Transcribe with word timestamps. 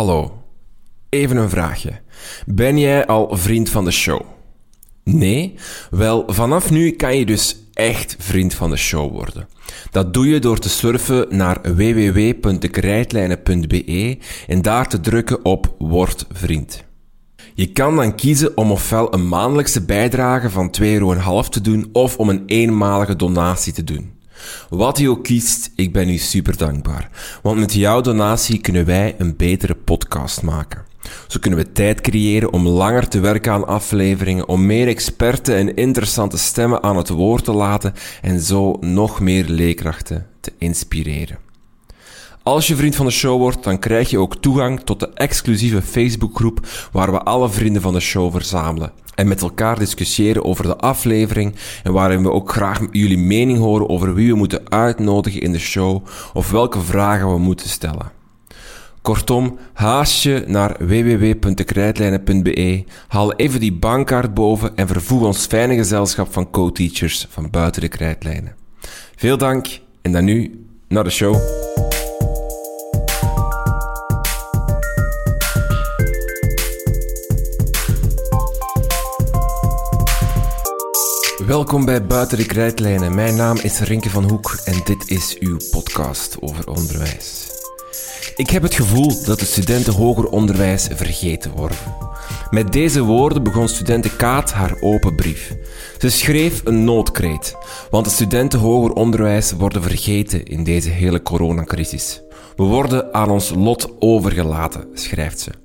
Hallo, 0.00 0.42
even 1.08 1.36
een 1.36 1.50
vraagje. 1.50 2.00
Ben 2.46 2.78
jij 2.78 3.06
al 3.06 3.36
vriend 3.36 3.68
van 3.68 3.84
de 3.84 3.90
show? 3.90 4.20
Nee? 5.04 5.54
Wel, 5.90 6.24
vanaf 6.26 6.70
nu 6.70 6.90
kan 6.90 7.16
je 7.16 7.26
dus 7.26 7.56
echt 7.72 8.16
vriend 8.18 8.54
van 8.54 8.70
de 8.70 8.76
show 8.76 9.12
worden. 9.12 9.48
Dat 9.90 10.14
doe 10.14 10.28
je 10.28 10.38
door 10.38 10.58
te 10.58 10.68
surfen 10.68 11.36
naar 11.36 11.60
www.dekrijtlijnen.be 11.62 14.18
en 14.46 14.62
daar 14.62 14.88
te 14.88 15.00
drukken 15.00 15.44
op 15.44 15.74
Word 15.78 16.26
vriend. 16.32 16.84
Je 17.54 17.72
kan 17.72 17.96
dan 17.96 18.14
kiezen 18.14 18.56
om 18.56 18.70
ofwel 18.70 19.14
een 19.14 19.28
maandelijkse 19.28 19.84
bijdrage 19.84 20.50
van 20.50 20.74
2,5 20.80 20.86
euro 20.86 21.42
te 21.42 21.60
doen 21.60 21.88
of 21.92 22.16
om 22.16 22.28
een 22.28 22.42
eenmalige 22.46 23.16
donatie 23.16 23.72
te 23.72 23.84
doen. 23.84 24.19
Wat 24.68 24.98
je 24.98 25.10
ook 25.10 25.24
kiest, 25.24 25.70
ik 25.74 25.92
ben 25.92 26.08
u 26.08 26.16
super 26.16 26.56
dankbaar. 26.56 27.10
Want 27.42 27.58
met 27.58 27.72
jouw 27.72 28.00
donatie 28.00 28.60
kunnen 28.60 28.84
wij 28.84 29.14
een 29.18 29.36
betere 29.36 29.74
podcast 29.74 30.42
maken. 30.42 30.84
Zo 31.26 31.38
kunnen 31.40 31.58
we 31.58 31.72
tijd 31.72 32.00
creëren 32.00 32.52
om 32.52 32.66
langer 32.68 33.08
te 33.08 33.20
werken 33.20 33.52
aan 33.52 33.66
afleveringen, 33.66 34.48
om 34.48 34.66
meer 34.66 34.88
experten 34.88 35.56
en 35.56 35.74
interessante 35.74 36.38
stemmen 36.38 36.82
aan 36.82 36.96
het 36.96 37.08
woord 37.08 37.44
te 37.44 37.52
laten 37.52 37.94
en 38.22 38.40
zo 38.40 38.76
nog 38.80 39.20
meer 39.20 39.44
leerkrachten 39.48 40.26
te 40.40 40.52
inspireren. 40.58 41.49
Als 42.50 42.66
je 42.66 42.76
vriend 42.76 42.96
van 42.96 43.06
de 43.06 43.12
show 43.12 43.38
wordt, 43.38 43.64
dan 43.64 43.78
krijg 43.78 44.10
je 44.10 44.18
ook 44.18 44.36
toegang 44.36 44.80
tot 44.80 45.00
de 45.00 45.10
exclusieve 45.14 45.82
Facebookgroep 45.82 46.66
waar 46.92 47.12
we 47.12 47.22
alle 47.22 47.50
vrienden 47.50 47.82
van 47.82 47.92
de 47.92 48.00
show 48.00 48.32
verzamelen 48.32 48.92
en 49.14 49.28
met 49.28 49.42
elkaar 49.42 49.78
discussiëren 49.78 50.44
over 50.44 50.64
de 50.64 50.76
aflevering 50.76 51.54
en 51.82 51.92
waarin 51.92 52.22
we 52.22 52.30
ook 52.30 52.52
graag 52.52 52.80
jullie 52.90 53.18
mening 53.18 53.58
horen 53.58 53.88
over 53.88 54.14
wie 54.14 54.30
we 54.30 54.36
moeten 54.36 54.70
uitnodigen 54.70 55.40
in 55.40 55.52
de 55.52 55.58
show 55.58 56.06
of 56.32 56.50
welke 56.50 56.80
vragen 56.80 57.32
we 57.32 57.38
moeten 57.38 57.68
stellen. 57.68 58.12
Kortom, 59.02 59.58
haast 59.72 60.22
je 60.22 60.44
naar 60.46 60.76
www.dekrijtlijnen.be, 60.78 62.84
haal 63.08 63.32
even 63.32 63.60
die 63.60 63.72
bankkaart 63.72 64.34
boven 64.34 64.76
en 64.76 64.86
vervoeg 64.86 65.22
ons 65.22 65.46
fijne 65.46 65.74
gezelschap 65.74 66.32
van 66.32 66.50
co-teachers 66.50 67.26
van 67.28 67.50
buiten 67.50 67.80
de 67.80 67.88
krijtlijnen. 67.88 68.54
Veel 69.16 69.38
dank 69.38 69.66
en 70.02 70.12
dan 70.12 70.24
nu 70.24 70.64
naar 70.88 71.04
de 71.04 71.10
show. 71.10 71.68
Welkom 81.50 81.84
bij 81.84 82.06
Buiten 82.06 82.38
de 82.38 82.46
Krijtlijnen. 82.46 83.14
Mijn 83.14 83.36
naam 83.36 83.56
is 83.56 83.80
Rinke 83.80 84.10
van 84.10 84.28
Hoek 84.30 84.60
en 84.64 84.80
dit 84.84 85.10
is 85.10 85.38
uw 85.38 85.56
podcast 85.70 86.36
over 86.40 86.68
onderwijs. 86.68 87.50
Ik 88.36 88.50
heb 88.50 88.62
het 88.62 88.74
gevoel 88.74 89.24
dat 89.24 89.38
de 89.38 89.44
studenten 89.44 89.92
hoger 89.94 90.28
onderwijs 90.28 90.88
vergeten 90.92 91.50
worden. 91.50 91.76
Met 92.50 92.72
deze 92.72 93.02
woorden 93.02 93.42
begon 93.42 93.68
studenten 93.68 94.16
Kaat 94.16 94.52
haar 94.52 94.76
open 94.80 95.14
brief. 95.14 95.56
Ze 95.98 96.08
schreef 96.10 96.60
een 96.64 96.84
noodkreet, 96.84 97.56
want 97.90 98.04
de 98.04 98.10
studenten 98.10 98.58
hoger 98.58 98.92
onderwijs 98.92 99.52
worden 99.52 99.82
vergeten 99.82 100.44
in 100.44 100.64
deze 100.64 100.90
hele 100.90 101.22
coronacrisis. 101.22 102.22
We 102.56 102.62
worden 102.62 103.14
aan 103.14 103.30
ons 103.30 103.50
lot 103.54 103.90
overgelaten, 103.98 104.88
schrijft 104.94 105.40
ze. 105.40 105.59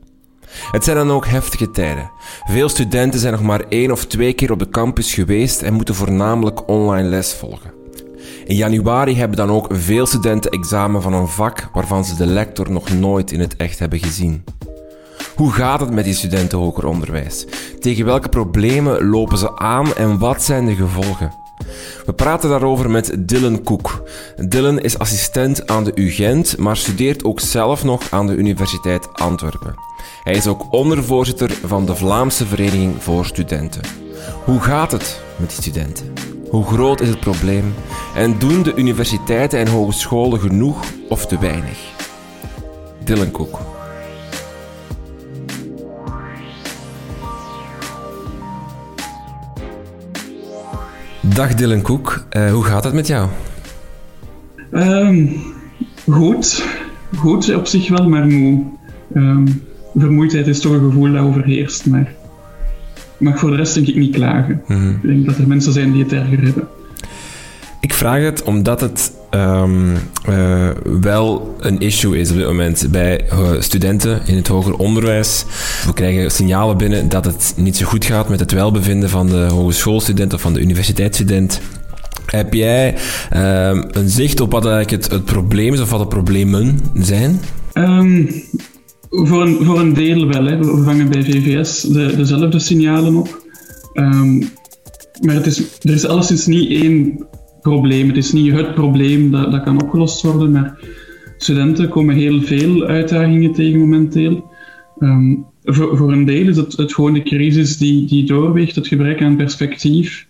Het 0.72 0.84
zijn 0.84 0.96
dan 0.96 1.12
ook 1.12 1.26
heftige 1.26 1.72
tijden. 1.72 2.12
Veel 2.44 2.70
studenten 2.70 3.20
zijn 3.20 3.34
nog 3.34 3.42
maar 3.42 3.64
één 3.70 3.92
of 3.92 4.06
twee 4.06 4.34
keer 4.34 4.52
op 4.52 4.60
de 4.60 4.70
campus 4.70 5.14
geweest 5.14 5.62
en 5.62 5.74
moeten 5.74 5.96
voornamelijk 5.96 6.70
online 6.70 7.08
les 7.08 7.34
volgen. 7.34 7.74
In 8.46 8.56
januari 8.56 9.16
hebben 9.16 9.38
dan 9.38 9.50
ook 9.50 9.68
veel 9.70 10.06
studenten 10.06 10.52
examen 10.52 11.02
van 11.02 11.14
een 11.14 11.28
vak 11.28 11.70
waarvan 11.74 12.06
ze 12.06 12.16
de 12.16 12.26
lector 12.26 12.72
nog 12.72 12.94
nooit 12.94 13.32
in 13.32 13.40
het 13.40 13.56
echt 13.56 13.80
hebben 13.80 14.00
gezien. 14.00 14.44
Hoe 15.36 15.52
gaat 15.52 15.80
het 15.80 15.94
met 15.94 16.06
die 16.06 16.14
studenten 16.14 16.58
hoger 16.58 16.86
onderwijs? 16.86 17.46
Tegen 17.80 18.06
welke 18.06 18.30
problemen 18.30 19.10
lopen 19.10 19.38
ze 19.38 19.58
aan 19.58 19.96
en 19.96 20.18
wat 20.20 20.44
zijn 20.44 20.66
de 20.66 20.76
gevolgen? 20.76 21.45
We 22.06 22.14
praten 22.14 22.50
daarover 22.50 22.90
met 22.90 23.16
Dylan 23.20 23.64
Koek. 23.64 24.04
Dylan 24.48 24.80
is 24.80 24.98
assistent 24.98 25.68
aan 25.68 25.84
de 25.84 25.92
UGent, 25.96 26.58
maar 26.58 26.78
studeert 26.78 27.24
ook 27.24 27.40
zelf 27.40 27.84
nog 27.84 28.12
aan 28.12 28.28
de 28.28 28.36
Universiteit 28.36 29.14
Antwerpen. 29.14 29.76
Hij 30.24 30.34
is 30.34 30.48
ook 30.48 30.74
ondervoorzitter 30.74 31.52
van 31.66 31.86
de 31.86 31.96
Vlaamse 31.96 32.46
Vereniging 32.46 33.04
voor 33.04 33.26
Studenten. 33.26 33.82
Hoe 34.44 34.60
gaat 34.60 34.92
het 34.92 35.22
met 35.36 35.50
die 35.50 35.62
studenten? 35.62 36.14
Hoe 36.50 36.66
groot 36.66 37.02
is 37.02 37.10
het 37.10 37.20
probleem? 37.20 37.74
En 38.16 38.40
doen 38.40 38.64
de 38.64 38.76
universiteiten 38.76 39.60
en 39.60 39.68
hogescholen 39.68 40.40
genoeg 40.40 40.84
of 41.10 41.26
te 41.26 41.40
weinig? 41.40 41.78
Dylan 43.04 43.32
Koek. 43.32 43.75
Dag 51.34 51.54
Dylan 51.54 51.82
Koek, 51.82 52.26
uh, 52.32 52.52
hoe 52.52 52.64
gaat 52.64 52.84
het 52.84 52.94
met 52.94 53.08
jou? 53.08 53.30
Um, 54.72 55.30
goed. 56.10 56.64
Goed 57.18 57.56
op 57.56 57.68
zich 57.68 57.90
wel, 57.90 58.10
maar 58.10 58.28
moe. 58.28 58.64
Um, 59.16 59.64
vermoeidheid 59.96 60.48
is 60.48 60.60
toch 60.60 60.72
een 60.72 60.80
gevoel 60.80 61.12
dat 61.12 61.24
overheerst, 61.24 61.86
maar 61.86 62.14
mag 63.18 63.40
voor 63.40 63.50
de 63.50 63.56
rest 63.56 63.74
denk 63.74 63.88
ik 63.88 63.96
niet 63.96 64.16
klagen. 64.16 64.62
Mm 64.68 64.90
Ik 64.90 65.08
denk 65.08 65.26
dat 65.26 65.38
er 65.38 65.48
mensen 65.48 65.74
zijn 65.74 65.92
die 65.92 66.04
het 66.04 66.14
erger 66.14 66.42
hebben. 66.42 66.68
Ik 67.80 67.94
vraag 67.94 68.24
het 68.24 68.44
omdat 68.44 68.82
het 68.82 69.12
um, 69.36 69.94
uh, 70.30 70.70
wel 71.02 71.56
een 71.60 71.80
issue 71.80 72.20
is 72.20 72.30
op 72.30 72.38
dit 72.38 72.46
moment 72.46 72.88
bij 72.92 73.22
uh, 73.32 73.52
studenten 73.60 74.22
in 74.26 74.36
het 74.36 74.48
hoger 74.48 74.78
onderwijs. 74.78 75.46
We 75.86 75.94
krijgen 75.94 76.32
signalen 76.32 76.78
binnen 76.78 77.10
dat 77.10 77.26
het 77.26 77.54
niet 77.56 77.78
zo 77.78 77.86
goed 77.86 78.06
gaat 78.06 78.30
met 78.30 78.40
het 78.40 78.52
welbevinden 78.52 79.10
van 79.10 79.28
de 79.28 79.48
hogeschoolstudent 79.50 80.34
of 80.34 80.42
van 80.42 80.54
de 80.54 80.62
universiteitsstudent. 80.62 81.62
Heb 82.26 82.54
jij 82.54 82.96
uh, 83.34 83.82
een 83.92 84.10
zicht 84.10 84.40
op 84.40 84.52
wat 84.52 84.66
eigenlijk 84.66 85.12
het, 85.12 85.26
probleem 85.26 85.74
is 85.74 85.82
of 85.82 85.90
wat 85.90 86.00
de 86.00 86.08
problemen 86.08 86.80
zijn? 86.94 87.40
Um, 87.74 88.30
voor, 89.10 89.42
een, 89.42 89.66
voor 89.66 89.80
een 89.80 89.94
deel 89.94 90.28
wel. 90.28 90.46
Hè. 90.46 90.58
We 90.58 90.84
vangen 90.84 91.10
bij 91.10 91.24
VVS 91.24 91.82
de, 91.82 92.16
dezelfde 92.16 92.60
signalen 92.60 93.16
op. 93.16 93.44
Maar 95.22 95.36
het 95.36 95.46
is, 95.46 95.60
er 95.82 95.94
is 95.94 96.06
alleszins 96.06 96.46
niet 96.46 96.70
één 96.70 97.26
probleem. 97.70 98.08
Het 98.08 98.18
is 98.18 98.32
niet 98.32 98.52
het 98.52 98.74
probleem 98.74 99.32
dat, 99.32 99.52
dat 99.52 99.64
kan 99.64 99.82
opgelost 99.82 100.22
worden, 100.22 100.52
maar 100.52 100.78
studenten 101.38 101.90
komen 101.90 102.16
heel 102.16 102.42
veel 102.42 102.84
uitdagingen 102.84 103.54
tegen 103.54 103.80
momenteel. 103.80 104.52
Um, 105.00 105.46
voor, 105.64 106.12
een 106.12 106.26
deel 106.26 106.48
is 106.48 106.58
het, 106.58 106.78
het 106.78 106.94
gewoon 106.94 107.14
de 107.14 107.24
crisis 107.24 107.78
die, 107.78 108.06
die 108.08 108.26
doorweegt, 108.26 108.76
het 108.76 108.88
gebrek 108.88 109.22
aan 109.22 109.36
perspectief, 109.36 110.28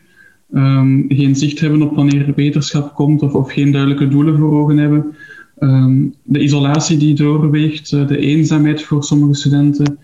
um, 0.54 1.06
geen 1.08 1.36
zicht 1.36 1.60
hebben 1.60 1.82
op 1.82 1.96
wanneer 1.96 2.34
wetenschap 2.36 2.94
komt 2.94 3.22
of, 3.22 3.34
of 3.34 3.52
geen 3.52 3.72
duidelijke 3.72 4.08
doelen 4.08 4.38
voor 4.38 4.52
ogen 4.62 4.78
hebben. 4.78 5.16
Um, 5.60 6.14
de 6.24 6.40
isolatie 6.40 6.98
die 6.98 7.16
doorweegt, 7.16 7.92
eh, 7.92 8.08
de 8.08 8.18
eenzaamheid 8.18 8.82
voor 8.82 9.04
sommige 9.04 9.34
studenten. 9.34 9.98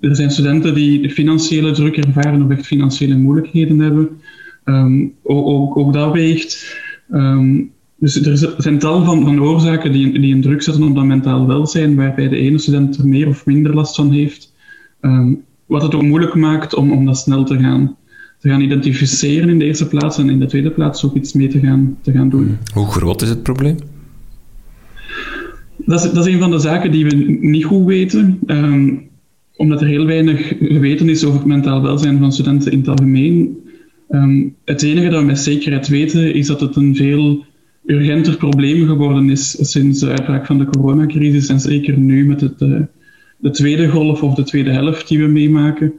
Er 0.00 0.16
zijn 0.16 0.30
studenten 0.30 0.74
die 0.74 1.10
financiële 1.10 1.72
druk 1.72 1.96
ervaren 1.96 2.42
of 2.42 2.50
echt 2.50 2.66
financiële 2.66 3.16
moeilijkheden 3.16 3.78
hebben. 3.78 4.08
Um, 4.64 5.14
ook, 5.22 5.92
dat 5.92 6.12
weegt. 6.12 6.80
dus 7.96 8.26
er 8.26 8.54
zijn 8.56 8.78
tal 8.78 9.04
van, 9.04 9.24
van 9.24 9.42
oorzaken 9.42 9.92
die, 9.92 10.20
die 10.20 10.34
een 10.34 10.40
druk 10.40 10.62
zetten 10.62 10.82
op 10.82 10.94
dat 10.94 11.04
mentaal 11.04 11.46
welzijn, 11.46 11.96
waarbij 11.96 12.28
de 12.28 12.36
ene 12.36 12.58
student 12.58 12.96
er 12.96 13.08
meer 13.08 13.28
of 13.28 13.46
minder 13.46 13.74
last 13.74 13.94
van 13.94 14.12
heeft. 14.12 14.54
wat 15.66 15.82
het 15.82 15.94
ook 15.94 16.02
moeilijk 16.02 16.34
maakt 16.34 16.74
om, 16.74 16.92
om 16.92 17.06
dat 17.06 17.18
snel 17.18 17.44
te 17.44 17.58
gaan, 17.58 17.96
te 18.38 18.48
gaan 18.48 18.60
identificeren 18.60 19.48
in 19.48 19.58
de 19.58 19.64
eerste 19.64 19.88
plaats 19.88 20.18
en 20.18 20.30
in 20.30 20.40
de 20.40 20.46
tweede 20.46 20.70
plaats 20.70 21.04
ook 21.04 21.14
iets 21.14 21.32
mee 21.32 21.48
te 21.48 21.60
gaan, 21.60 21.96
te 22.00 22.12
gaan 22.12 22.28
doen. 22.28 22.58
Hoe 22.74 22.86
groot 22.86 23.22
is 23.22 23.28
het 23.28 23.42
probleem? 23.42 23.76
Dat 25.76 26.04
is, 26.04 26.12
dat 26.12 26.26
is 26.26 26.32
een 26.32 26.40
van 26.40 26.50
de 26.50 26.58
zaken 26.58 26.90
die 26.90 27.04
we 27.04 27.14
niet 27.40 27.64
goed 27.64 27.86
weten, 27.86 28.38
um, 28.46 29.02
omdat 29.56 29.80
er 29.80 29.86
heel 29.86 30.06
weinig 30.06 30.52
geweten 30.60 31.08
is 31.08 31.24
over 31.24 31.38
het 31.38 31.48
mentaal 31.48 31.82
welzijn 31.82 32.18
van 32.18 32.32
studenten 32.32 32.72
in 32.72 32.78
het 32.78 32.88
algemeen. 32.88 33.61
Um, 34.14 34.54
het 34.64 34.82
enige 34.82 35.08
dat 35.08 35.20
we 35.20 35.26
met 35.26 35.38
zekerheid 35.38 35.88
weten 35.88 36.34
is 36.34 36.46
dat 36.46 36.60
het 36.60 36.76
een 36.76 36.96
veel 36.96 37.44
urgenter 37.86 38.36
probleem 38.36 38.86
geworden 38.86 39.30
is 39.30 39.70
sinds 39.70 40.00
de 40.00 40.08
uitbraak 40.08 40.46
van 40.46 40.58
de 40.58 40.64
coronacrisis 40.64 41.48
en 41.48 41.60
zeker 41.60 41.98
nu 41.98 42.26
met 42.26 42.40
het, 42.40 42.58
de, 42.58 42.86
de 43.38 43.50
tweede 43.50 43.88
golf 43.88 44.22
of 44.22 44.34
de 44.34 44.42
tweede 44.42 44.70
helft 44.70 45.08
die 45.08 45.18
we 45.18 45.26
meemaken, 45.26 45.92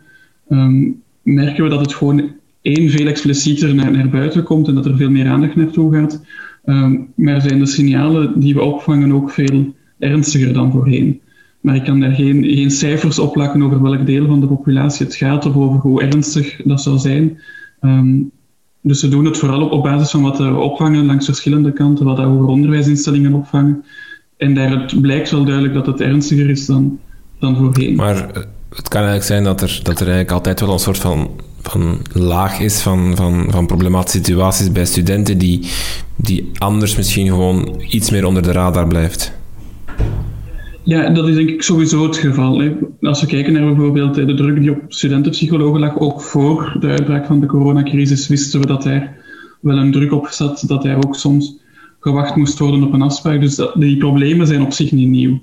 um, 0.50 1.01
merken 1.21 1.63
we 1.63 1.69
dat 1.69 1.80
het 1.80 1.94
gewoon 1.94 2.31
één 2.62 2.89
veel 2.89 3.07
explicieter 3.07 3.75
naar, 3.75 3.92
naar 3.92 4.10
buiten 4.10 4.44
komt 4.44 4.68
en 4.68 4.75
dat 4.75 4.86
er 4.86 4.98
veel 4.98 5.09
meer 5.09 5.27
aandacht 5.27 5.56
naartoe 5.56 5.94
gaat. 5.94 6.21
Um, 6.66 7.07
maar 7.16 7.42
zijn 7.42 7.59
de 7.59 7.66
signalen 7.66 8.39
die 8.39 8.54
we 8.54 8.62
opvangen 8.62 9.12
ook 9.12 9.31
veel 9.31 9.75
ernstiger 10.00 10.54
dan 10.54 10.71
voorheen. 10.71 11.21
Maar 11.62 11.75
ik 11.75 11.83
kan 11.83 12.00
daar 12.00 12.13
geen, 12.13 12.44
geen 12.44 12.71
cijfers 12.71 13.19
op 13.19 13.33
plakken 13.33 13.63
over 13.63 13.81
welk 13.81 14.06
deel 14.06 14.25
van 14.25 14.39
de 14.39 14.48
populatie 14.48 15.06
het 15.06 15.16
gaat 15.16 15.45
of 15.45 15.56
over 15.56 15.80
hoe 15.80 16.01
ernstig 16.01 16.62
dat 16.63 16.81
zou 16.81 16.98
zijn. 16.98 17.38
Um, 17.85 18.31
dus 18.81 19.01
we 19.01 19.07
doen 19.07 19.25
het 19.25 19.38
vooral 19.38 19.62
op, 19.62 19.71
op 19.71 19.83
basis 19.83 20.12
van 20.12 20.21
wat 20.21 20.38
we 20.38 20.56
opvangen 20.56 21.06
langs 21.06 21.25
verschillende 21.25 21.71
kanten, 21.74 22.06
wat 22.06 22.18
hoger 22.18 22.47
onderwijsinstellingen 22.47 23.33
opvangen. 23.33 23.85
En 24.38 24.53
daaruit 24.53 25.01
blijkt 25.01 25.31
wel 25.31 25.44
duidelijk 25.44 25.74
dat 25.74 25.85
het 25.85 26.01
ernstiger 26.01 26.50
is 26.50 26.65
dan, 26.65 27.00
dan 27.39 27.56
voorheen. 27.56 27.95
Maar 27.95 28.15
eh, 28.15 28.44
het 28.69 28.88
kan 28.88 29.01
eigenlijk 29.01 29.25
zijn 29.25 29.44
dat 29.44 29.62
er, 29.62 29.80
dat 29.83 30.00
er 30.00 30.07
eigenlijk 30.07 30.31
altijd 30.31 30.59
wel 30.59 30.74
een 30.74 30.80
soort 30.80 30.97
van, 30.97 31.30
van 31.62 32.00
laag 32.13 32.59
is 32.59 32.81
van, 32.81 33.15
van, 33.15 33.45
van 33.50 33.65
problematische 33.65 34.18
situaties 34.18 34.71
bij 34.71 34.85
studenten 34.85 35.38
die, 35.38 35.68
die 36.15 36.51
anders 36.57 36.95
misschien 36.95 37.27
gewoon 37.27 37.81
iets 37.89 38.09
meer 38.09 38.25
onder 38.25 38.44
de 38.44 38.51
radar 38.51 38.88
blijft. 38.88 39.33
Ja, 40.85 41.09
dat 41.09 41.27
is 41.27 41.35
denk 41.35 41.50
ik 41.50 41.62
sowieso 41.62 42.03
het 42.03 42.18
geval. 42.18 42.59
Hè. 42.59 42.75
Als 43.01 43.21
we 43.21 43.27
kijken 43.27 43.53
naar 43.53 43.65
bijvoorbeeld 43.65 44.15
de 44.15 44.33
druk 44.33 44.59
die 44.59 44.71
op 44.71 44.81
studentenpsychologen 44.88 45.80
lag, 45.80 46.00
ook 46.00 46.21
voor 46.21 46.77
de 46.80 46.88
uitbraak 46.88 47.25
van 47.25 47.39
de 47.39 47.45
coronacrisis, 47.45 48.27
wisten 48.27 48.59
we 48.59 48.68
dat 48.68 48.85
er 48.85 49.12
wel 49.62 49.77
een 49.77 49.91
druk 49.91 50.12
op 50.12 50.27
zat, 50.27 50.63
dat 50.68 50.85
er 50.85 50.95
ook 50.95 51.15
soms 51.15 51.62
gewacht 52.00 52.35
moest 52.35 52.59
worden 52.59 52.83
op 52.83 52.94
een 52.94 53.01
afspraak. 53.01 53.41
Dus 53.41 53.56
dat, 53.56 53.74
die 53.75 53.97
problemen 53.97 54.47
zijn 54.47 54.62
op 54.62 54.71
zich 54.71 54.91
niet 54.91 55.09
nieuw. 55.09 55.41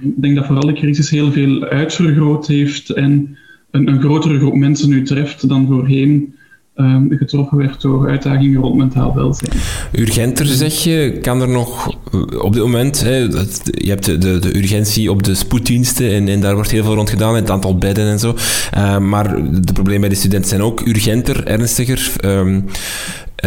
Ik 0.00 0.22
denk 0.22 0.34
dat 0.36 0.46
vooral 0.46 0.66
de 0.66 0.72
crisis 0.72 1.10
heel 1.10 1.32
veel 1.32 1.64
uitvergroot 1.64 2.46
heeft 2.46 2.90
en 2.90 3.36
een, 3.70 3.88
een 3.88 4.00
grotere 4.00 4.38
groep 4.38 4.54
mensen 4.54 4.88
nu 4.88 5.02
treft 5.02 5.48
dan 5.48 5.66
voorheen 5.66 6.34
um, 6.76 7.06
getroffen 7.10 7.58
werd 7.58 7.80
door 7.80 8.08
uitdagingen 8.08 8.60
rond 8.60 8.76
mentaal 8.76 9.14
welzijn. 9.14 9.52
Urgenter 9.92 10.46
zeg 10.46 10.72
je, 10.72 11.18
kan 11.22 11.40
er 11.40 11.48
nog 11.48 11.96
op 12.38 12.52
dit 12.52 12.62
moment, 12.62 13.00
hè, 13.00 13.16
je 13.16 13.88
hebt 13.88 14.04
de, 14.04 14.18
de, 14.18 14.56
urgentie 14.56 15.10
op 15.10 15.22
de 15.22 15.34
spoeddiensten 15.34 16.10
en, 16.10 16.28
en, 16.28 16.40
daar 16.40 16.54
wordt 16.54 16.70
heel 16.70 16.84
veel 16.84 16.94
rond 16.94 17.10
gedaan, 17.10 17.34
het 17.34 17.50
aantal 17.50 17.78
bedden 17.78 18.06
en 18.06 18.18
zo. 18.18 18.34
Uh, 18.76 18.98
maar 18.98 19.42
de 19.60 19.72
problemen 19.72 20.00
bij 20.00 20.08
de 20.08 20.14
studenten 20.14 20.48
zijn 20.48 20.62
ook 20.62 20.86
urgenter, 20.86 21.46
ernstiger. 21.46 22.12
Uh, 22.24 22.56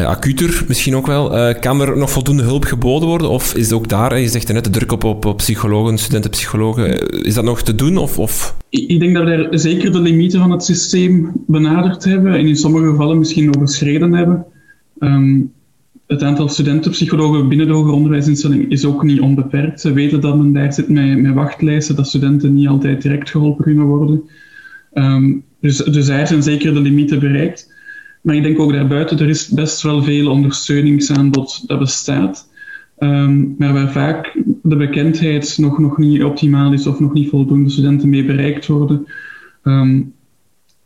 acuter 0.06 0.64
misschien 0.68 0.96
ook 0.96 1.08
wel. 1.08 1.38
Uh, 1.38 1.60
kan 1.60 1.82
er 1.82 1.98
nog 1.98 2.12
voldoende 2.12 2.44
hulp 2.44 2.64
geboden 2.64 3.08
worden? 3.08 3.30
Of 3.30 3.56
is 3.56 3.72
ook 3.72 3.90
daar, 3.90 4.20
je 4.20 4.28
zegt 4.28 4.54
net, 4.54 4.64
de 4.64 4.70
druk 4.70 4.92
op, 4.92 5.04
op, 5.04 5.38
psychologen, 5.38 5.98
studentenpsychologen, 5.98 7.10
is 7.24 7.34
dat 7.34 7.44
nog 7.44 7.62
te 7.62 7.76
doen? 7.76 7.98
Of, 7.98 8.20
of? 8.20 8.56
Ik 8.70 9.00
denk 9.00 9.14
dat 9.14 9.24
we 9.24 9.30
daar 9.30 9.60
zeker 9.60 9.92
de 9.92 10.00
limieten 10.00 10.40
van 10.40 10.52
het 10.52 10.64
systeem 10.64 11.32
benaderd 11.48 12.04
hebben 12.04 12.34
en 12.34 12.48
in 12.48 12.56
sommige 12.56 12.88
gevallen 12.88 13.18
misschien 13.18 13.56
overschreden 13.56 14.14
hebben. 14.14 14.46
Um, 15.00 15.52
het 16.08 16.24
aantal 16.24 16.50
studentenpsychologen 16.50 17.48
binnen 17.48 17.68
de 17.68 17.74
hoger 17.74 17.94
onderwijsinstelling 17.94 18.72
is 18.72 18.86
ook 18.86 19.04
niet 19.04 19.20
onbeperkt. 19.20 19.82
Ze 19.82 19.94
weten 19.94 20.22
dat 20.22 20.38
men 20.38 20.54
daar 20.54 20.74
zit 20.74 20.90
met, 20.90 21.22
met 21.22 21.34
wachtlijsten, 21.34 21.96
dat 21.96 22.08
studenten 22.08 22.54
niet 22.54 22.68
altijd 22.68 23.02
direct 23.02 23.30
geholpen 23.30 23.64
kunnen 23.64 23.86
worden. 23.86 24.22
Um, 24.94 25.44
dus, 25.62 25.78
dus 25.78 26.06
daar 26.06 26.28
zijn 26.28 26.44
zeker 26.44 26.74
de 26.74 26.80
limieten 26.80 27.20
bereikt. 27.20 27.76
Maar 28.22 28.36
ik 28.36 28.44
denk 28.44 28.60
ook 28.60 28.74
daarbuiten, 28.74 29.20
er 29.20 29.30
is 29.30 29.48
best 29.48 29.82
wel 29.82 30.04
veel 30.04 30.32
ondersteuningsaanbod 30.32 31.68
dat 31.68 31.80
bestaat. 31.80 32.50
Um, 33.00 33.56
maar 33.58 33.74
waar 33.74 33.92
vaak 33.92 34.42
de 34.64 34.76
bekendheid 34.76 35.58
nog, 35.58 35.80
nog 35.80 35.98
niet 35.98 36.24
optimaal 36.24 36.74
is 36.74 36.88
of 36.88 37.00
nog 37.00 37.14
niet 37.14 37.30
voldoende 37.30 37.70
studenten 37.70 38.10
mee 38.10 38.26
bereikt 38.26 38.68
worden. 38.68 39.06
Um, 39.64 40.14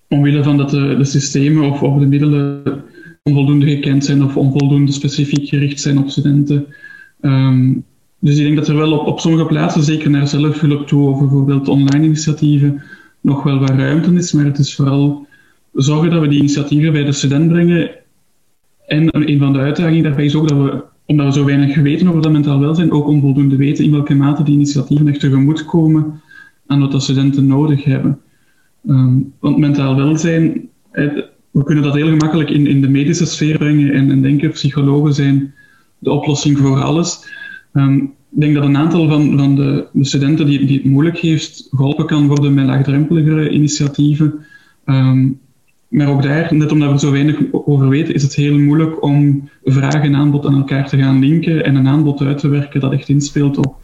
omwille 0.08 0.44
van 0.44 0.58
dat 0.58 0.70
de, 0.70 1.04
systemen 1.04 1.64
of, 1.64 1.82
of 1.82 2.00
de 2.00 2.06
middelen 2.06 2.64
onvoldoende 3.24 3.66
gekend 3.66 4.06
zijn 4.06 4.24
of 4.24 4.38
onvoldoende 4.38 4.92
specifiek 4.92 5.50
gericht 5.50 5.82
zijn 5.82 5.98
op 5.98 6.10
studenten. 6.10 6.66
Um, 7.22 7.84
dus 8.20 8.38
ik 8.38 8.44
denk 8.44 8.56
dat 8.56 8.68
er 8.68 8.76
wel 8.76 8.92
op, 8.92 9.08
op 9.08 9.20
sommige 9.20 9.46
plaatsen, 9.46 9.84
zeker 9.84 10.10
naar 10.10 10.28
zelfhulp 10.28 10.88
toe, 10.88 11.10
of 11.10 11.20
bijvoorbeeld 11.20 11.68
online 11.68 12.06
initiatieven, 12.06 12.82
nog 13.22 13.44
wel 13.44 13.60
wat 13.60 13.70
ruimte 13.70 14.14
is. 14.14 14.32
Maar 14.32 14.46
het 14.46 14.58
is 14.58 14.76
vooral 14.76 15.28
zorgen 15.74 16.10
dat 16.10 16.22
we 16.22 16.28
die 16.28 16.40
initiatieven 16.40 16.92
bij 16.92 17.04
de 17.04 17.12
student 17.12 17.50
brengen. 17.50 17.90
En 18.88 19.30
een 19.30 19.40
van 19.40 19.54
de 19.54 19.60
uitdagingen 19.60 20.04
daarbij 20.04 20.26
is 20.26 20.36
ook 20.36 20.48
dat 20.48 20.58
we, 20.58 20.84
omdat 21.06 21.26
we 21.26 21.40
zo 21.40 21.46
weinig 21.46 21.76
weten 21.76 22.08
over 22.08 22.22
dat 22.22 22.32
mentaal 22.32 22.60
welzijn, 22.60 22.92
ook 22.92 23.08
onvoldoende 23.08 23.56
weten 23.56 23.86
in 23.86 23.92
welke 23.92 24.16
mate 24.16 24.44
die 24.44 24.54
initiatieven 24.54 25.08
echt 25.08 25.20
tegemoet 25.20 25.66
komen 25.66 26.22
aan 26.68 26.80
wat 26.80 26.92
de 26.92 27.00
studenten 27.00 27.48
nodig 27.48 27.84
hebben. 27.84 28.20
Um, 28.88 29.34
want 29.40 29.58
mentaal 29.58 29.96
welzijn, 29.96 30.70
we 31.52 31.64
kunnen 31.64 31.84
dat 31.84 31.94
heel 31.94 32.08
gemakkelijk 32.08 32.50
in, 32.50 32.68
in 32.68 32.82
de 32.82 32.90
medische 32.90 33.26
sfeer 33.26 33.58
brengen 33.58 33.94
en, 33.94 34.12
en 34.12 34.22
denken 34.22 34.52
psychologen 34.52 35.14
zijn 35.14 35.54
de 36.00 36.12
oplossing 36.12 36.58
voor 36.58 36.82
alles. 36.82 37.26
Um, 37.74 38.14
ik 38.34 38.40
denk 38.40 38.56
dat 38.56 38.64
een 38.64 38.78
aantal 38.78 39.08
van, 39.08 39.38
van 39.38 39.56
de, 39.56 39.88
de 39.94 40.06
studenten 40.06 40.46
die, 40.46 40.66
die 40.66 40.78
het 40.78 40.86
moeilijk 40.86 41.18
heeft, 41.18 41.68
geholpen 41.70 42.06
kan 42.06 42.28
worden 42.28 42.54
met 42.54 42.66
laagdrempeligere 42.66 43.50
initiatieven. 43.50 44.46
Um, 44.86 45.40
maar 45.92 46.08
ook 46.08 46.24
daar, 46.24 46.56
net 46.56 46.72
omdat 46.72 46.92
we 46.92 47.00
zo 47.00 47.12
weinig 47.12 47.38
over 47.52 47.90
weten, 47.90 48.14
is 48.14 48.24
het 48.24 48.36
heel 48.36 48.58
moeilijk 48.58 49.04
om 49.04 49.50
vraag 49.64 50.04
en 50.04 50.16
aanbod 50.16 50.46
aan 50.46 50.56
elkaar 50.56 50.88
te 50.88 50.98
gaan 50.98 51.20
linken 51.20 51.64
en 51.66 51.76
een 51.76 51.88
aanbod 51.88 52.22
uit 52.22 52.38
te 52.38 52.48
werken 52.48 52.80
dat 52.80 52.92
echt 52.92 53.10
inspeelt 53.10 53.58
op 53.58 53.81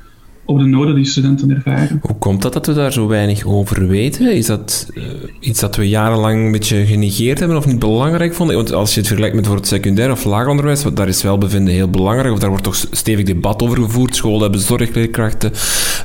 op 0.47 0.59
de 0.59 0.65
noden 0.65 0.95
die 0.95 1.05
studenten 1.05 1.49
ervaren. 1.49 1.99
Hoe 2.01 2.17
komt 2.17 2.41
dat 2.41 2.53
dat 2.53 2.65
we 2.65 2.73
daar 2.73 2.93
zo 2.93 3.07
weinig 3.07 3.45
over 3.45 3.87
weten? 3.87 4.35
Is 4.35 4.45
dat 4.45 4.87
uh, 4.93 5.03
iets 5.39 5.59
dat 5.59 5.75
we 5.75 5.89
jarenlang 5.89 6.45
een 6.45 6.51
beetje 6.51 6.85
genegeerd 6.85 7.39
hebben 7.39 7.57
of 7.57 7.65
niet 7.65 7.79
belangrijk 7.79 8.33
vonden? 8.33 8.55
Want 8.55 8.73
als 8.73 8.93
je 8.93 8.97
het 8.97 9.07
vergelijkt 9.07 9.35
met 9.35 9.47
voor 9.47 9.55
het 9.55 9.67
secundair 9.67 10.11
of 10.11 10.23
lager 10.23 10.49
onderwijs, 10.49 10.83
daar 10.93 11.07
is 11.07 11.23
welbevinden 11.23 11.73
heel 11.73 11.89
belangrijk, 11.89 12.33
of 12.33 12.39
daar 12.39 12.49
wordt 12.49 12.63
toch 12.63 12.75
stevig 12.91 13.25
debat 13.25 13.61
over 13.61 13.77
gevoerd. 13.77 14.15
Scholen 14.15 14.41
hebben 14.41 14.59
zorgleerkrachten, 14.59 15.51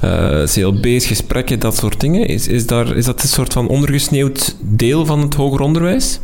uh, 0.04 0.44
CLB's, 0.44 1.06
gesprekken, 1.06 1.58
dat 1.58 1.76
soort 1.76 2.00
dingen. 2.00 2.26
Is, 2.26 2.48
is, 2.48 2.66
daar, 2.66 2.96
is 2.96 3.04
dat 3.04 3.22
een 3.22 3.28
soort 3.28 3.52
van 3.52 3.68
ondergesneeuwd 3.68 4.56
deel 4.60 5.06
van 5.06 5.20
het 5.20 5.34
hoger 5.34 5.60
onderwijs? 5.60 6.20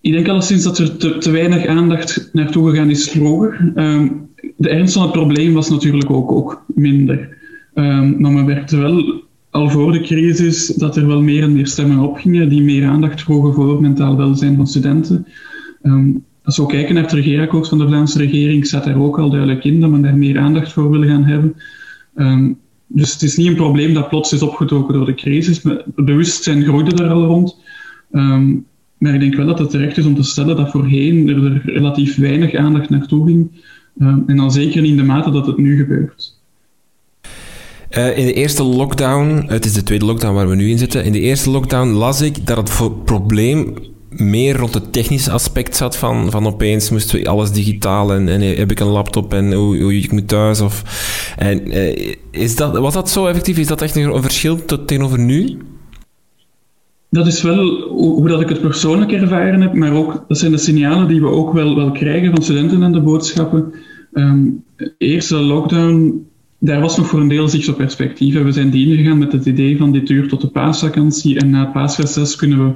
Ik 0.00 0.12
denk 0.12 0.28
alleszins 0.28 0.62
dat 0.62 0.78
er 0.78 0.96
te, 0.96 1.18
te 1.18 1.30
weinig 1.30 1.66
aandacht 1.66 2.28
naartoe 2.32 2.70
gegaan 2.70 2.90
is 2.90 3.08
vroeger. 3.08 3.72
Um, 3.76 4.25
de 4.56 4.68
ernst 4.68 4.94
van 4.94 5.02
het 5.02 5.12
probleem 5.12 5.52
was 5.52 5.70
natuurlijk 5.70 6.10
ook, 6.10 6.32
ook 6.32 6.64
minder. 6.66 7.36
Um, 7.74 8.20
maar 8.20 8.32
men 8.32 8.46
werkte 8.46 8.76
wel 8.76 9.22
al 9.50 9.70
voor 9.70 9.92
de 9.92 10.00
crisis 10.00 10.66
dat 10.66 10.96
er 10.96 11.06
wel 11.06 11.22
meer 11.22 11.42
en 11.42 11.52
meer 11.52 11.66
stemmen 11.66 11.98
opgingen 11.98 12.48
die 12.48 12.62
meer 12.62 12.86
aandacht 12.86 13.22
vroegen 13.22 13.54
voor 13.54 13.80
mentaal 13.80 14.16
welzijn 14.16 14.56
van 14.56 14.66
studenten. 14.66 15.26
Um, 15.82 16.24
als 16.44 16.56
we 16.56 16.66
kijken 16.66 16.94
naar 16.94 17.02
het 17.02 17.12
regeerakkoord 17.12 17.68
van 17.68 17.78
de 17.78 17.86
Vlaamse 17.86 18.18
regering, 18.18 18.66
staat 18.66 18.86
er 18.86 18.98
ook 18.98 19.18
al 19.18 19.30
duidelijk 19.30 19.64
in 19.64 19.80
dat 19.80 19.90
men 19.90 20.02
daar 20.02 20.16
meer 20.16 20.38
aandacht 20.38 20.72
voor 20.72 20.90
wil 20.90 21.02
gaan 21.02 21.24
hebben. 21.24 21.54
Um, 22.16 22.58
dus 22.86 23.12
het 23.12 23.22
is 23.22 23.36
niet 23.36 23.46
een 23.46 23.54
probleem 23.54 23.94
dat 23.94 24.08
plots 24.08 24.32
is 24.32 24.42
opgetoken 24.42 24.94
door 24.94 25.06
de 25.06 25.14
crisis. 25.14 25.62
Het 25.62 25.84
bewustzijn 25.94 26.62
groeide 26.62 27.02
er 27.02 27.10
al 27.10 27.24
rond. 27.24 27.56
Maar 28.98 29.14
ik 29.14 29.20
denk 29.20 29.34
wel 29.34 29.46
dat 29.46 29.58
het 29.58 29.70
terecht 29.70 29.96
is 29.96 30.04
om 30.04 30.14
te 30.14 30.22
stellen 30.22 30.56
dat 30.56 30.70
voorheen 30.70 31.28
er 31.28 31.62
relatief 31.64 32.16
weinig 32.16 32.54
aandacht 32.54 32.90
naartoe 32.90 33.26
ging. 33.26 33.50
Ehm, 33.98 34.18
en 34.26 34.36
dan 34.36 34.52
zeker 34.52 34.84
in 34.84 34.96
de 34.96 35.02
mate 35.02 35.30
dat 35.30 35.46
het 35.46 35.56
nu 35.56 35.76
gebeurt. 35.76 36.34
Uh, 37.90 38.18
in 38.18 38.26
de 38.26 38.32
eerste 38.32 38.62
lockdown, 38.62 39.44
het 39.46 39.64
is 39.64 39.72
de 39.72 39.82
tweede 39.82 40.04
lockdown 40.04 40.34
waar 40.34 40.48
we 40.48 40.54
nu 40.54 40.70
in 40.70 40.78
zitten, 40.78 41.04
in 41.04 41.12
de 41.12 41.20
eerste 41.20 41.50
lockdown 41.50 41.88
las 41.88 42.20
ik 42.20 42.46
dat 42.46 42.56
het 42.56 43.04
probleem 43.04 43.74
meer 44.08 44.56
rond 44.56 44.74
het 44.74 44.92
technische 44.92 45.30
aspect 45.30 45.76
zat 45.76 45.96
van, 45.96 46.30
van 46.30 46.46
opeens 46.46 46.90
moesten 46.90 47.18
we 47.18 47.28
alles 47.28 47.52
digitaal 47.52 48.12
en, 48.12 48.28
en 48.28 48.40
heb 48.40 48.70
ik 48.70 48.80
een 48.80 48.86
laptop 48.86 49.34
en 49.34 49.52
hoe, 49.52 49.82
hoe 49.82 49.96
ik 49.96 50.12
moet 50.12 50.28
thuis 50.28 50.60
of... 50.60 50.82
En, 51.36 51.76
uh, 51.76 52.14
is 52.30 52.56
dat, 52.56 52.78
was 52.78 52.94
dat 52.94 53.10
zo 53.10 53.26
effectief? 53.26 53.58
Is 53.58 53.66
dat 53.66 53.82
echt 53.82 53.96
een, 53.96 54.14
een 54.14 54.22
verschil 54.22 54.64
tot, 54.64 54.88
tegenover 54.88 55.18
nu? 55.18 55.58
Dat 57.10 57.26
is 57.26 57.42
wel 57.42 57.88
hoe 57.88 58.28
dat 58.28 58.40
ik 58.40 58.48
het 58.48 58.60
persoonlijk 58.60 59.12
ervaren 59.12 59.60
heb, 59.60 59.74
maar 59.74 59.92
ook, 59.92 60.24
dat 60.28 60.38
zijn 60.38 60.52
de 60.52 60.58
signalen 60.58 61.08
die 61.08 61.20
we 61.20 61.28
ook 61.28 61.52
wel, 61.52 61.76
wel 61.76 61.90
krijgen 61.90 62.30
van 62.30 62.42
studenten 62.42 62.82
en 62.82 62.92
de 62.92 63.00
boodschappen. 63.00 63.72
Eerste 64.98 65.36
lockdown, 65.36 66.26
daar 66.58 66.80
was 66.80 66.96
nog 66.96 67.06
voor 67.06 67.20
een 67.20 67.28
deel 67.28 67.48
zicht 67.48 67.68
op 67.68 67.76
perspectief. 67.76 68.42
We 68.42 68.52
zijn 68.52 68.70
die 68.70 68.86
ingegaan 68.86 69.18
met 69.18 69.32
het 69.32 69.46
idee 69.46 69.76
van 69.76 69.92
dit 69.92 70.06
duurt 70.06 70.28
tot 70.28 70.40
de 70.40 70.48
paasvakantie 70.48 71.38
en 71.38 71.50
na 71.50 71.60
het 71.60 71.72
paasreces 71.72 72.36
kunnen 72.36 72.66
we, 72.66 72.72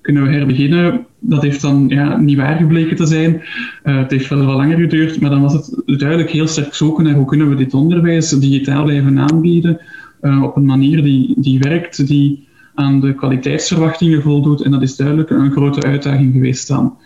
kunnen 0.00 0.22
we 0.22 0.28
herbeginnen. 0.28 1.06
Dat 1.18 1.42
heeft 1.42 1.60
dan 1.60 1.84
ja, 1.88 2.16
niet 2.16 2.36
waar 2.36 2.56
gebleken 2.56 2.96
te 2.96 3.06
zijn. 3.06 3.42
Uh, 3.84 3.98
het 3.98 4.10
heeft 4.10 4.28
wel 4.28 4.44
wat 4.44 4.56
langer 4.56 4.78
geduurd, 4.78 5.20
maar 5.20 5.30
dan 5.30 5.42
was 5.42 5.52
het 5.52 5.98
duidelijk 5.98 6.30
heel 6.30 6.46
sterk 6.46 6.74
zoeken 6.74 7.04
naar 7.04 7.14
hoe 7.14 7.26
kunnen 7.26 7.48
we 7.48 7.54
dit 7.54 7.74
onderwijs 7.74 8.30
digitaal 8.30 8.84
blijven 8.84 9.18
aanbieden 9.18 9.80
uh, 10.22 10.42
op 10.42 10.56
een 10.56 10.64
manier 10.64 11.02
die, 11.02 11.34
die 11.36 11.58
werkt, 11.58 12.06
die 12.06 12.48
aan 12.74 13.00
de 13.00 13.14
kwaliteitsverwachtingen 13.14 14.22
voldoet. 14.22 14.62
En 14.62 14.70
dat 14.70 14.82
is 14.82 14.96
duidelijk 14.96 15.30
een 15.30 15.52
grote 15.52 15.82
uitdaging 15.82 16.32
geweest 16.32 16.68
dan. 16.68 16.96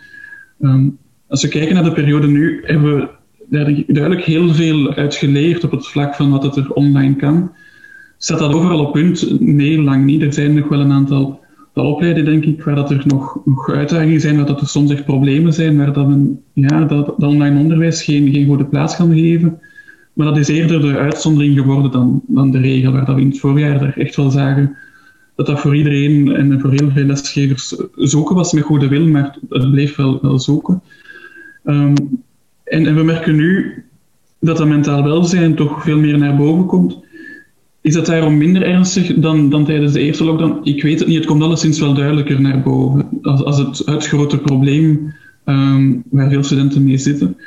Um, 0.61 0.97
als 1.27 1.41
we 1.41 1.47
kijken 1.47 1.75
naar 1.75 1.83
de 1.83 1.91
periode 1.91 2.27
nu, 2.27 2.61
hebben 2.63 2.95
we 2.95 3.09
duidelijk 3.87 4.23
heel 4.23 4.53
veel 4.53 4.93
uit 4.93 5.15
geleerd 5.15 5.63
op 5.63 5.71
het 5.71 5.87
vlak 5.87 6.15
van 6.15 6.29
wat 6.29 6.57
er 6.57 6.73
online 6.73 7.15
kan. 7.15 7.51
Staat 8.17 8.39
dat 8.39 8.53
overal 8.53 8.85
op 8.85 8.91
punt? 8.91 9.39
Nee, 9.39 9.81
lang 9.81 10.05
niet. 10.05 10.21
Er 10.21 10.33
zijn 10.33 10.53
nog 10.53 10.67
wel 10.67 10.79
een 10.79 10.91
aantal 10.91 11.45
opleidingen, 11.73 12.31
denk 12.31 12.45
ik, 12.45 12.63
waar 12.63 12.75
dat 12.75 12.91
er 12.91 13.03
nog, 13.05 13.39
nog 13.45 13.69
uitdagingen 13.69 14.21
zijn, 14.21 14.35
waar 14.35 14.45
dat 14.45 14.61
er 14.61 14.67
soms 14.67 14.91
echt 14.91 15.05
problemen 15.05 15.53
zijn, 15.53 15.77
waar 15.77 15.93
dat, 15.93 16.07
men, 16.07 16.41
ja, 16.53 16.85
dat, 16.85 17.05
dat 17.05 17.29
online 17.29 17.59
onderwijs 17.59 18.03
geen, 18.03 18.31
geen 18.31 18.45
goede 18.45 18.65
plaats 18.65 18.95
kan 18.95 19.13
geven. 19.13 19.59
Maar 20.13 20.27
dat 20.27 20.37
is 20.37 20.47
eerder 20.47 20.81
de 20.81 20.97
uitzondering 20.97 21.59
geworden 21.59 21.91
dan, 21.91 22.21
dan 22.27 22.51
de 22.51 22.59
regel, 22.59 22.91
waar 22.91 23.05
dat 23.05 23.15
we 23.15 23.21
in 23.21 23.27
het 23.27 23.39
voorjaar 23.39 23.79
daar 23.79 23.97
echt 23.97 24.15
wel 24.15 24.29
zagen 24.29 24.75
dat 25.37 25.45
dat 25.45 25.59
voor 25.59 25.75
iedereen 25.75 26.35
en 26.35 26.59
voor 26.61 26.71
heel 26.71 26.89
veel 26.93 27.05
lesgevers 27.05 27.75
zoeken 27.95 28.35
was 28.35 28.53
met 28.53 28.63
goede 28.63 28.87
wil, 28.87 29.07
maar 29.07 29.37
het 29.49 29.71
bleef 29.71 29.95
wel, 29.95 30.39
zoeken. 30.39 30.81
Um, 31.65 31.93
en, 32.63 32.85
en, 32.85 32.95
we 32.95 33.03
merken 33.03 33.35
nu 33.35 33.83
dat 34.39 34.57
dat 34.57 34.67
mentaal 34.67 35.03
welzijn 35.03 35.55
toch 35.55 35.83
veel 35.83 35.97
meer 35.97 36.17
naar 36.17 36.35
boven 36.35 36.65
komt. 36.65 36.99
Is 37.81 37.93
dat 37.93 38.05
daarom 38.05 38.37
minder 38.37 38.63
ernstig 38.63 39.13
dan, 39.13 39.49
dan 39.49 39.65
tijdens 39.65 39.93
de 39.93 39.99
eerste 39.99 40.23
lockdown? 40.23 40.59
Ik 40.63 40.83
weet 40.83 40.99
het 40.99 41.07
niet, 41.07 41.17
het 41.17 41.25
komt 41.25 41.41
alleszins 41.41 41.79
wel 41.79 41.93
duidelijker 41.93 42.41
naar 42.41 42.61
boven. 42.61 43.07
Als, 43.21 43.43
als 43.43 43.57
het, 43.57 43.81
het 43.85 44.07
grote 44.07 44.37
probleem 44.37 45.13
ehm, 45.43 45.93
waar 46.09 46.29
veel 46.29 46.43
studenten 46.43 46.83
mee 46.83 46.97
zitten. 46.97 47.37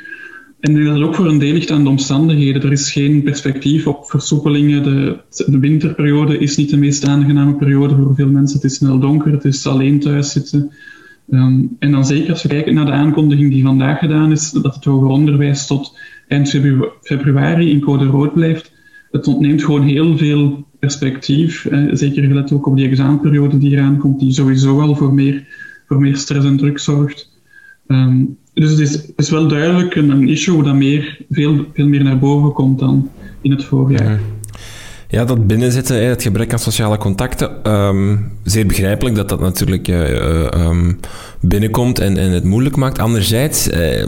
En 0.61 0.69
ik 0.69 0.75
denk 0.75 0.87
dat 0.87 0.97
het 0.97 1.07
ook 1.07 1.15
voor 1.15 1.27
een 1.27 1.39
deel 1.39 1.53
ligt 1.53 1.71
aan 1.71 1.83
de 1.83 1.89
omstandigheden. 1.89 2.63
Er 2.63 2.71
is 2.71 2.91
geen 2.91 3.23
perspectief 3.23 3.87
op 3.87 4.09
versoepelingen. 4.09 4.83
De, 4.83 5.17
de 5.45 5.59
winterperiode 5.59 6.37
is 6.37 6.57
niet 6.57 6.69
de 6.69 6.77
meest 6.77 7.05
aangename 7.05 7.55
periode 7.55 7.95
voor 7.95 8.15
veel 8.15 8.29
mensen. 8.29 8.55
Het 8.61 8.71
is 8.71 8.77
snel 8.77 8.99
donker, 8.99 9.31
het 9.31 9.45
is 9.45 9.67
alleen 9.67 9.99
thuis 9.99 10.31
zitten. 10.31 10.71
Ehm, 11.29 11.61
en 11.79 11.91
dan 11.91 12.05
zeker 12.05 12.31
als 12.31 12.43
we 12.43 12.49
kijken 12.49 12.73
naar 12.73 12.85
de 12.85 12.91
aankondiging 12.91 13.51
die 13.51 13.63
vandaag 13.63 13.99
gedaan 13.99 14.31
is, 14.31 14.51
dat 14.51 14.75
het 14.75 14.83
hoger 14.83 15.07
onderwijs 15.07 15.67
tot 15.67 15.97
eind 16.27 16.49
februari 17.01 17.69
in 17.69 17.79
code 17.79 18.05
rood 18.05 18.33
blijft. 18.33 18.71
Het 19.11 19.27
ontneemt 19.27 19.63
gewoon 19.63 19.83
heel 19.83 20.17
veel 20.17 20.67
perspectief. 20.79 21.67
zeker 21.91 22.23
gelet 22.23 22.51
ook 22.51 22.65
op 22.65 22.75
die 22.75 22.87
examenperiode 22.87 23.57
die 23.57 23.71
eraan 23.71 23.97
komt, 23.97 24.19
die 24.19 24.33
sowieso 24.33 24.81
al 24.81 24.95
voor 24.95 25.13
meer, 25.13 25.47
voor 25.87 25.99
meer 25.99 26.17
stress 26.17 26.45
en 26.45 26.57
druk 26.57 26.79
zorgt. 26.79 27.39
Ehm, 27.87 28.23
dus 28.53 28.69
het 28.69 28.79
is, 28.79 29.05
is, 29.15 29.29
wel 29.29 29.47
duidelijk 29.47 29.95
een, 29.95 30.09
een, 30.09 30.29
issue 30.29 30.63
dat 30.63 30.75
meer, 30.75 31.25
veel, 31.29 31.65
veel 31.73 31.87
meer 31.87 32.03
naar 32.03 32.19
boven 32.19 32.53
komt 32.53 32.79
dan 32.79 33.09
in 33.41 33.51
het 33.51 33.63
voorjaar. 33.63 34.11
Ja, 34.11 34.19
dat 35.11 35.47
binnenzitten, 35.47 36.07
het 36.07 36.23
gebrek 36.23 36.51
aan 36.51 36.59
sociale 36.59 36.97
contacten. 36.97 37.63
Ehm, 37.63 38.17
zeer 38.43 38.65
begrijpelijk 38.65 39.15
dat 39.15 39.29
dat 39.29 39.39
natuurlijk 39.39 39.87
uh, 39.87 40.43
um, 40.43 40.99
binnenkomt 41.41 41.99
en, 41.99 42.17
en 42.17 42.31
het 42.31 42.43
moeilijk 42.43 42.75
maakt. 42.75 42.99
Anderzijds 42.99 43.69
uh, 43.69 44.05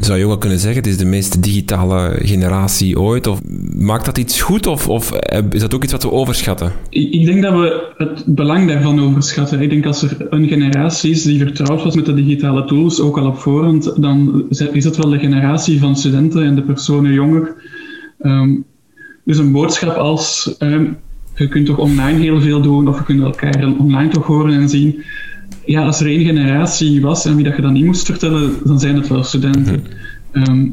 zou 0.00 0.18
je 0.18 0.22
ook 0.22 0.30
wel 0.30 0.38
kunnen 0.38 0.58
zeggen, 0.58 0.82
het 0.82 0.90
is 0.90 0.96
de 0.96 1.04
meest 1.04 1.42
digitale 1.42 2.18
generatie 2.22 3.00
ooit. 3.00 3.26
Of 3.26 3.40
maakt 3.76 4.04
dat 4.04 4.18
iets 4.18 4.40
goed 4.40 4.66
of, 4.66 4.88
of 4.88 5.12
is 5.50 5.60
dat 5.60 5.74
ook 5.74 5.82
iets 5.82 5.92
wat 5.92 6.02
we 6.02 6.10
overschatten? 6.10 6.72
Ik, 6.88 7.12
ik, 7.12 7.26
denk 7.26 7.42
dat 7.42 7.52
we 7.52 7.92
het 7.96 8.24
belang 8.26 8.68
daarvan 8.68 9.00
overschatten. 9.00 9.60
Ik 9.60 9.70
denk 9.70 9.86
als 9.86 10.02
er 10.02 10.26
een 10.30 10.48
generatie 10.48 11.10
is 11.10 11.22
die 11.22 11.38
vertrouwd 11.38 11.82
was 11.82 11.94
met 11.94 12.06
de 12.06 12.14
digitale 12.14 12.64
tools, 12.64 13.00
ook 13.00 13.18
al 13.18 13.26
op 13.26 13.38
voorhand, 13.38 14.02
dan 14.02 14.46
is 14.48 14.84
het 14.84 14.96
wel 14.96 15.10
de 15.10 15.18
generatie 15.18 15.80
van 15.80 15.96
studenten 15.96 16.44
en 16.44 16.54
de 16.54 16.62
personen 16.62 17.12
jonger. 17.12 17.54
Um, 18.20 18.64
dus 19.26 19.38
een 19.38 19.52
boodschap 19.52 19.96
als 19.96 20.56
ehm, 20.58 20.84
je 21.34 21.48
kunt 21.48 21.66
toch 21.66 21.78
online 21.78 22.18
heel 22.18 22.40
veel 22.40 22.62
doen 22.62 22.88
of 22.88 22.98
je 22.98 23.04
kunt 23.04 23.22
elkaar 23.22 23.74
online 23.78 24.08
toch 24.08 24.26
horen 24.26 24.52
en 24.52 24.68
zien. 24.68 25.04
Ja, 25.64 25.84
als 25.84 26.00
er 26.00 26.06
één 26.06 26.24
generatie 26.24 27.00
was 27.00 27.24
en 27.24 27.34
wie 27.34 27.44
dat 27.44 27.56
je 27.56 27.62
dan 27.62 27.72
niet 27.72 27.84
moest 27.84 28.06
vertellen, 28.06 28.52
dan 28.64 28.80
zijn 28.80 28.96
het 28.96 29.08
wel 29.08 29.24
studenten. 29.24 29.84
Mhm. 30.32 30.42
Ehm, 30.42 30.68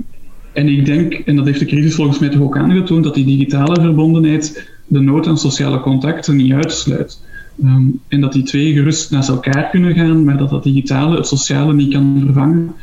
en 0.53 0.67
ik 0.67 0.85
denk, 0.85 1.13
en 1.13 1.35
dat 1.35 1.45
heeft 1.45 1.59
de 1.59 1.65
crisis 1.65 1.95
volgens 1.95 2.19
mij 2.19 2.29
toch 2.29 2.41
ook 2.41 2.57
aangetoond, 2.57 3.03
dat 3.03 3.13
die 3.13 3.25
digitale 3.25 3.81
verbondenheid 3.81 4.71
de 4.87 4.99
nood 4.99 5.27
aan 5.27 5.37
sociale 5.37 5.79
contacten 5.79 6.35
niet 6.35 6.53
uitsluit. 6.53 7.21
Ehm, 7.63 7.85
en 8.07 8.21
dat 8.21 8.33
die 8.33 8.43
twee 8.43 8.73
gerust 8.73 9.11
naast 9.11 9.29
elkaar 9.29 9.69
kunnen 9.69 9.93
gaan, 9.93 10.23
maar 10.23 10.37
dat 10.37 10.49
dat 10.49 10.63
digitale 10.63 11.15
het 11.15 11.27
sociale 11.27 11.73
niet 11.73 11.93
kan 11.93 12.21
vervangen. 12.25 12.73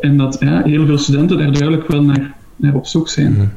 En 0.00 0.16
dat 0.16 0.36
ja, 0.40 0.62
heel 0.62 0.86
veel 0.86 0.98
studenten 0.98 1.38
daar 1.38 1.52
duidelijk 1.52 1.88
wel 1.88 2.02
naar, 2.02 2.34
naar 2.56 2.74
op 2.74 2.86
zoek 2.86 3.08
zijn. 3.08 3.52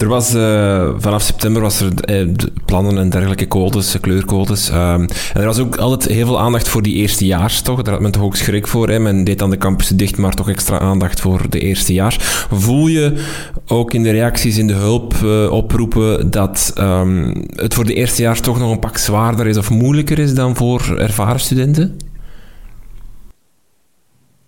Er 0.00 0.08
was 0.08 0.34
uh, 0.34 0.88
vanaf 0.96 1.22
september 1.22 1.62
was 1.62 1.80
er 1.80 1.94
eh, 1.94 2.28
plannen 2.64 2.98
en 2.98 3.10
dergelijke 3.10 3.48
codes, 3.48 4.00
kleurcodes. 4.00 4.70
Uh, 4.70 4.92
en 4.92 5.08
er 5.34 5.44
was 5.44 5.58
ook 5.58 5.76
altijd 5.76 6.12
heel 6.12 6.26
veel 6.26 6.40
aandacht 6.40 6.68
voor 6.68 6.82
die 6.82 6.94
eerstejaars, 6.94 7.62
toch? 7.62 7.82
Daar 7.82 7.92
had 7.92 8.02
men 8.02 8.10
toch 8.10 8.22
ook 8.22 8.36
schrik 8.36 8.66
voor. 8.66 8.88
Hè? 8.88 8.98
Men 8.98 9.24
deed 9.24 9.38
dan 9.38 9.50
de 9.50 9.56
campussen 9.56 9.96
dicht, 9.96 10.16
maar 10.16 10.34
toch 10.34 10.48
extra 10.48 10.78
aandacht 10.78 11.20
voor 11.20 11.50
de 11.50 11.60
eerstejaars. 11.60 12.16
Voel 12.50 12.86
je 12.86 13.24
ook 13.66 13.94
in 13.94 14.02
de 14.02 14.10
reacties 14.10 14.58
in 14.58 14.66
de 14.66 14.72
hulp 14.72 15.14
oproepen 15.50 16.30
dat 16.30 16.72
um, 16.78 17.44
het 17.54 17.74
voor 17.74 17.84
de 17.84 17.94
eerstejaars 17.94 18.40
toch 18.40 18.58
nog 18.58 18.70
een 18.70 18.78
pak 18.78 18.96
zwaarder 18.96 19.46
is 19.46 19.56
of 19.56 19.70
moeilijker 19.70 20.18
is 20.18 20.34
dan 20.34 20.56
voor 20.56 20.96
ervaren 20.98 21.40
studenten? 21.40 21.96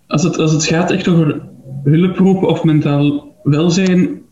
Als 0.07 0.23
het, 0.23 0.37
als 0.37 0.51
het 0.51 0.65
gaat 0.65 0.91
echt 0.91 1.07
over 1.07 1.41
hulproepen 1.83 2.47
of 2.47 2.63
mentaal 2.63 3.35
welzijn, 3.43 4.22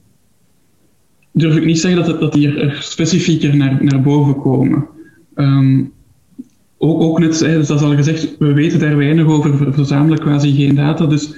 durf 1.31 1.55
ik 1.55 1.65
niet 1.65 1.79
zeggen 1.79 1.99
dat, 2.01 2.11
het, 2.11 2.19
dat 2.19 2.33
die 2.33 2.59
er 2.59 2.77
specifieker 2.81 3.55
naar, 3.55 3.77
naar 3.83 4.01
boven 4.01 4.35
komen. 4.35 4.85
Ehm, 5.35 5.83
ook, 6.77 7.01
ook 7.01 7.19
net, 7.19 7.35
zoals 7.35 7.81
al 7.81 7.95
gezegd, 7.95 8.35
we 8.39 8.53
weten 8.53 8.79
daar 8.79 8.97
weinig 8.97 9.25
over, 9.25 9.65
we 9.65 9.73
verzamelen 9.73 10.19
quasi 10.19 10.55
geen 10.55 10.75
data, 10.75 11.05
dus 11.05 11.35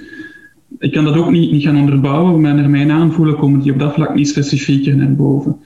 ik 0.78 0.92
kan 0.92 1.04
dat 1.04 1.16
ook 1.16 1.30
niet, 1.30 1.52
niet 1.52 1.62
gaan 1.62 1.78
onderbouwen, 1.80 2.40
maar 2.40 2.54
naar 2.54 2.70
mijn 2.70 2.90
aanvoelen 2.90 3.36
komen 3.36 3.60
die 3.60 3.72
op 3.72 3.78
dat 3.78 3.94
vlak 3.94 4.14
niet 4.14 4.28
specifieker 4.28 4.96
naar 4.96 5.14
boven. 5.14 5.56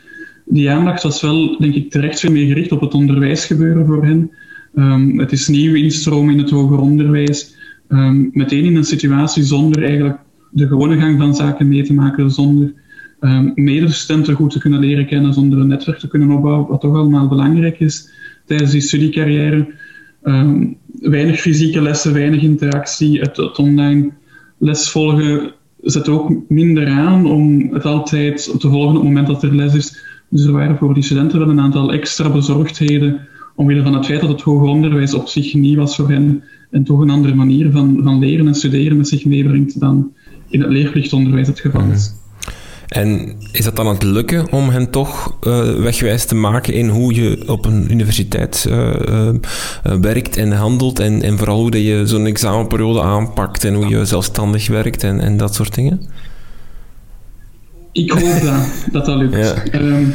Die 0.44 0.70
aandacht 0.70 1.02
was 1.02 1.22
wel, 1.22 1.58
denk 1.58 1.74
ik, 1.74 1.90
terecht 1.90 2.20
veel 2.20 2.32
meer 2.32 2.46
gericht 2.46 2.72
op 2.72 2.80
het 2.80 2.94
onderwijsgebeuren 2.94 3.86
voor 3.86 4.04
hen. 4.04 4.30
Um, 4.74 5.18
het 5.18 5.32
is 5.32 5.48
nieuw 5.48 5.74
instromen 5.74 6.32
in 6.32 6.40
het 6.40 6.50
hoger 6.50 6.78
onderwijs, 6.78 7.56
um, 7.88 8.30
meteen 8.32 8.64
in 8.64 8.76
een 8.76 8.84
situatie 8.84 9.42
zonder 9.42 9.82
eigenlijk 9.82 10.18
de 10.50 10.66
gewone 10.66 10.98
gang 10.98 11.18
van 11.18 11.34
zaken 11.34 11.68
mee 11.68 11.82
te 11.82 11.94
maken, 11.94 12.30
zonder 12.30 12.72
um, 13.20 13.52
medestudenten 13.54 14.34
goed 14.34 14.50
te 14.50 14.58
kunnen 14.58 14.80
leren 14.80 15.06
kennen, 15.06 15.32
zonder 15.32 15.58
een 15.58 15.66
netwerk 15.66 15.98
te 15.98 16.08
kunnen 16.08 16.30
opbouwen, 16.30 16.68
wat 16.68 16.80
toch 16.80 16.96
allemaal 16.96 17.28
belangrijk 17.28 17.80
is 17.80 18.10
tijdens 18.46 18.70
die 18.70 18.80
studiecarrière. 18.80 19.74
Um, 20.22 20.76
weinig 21.00 21.40
fysieke 21.40 21.82
lessen, 21.82 22.12
weinig 22.12 22.42
interactie, 22.42 23.20
het, 23.20 23.36
het 23.36 23.58
online 23.58 24.10
lesvolgen 24.58 25.52
zet 25.80 26.08
ook 26.08 26.32
minder 26.48 26.88
aan 26.88 27.26
om 27.26 27.72
het 27.72 27.84
altijd 27.84 28.44
te 28.60 28.68
volgen 28.68 28.88
op 28.88 28.94
het 28.94 29.04
moment 29.04 29.26
dat 29.26 29.42
er 29.42 29.54
les 29.54 29.74
is. 29.74 30.04
Dus 30.30 30.44
er 30.44 30.52
waren 30.52 30.76
voor 30.76 30.94
die 30.94 31.02
studenten 31.02 31.38
wel 31.38 31.48
een 31.48 31.60
aantal 31.60 31.92
extra 31.92 32.30
bezorgdheden 32.30 33.20
omwille 33.54 33.82
van 33.82 33.94
het 33.94 34.06
feit 34.06 34.20
dat 34.20 34.28
het 34.28 34.40
hoger 34.40 34.68
onderwijs 34.68 35.14
op 35.14 35.28
zich 35.28 35.54
niet 35.54 35.76
was 35.76 35.96
voor 35.96 36.10
hen 36.10 36.42
en 36.70 36.84
toch 36.84 37.00
een 37.00 37.10
andere 37.10 37.34
manier 37.34 37.70
van, 37.70 38.00
van 38.02 38.18
leren 38.18 38.46
en 38.46 38.54
studeren 38.54 38.96
met 38.96 39.08
zich 39.08 39.24
meebrengt 39.24 39.80
dan 39.80 40.12
in 40.48 40.60
het 40.60 40.70
leerplichtonderwijs 40.70 41.46
het 41.46 41.60
geval 41.60 41.90
is. 41.90 42.14
En 42.88 43.36
is 43.52 43.64
dat 43.64 43.76
dan 43.76 43.86
aan 43.86 43.94
het 43.94 44.02
lukken 44.02 44.52
om 44.52 44.68
hen 44.68 44.90
toch 44.90 45.36
uh, 45.46 45.74
wegwijs 45.74 46.24
te 46.24 46.34
maken 46.34 46.74
in 46.74 46.88
hoe 46.88 47.14
je 47.14 47.42
op 47.46 47.64
een 47.64 47.90
universiteit 47.90 48.66
uh, 48.68 48.90
uh, 49.08 49.30
werkt 50.00 50.36
en 50.36 50.52
handelt 50.52 50.98
en, 50.98 51.22
en 51.22 51.38
vooral 51.38 51.60
hoe 51.60 51.70
dat 51.70 51.80
je 51.80 52.02
zo'n 52.06 52.26
examenperiode 52.26 53.02
aanpakt 53.02 53.64
en 53.64 53.74
hoe 53.74 53.88
je 53.88 54.04
zelfstandig 54.04 54.68
werkt 54.68 55.02
en, 55.02 55.20
en 55.20 55.36
dat 55.36 55.54
soort 55.54 55.74
dingen? 55.74 56.00
Ik 57.92 58.10
hoop 58.10 58.40
dat 58.42 58.84
dat, 58.92 59.06
dat 59.06 59.16
lukt. 59.16 59.34
Ja. 59.72 59.80
Um, 59.80 60.14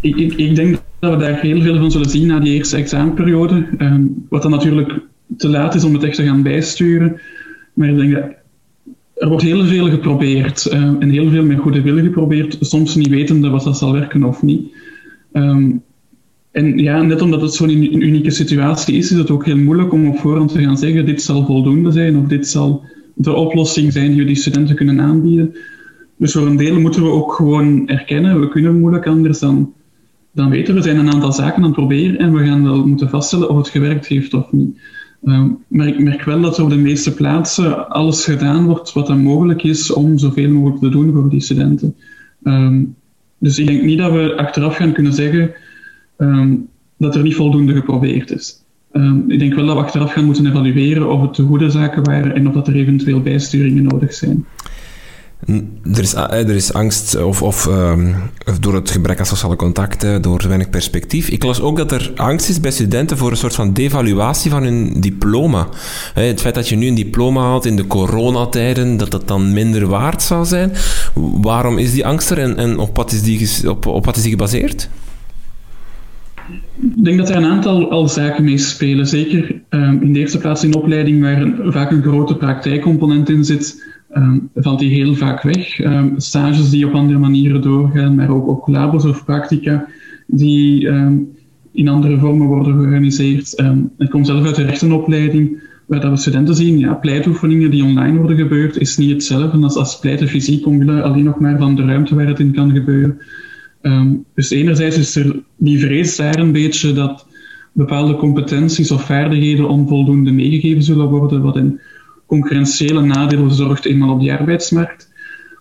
ik, 0.00 0.16
ik, 0.16 0.32
ik, 0.32 0.56
denk 0.56 0.78
dat 0.98 1.10
we 1.10 1.16
daar 1.16 1.40
heel 1.40 1.62
veel 1.62 1.78
van 1.78 1.90
zullen 1.90 2.10
zien 2.10 2.26
na 2.26 2.40
die 2.40 2.54
eerste 2.54 2.76
examenperiode. 2.76 3.66
Um, 3.78 4.26
wat 4.28 4.42
dan 4.42 4.50
natuurlijk 4.50 5.00
te 5.36 5.48
laat 5.48 5.74
is 5.74 5.84
om 5.84 5.94
het 5.94 6.02
echt 6.02 6.16
te 6.16 6.24
gaan 6.24 6.42
bijsturen. 6.42 7.20
Maar 7.74 7.88
ik 7.88 7.96
denk 7.96 8.12
dat 8.14 8.24
er 9.14 9.28
wordt 9.28 9.44
heel 9.44 9.64
veel 9.64 9.90
geprobeerd 9.90 10.66
uh, 10.72 10.74
en 10.74 11.10
heel 11.10 11.30
veel 11.30 11.44
met 11.44 11.58
goede 11.58 11.82
wil 11.82 11.96
geprobeerd, 11.96 12.56
soms 12.60 12.94
niet 12.94 13.08
wetende 13.08 13.48
wat 13.48 13.64
dat 13.64 13.78
zal 13.78 13.92
werken 13.92 14.24
of 14.24 14.42
niet. 14.42 14.74
Um, 15.32 15.82
en 16.54 16.78
ja, 16.78 17.02
net 17.02 17.22
omdat 17.22 17.40
het 17.40 17.54
zo'n 17.54 18.02
unieke 18.02 18.30
situatie 18.30 18.96
is, 18.96 19.10
is 19.10 19.18
het 19.18 19.30
ook 19.30 19.44
heel 19.44 19.56
moeilijk 19.56 19.92
om 19.92 20.08
op 20.08 20.18
voorhand 20.18 20.52
te 20.52 20.62
gaan 20.62 20.78
zeggen: 20.78 21.06
dit 21.06 21.22
zal 21.22 21.44
voldoende 21.44 21.92
zijn 21.92 22.16
of 22.18 22.26
dit 22.26 22.48
zal 22.48 22.84
de 23.14 23.32
oplossing 23.32 23.92
zijn 23.92 24.14
die 24.14 24.24
die 24.24 24.36
studenten 24.36 24.76
kunnen 24.76 25.00
aanbieden. 25.00 25.54
Dus 26.16 26.32
voor 26.32 26.46
een 26.46 26.56
deel 26.56 26.80
moeten 26.80 27.02
we 27.02 27.08
ook 27.08 27.32
gewoon 27.32 27.88
erkennen: 27.88 28.40
we 28.40 28.48
kunnen 28.48 28.80
moeilijk 28.80 29.06
anders 29.06 29.38
dan, 29.38 29.72
dan 30.32 30.50
weten 30.50 30.74
we. 30.74 30.82
zijn 30.82 30.98
een 30.98 31.12
aantal 31.12 31.32
zaken 31.32 31.56
aan 31.56 31.62
het 31.62 31.72
proberen 31.72 32.18
en 32.18 32.32
we 32.32 32.44
gaan 32.44 32.62
wel 32.62 32.86
moeten 32.86 33.10
vaststellen 33.10 33.48
of 33.48 33.56
het 33.56 33.68
gewerkt 33.68 34.06
heeft 34.06 34.34
of 34.34 34.52
niet. 34.52 34.78
Ehm, 35.24 35.48
maar 35.68 35.86
ik 35.86 35.98
merk 35.98 36.22
wel 36.22 36.40
dat 36.40 36.58
op 36.58 36.70
de 36.70 36.76
meeste 36.76 37.14
plaatsen 37.14 37.88
alles 37.88 38.24
gedaan 38.24 38.64
wordt 38.64 38.92
wat 38.92 39.08
er 39.08 39.16
mogelijk 39.16 39.62
is 39.62 39.92
om 39.92 40.18
zoveel 40.18 40.50
mogelijk 40.50 40.80
te 40.80 40.88
doen 40.88 41.12
voor 41.12 41.30
die 41.30 41.40
studenten. 41.40 41.96
Ehm, 42.42 42.84
dus 43.38 43.58
ik 43.58 43.66
denk 43.66 43.82
niet 43.82 43.98
dat 43.98 44.12
we 44.12 44.36
achteraf 44.36 44.76
gaan 44.76 44.92
kunnen 44.92 45.12
zeggen 45.12 45.52
ehm, 46.16 46.54
dat 46.96 47.14
er 47.14 47.22
niet 47.22 47.34
voldoende 47.34 47.74
geprobeerd 47.74 48.30
is. 48.30 48.62
ik 49.28 49.38
denk 49.38 49.54
wel 49.54 49.66
dat 49.66 49.76
we 49.76 49.82
achteraf 49.82 50.12
gaan 50.12 50.24
moeten 50.24 50.46
evalueren 50.46 51.10
of 51.10 51.20
het 51.20 51.34
de 51.34 51.42
goede 51.42 51.70
zaken 51.70 52.04
waren 52.04 52.34
en 52.34 52.48
of 52.48 52.54
dat 52.54 52.68
er 52.68 52.74
eventueel 52.74 53.20
bijsturingen 53.20 53.82
nodig 53.82 54.12
zijn. 54.12 54.44
Er 55.92 56.00
is, 56.00 56.14
er 56.14 56.50
is 56.50 56.72
angst 56.72 57.22
of, 57.22 57.66
um, 57.66 58.14
door 58.60 58.74
het 58.74 58.90
gebrek 58.90 59.18
aan 59.18 59.26
sociale 59.26 59.56
contacten, 59.56 60.22
door 60.22 60.44
weinig 60.46 60.70
perspectief. 60.70 61.28
Ik 61.28 61.44
las 61.44 61.60
ook 61.60 61.76
dat 61.76 61.92
er 61.92 62.12
angst 62.16 62.48
is 62.48 62.60
bij 62.60 62.70
studenten 62.70 63.16
voor 63.16 63.30
een 63.30 63.36
soort 63.36 63.54
van 63.54 63.72
devaluatie 63.72 64.50
van 64.50 64.62
hun 64.62 65.00
diploma. 65.00 65.68
Het 66.14 66.40
feit 66.40 66.54
dat 66.54 66.68
je 66.68 66.76
nu 66.76 66.86
een 66.86 66.94
diploma 66.94 67.40
haalt 67.40 67.66
in 67.66 67.76
de 67.76 67.86
coronatijden, 67.86 68.96
dat 68.96 69.10
dat 69.10 69.28
dan 69.28 69.52
minder 69.52 69.86
waard 69.86 70.22
zou 70.22 70.44
zijn. 70.44 70.72
Waarom 71.40 71.78
is 71.78 71.92
die 71.92 72.06
angst 72.06 72.30
er 72.30 72.38
en, 72.38 72.78
op, 72.78 72.96
wat 72.96 73.12
is 73.12 73.22
die, 73.22 73.70
op, 73.70 73.86
op 73.86 74.04
wat 74.04 74.16
is 74.16 74.22
die 74.22 74.30
gebaseerd? 74.30 74.88
Ik 76.96 77.04
denk 77.04 77.18
dat 77.18 77.28
er 77.28 77.36
een 77.36 77.44
aantal 77.44 77.90
al 77.90 78.08
zaken 78.08 78.44
mee 78.44 78.58
spelen. 78.58 79.06
Zeker 79.06 79.62
um, 79.70 80.02
in 80.02 80.12
de 80.12 80.18
eerste 80.18 80.38
plaats 80.38 80.64
in 80.64 80.74
opleiding 80.74 81.22
waar 81.22 81.72
vaak 81.72 81.90
een 81.90 82.02
grote 82.02 82.36
praktijkcomponent 82.36 83.30
in 83.30 83.44
zit 83.44 83.82
um, 84.16 84.50
valt 84.54 84.78
die 84.78 84.90
heel 84.90 85.14
vaak 85.14 85.42
weg. 85.42 85.78
Um, 85.78 86.14
stages 86.16 86.70
die 86.70 86.86
op 86.86 86.94
andere 86.94 87.18
manieren 87.18 87.62
doorgaan, 87.62 88.14
maar 88.14 88.28
ook, 88.28 88.48
ook 88.48 88.68
labos 88.68 89.04
of 89.04 89.24
practica 89.24 89.86
die 90.26 90.88
in 91.72 91.88
andere 91.88 92.18
vormen 92.18 92.46
worden 92.46 92.72
georganiseerd. 92.72 93.62
ik 93.98 94.10
kom 94.10 94.24
zelf 94.24 94.46
uit 94.46 94.54
de 94.54 94.64
rechtenopleiding, 94.64 95.62
waar 95.86 96.00
dat 96.00 96.10
we 96.10 96.16
studenten 96.16 96.54
zien, 96.54 96.78
ja, 96.78 96.94
pleitoefeningen 96.94 97.70
die 97.70 97.84
online 97.84 98.18
worden 98.18 98.36
gebeurd, 98.36 98.76
is 98.76 98.96
niet 98.96 99.10
hetzelfde 99.10 99.58
als, 99.58 99.74
als 99.74 99.98
pleiten 99.98 100.28
fysiek 100.28 100.66
alleen 100.66 101.24
nog 101.24 101.40
maar 101.40 101.58
van 101.58 101.76
de 101.76 101.84
ruimte 101.84 102.14
waar 102.14 102.26
het 102.26 102.40
in 102.40 102.52
kan 102.52 102.70
gebeuren. 102.70 103.18
Dus 104.34 104.50
enerzijds 104.50 104.98
is 104.98 105.16
er 105.16 105.42
die 105.56 105.78
vrees 105.78 106.16
daar 106.16 106.38
een 106.38 106.52
beetje 106.52 106.92
dat 106.92 107.26
bepaalde 107.72 108.16
competenties 108.16 108.90
of 108.90 109.04
vaardigheden 109.04 109.68
onvoldoende 109.68 110.32
meegegeven 110.32 110.82
zullen 110.82 111.08
worden, 111.08 111.42
wat 111.42 111.56
in 111.56 111.80
concurrentiële 112.26 113.00
nadelen 113.00 113.52
zorgt 113.52 113.84
eenmaal 113.84 114.12
op 114.14 114.20
de 114.20 114.38
arbeidsmarkt. 114.38 115.12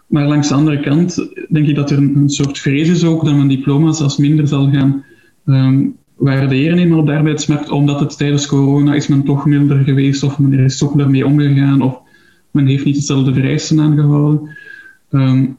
Maar 0.08 0.28
langs 0.28 0.48
de 0.48 0.54
andere 0.54 0.80
kant 0.80 1.30
denk 1.50 1.68
ik 1.68 1.76
dat 1.76 1.92
er 1.92 1.98
een, 1.98 2.30
soort 2.30 2.60
vrees 2.60 2.90
is 2.90 3.04
ook 3.04 3.26
dat 3.26 3.36
men 3.36 3.48
diploma's 3.48 4.02
als 4.02 4.18
minder 4.18 4.48
zal 4.48 4.72
gaan 4.72 5.04
um, 5.46 5.96
waarderen 6.16 6.78
eenmaal 6.78 7.00
op 7.00 7.06
de 7.06 7.16
arbeidsmarkt, 7.16 7.70
omdat 7.70 8.00
het 8.00 8.18
tijdens 8.18 8.48
corona 8.48 8.94
is 8.94 9.08
men 9.08 9.24
toch 9.24 9.46
milder 9.46 9.84
geweest 9.84 10.24
of 10.24 10.40
men 10.40 10.54
is 10.54 10.78
toch 10.78 10.94
daarmee 10.94 11.26
omgegaan 11.26 11.82
of 11.82 12.00
men 12.52 12.66
heeft 12.66 12.86
niet 12.86 12.96
hetzelfde 12.96 13.34
vereisten 13.34 13.80
aangehouden. 13.80 14.58
Um, 15.12 15.58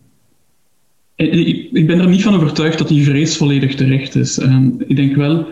ik 1.17 1.87
ben 1.87 2.01
er 2.01 2.09
niet 2.09 2.23
van 2.23 2.35
overtuigd 2.35 2.79
dat 2.79 2.89
die 2.89 3.05
vrees 3.05 3.37
volledig 3.37 3.75
terecht 3.75 4.15
is. 4.15 4.39
ik 4.87 4.97
denk 4.97 5.17
wel 5.17 5.47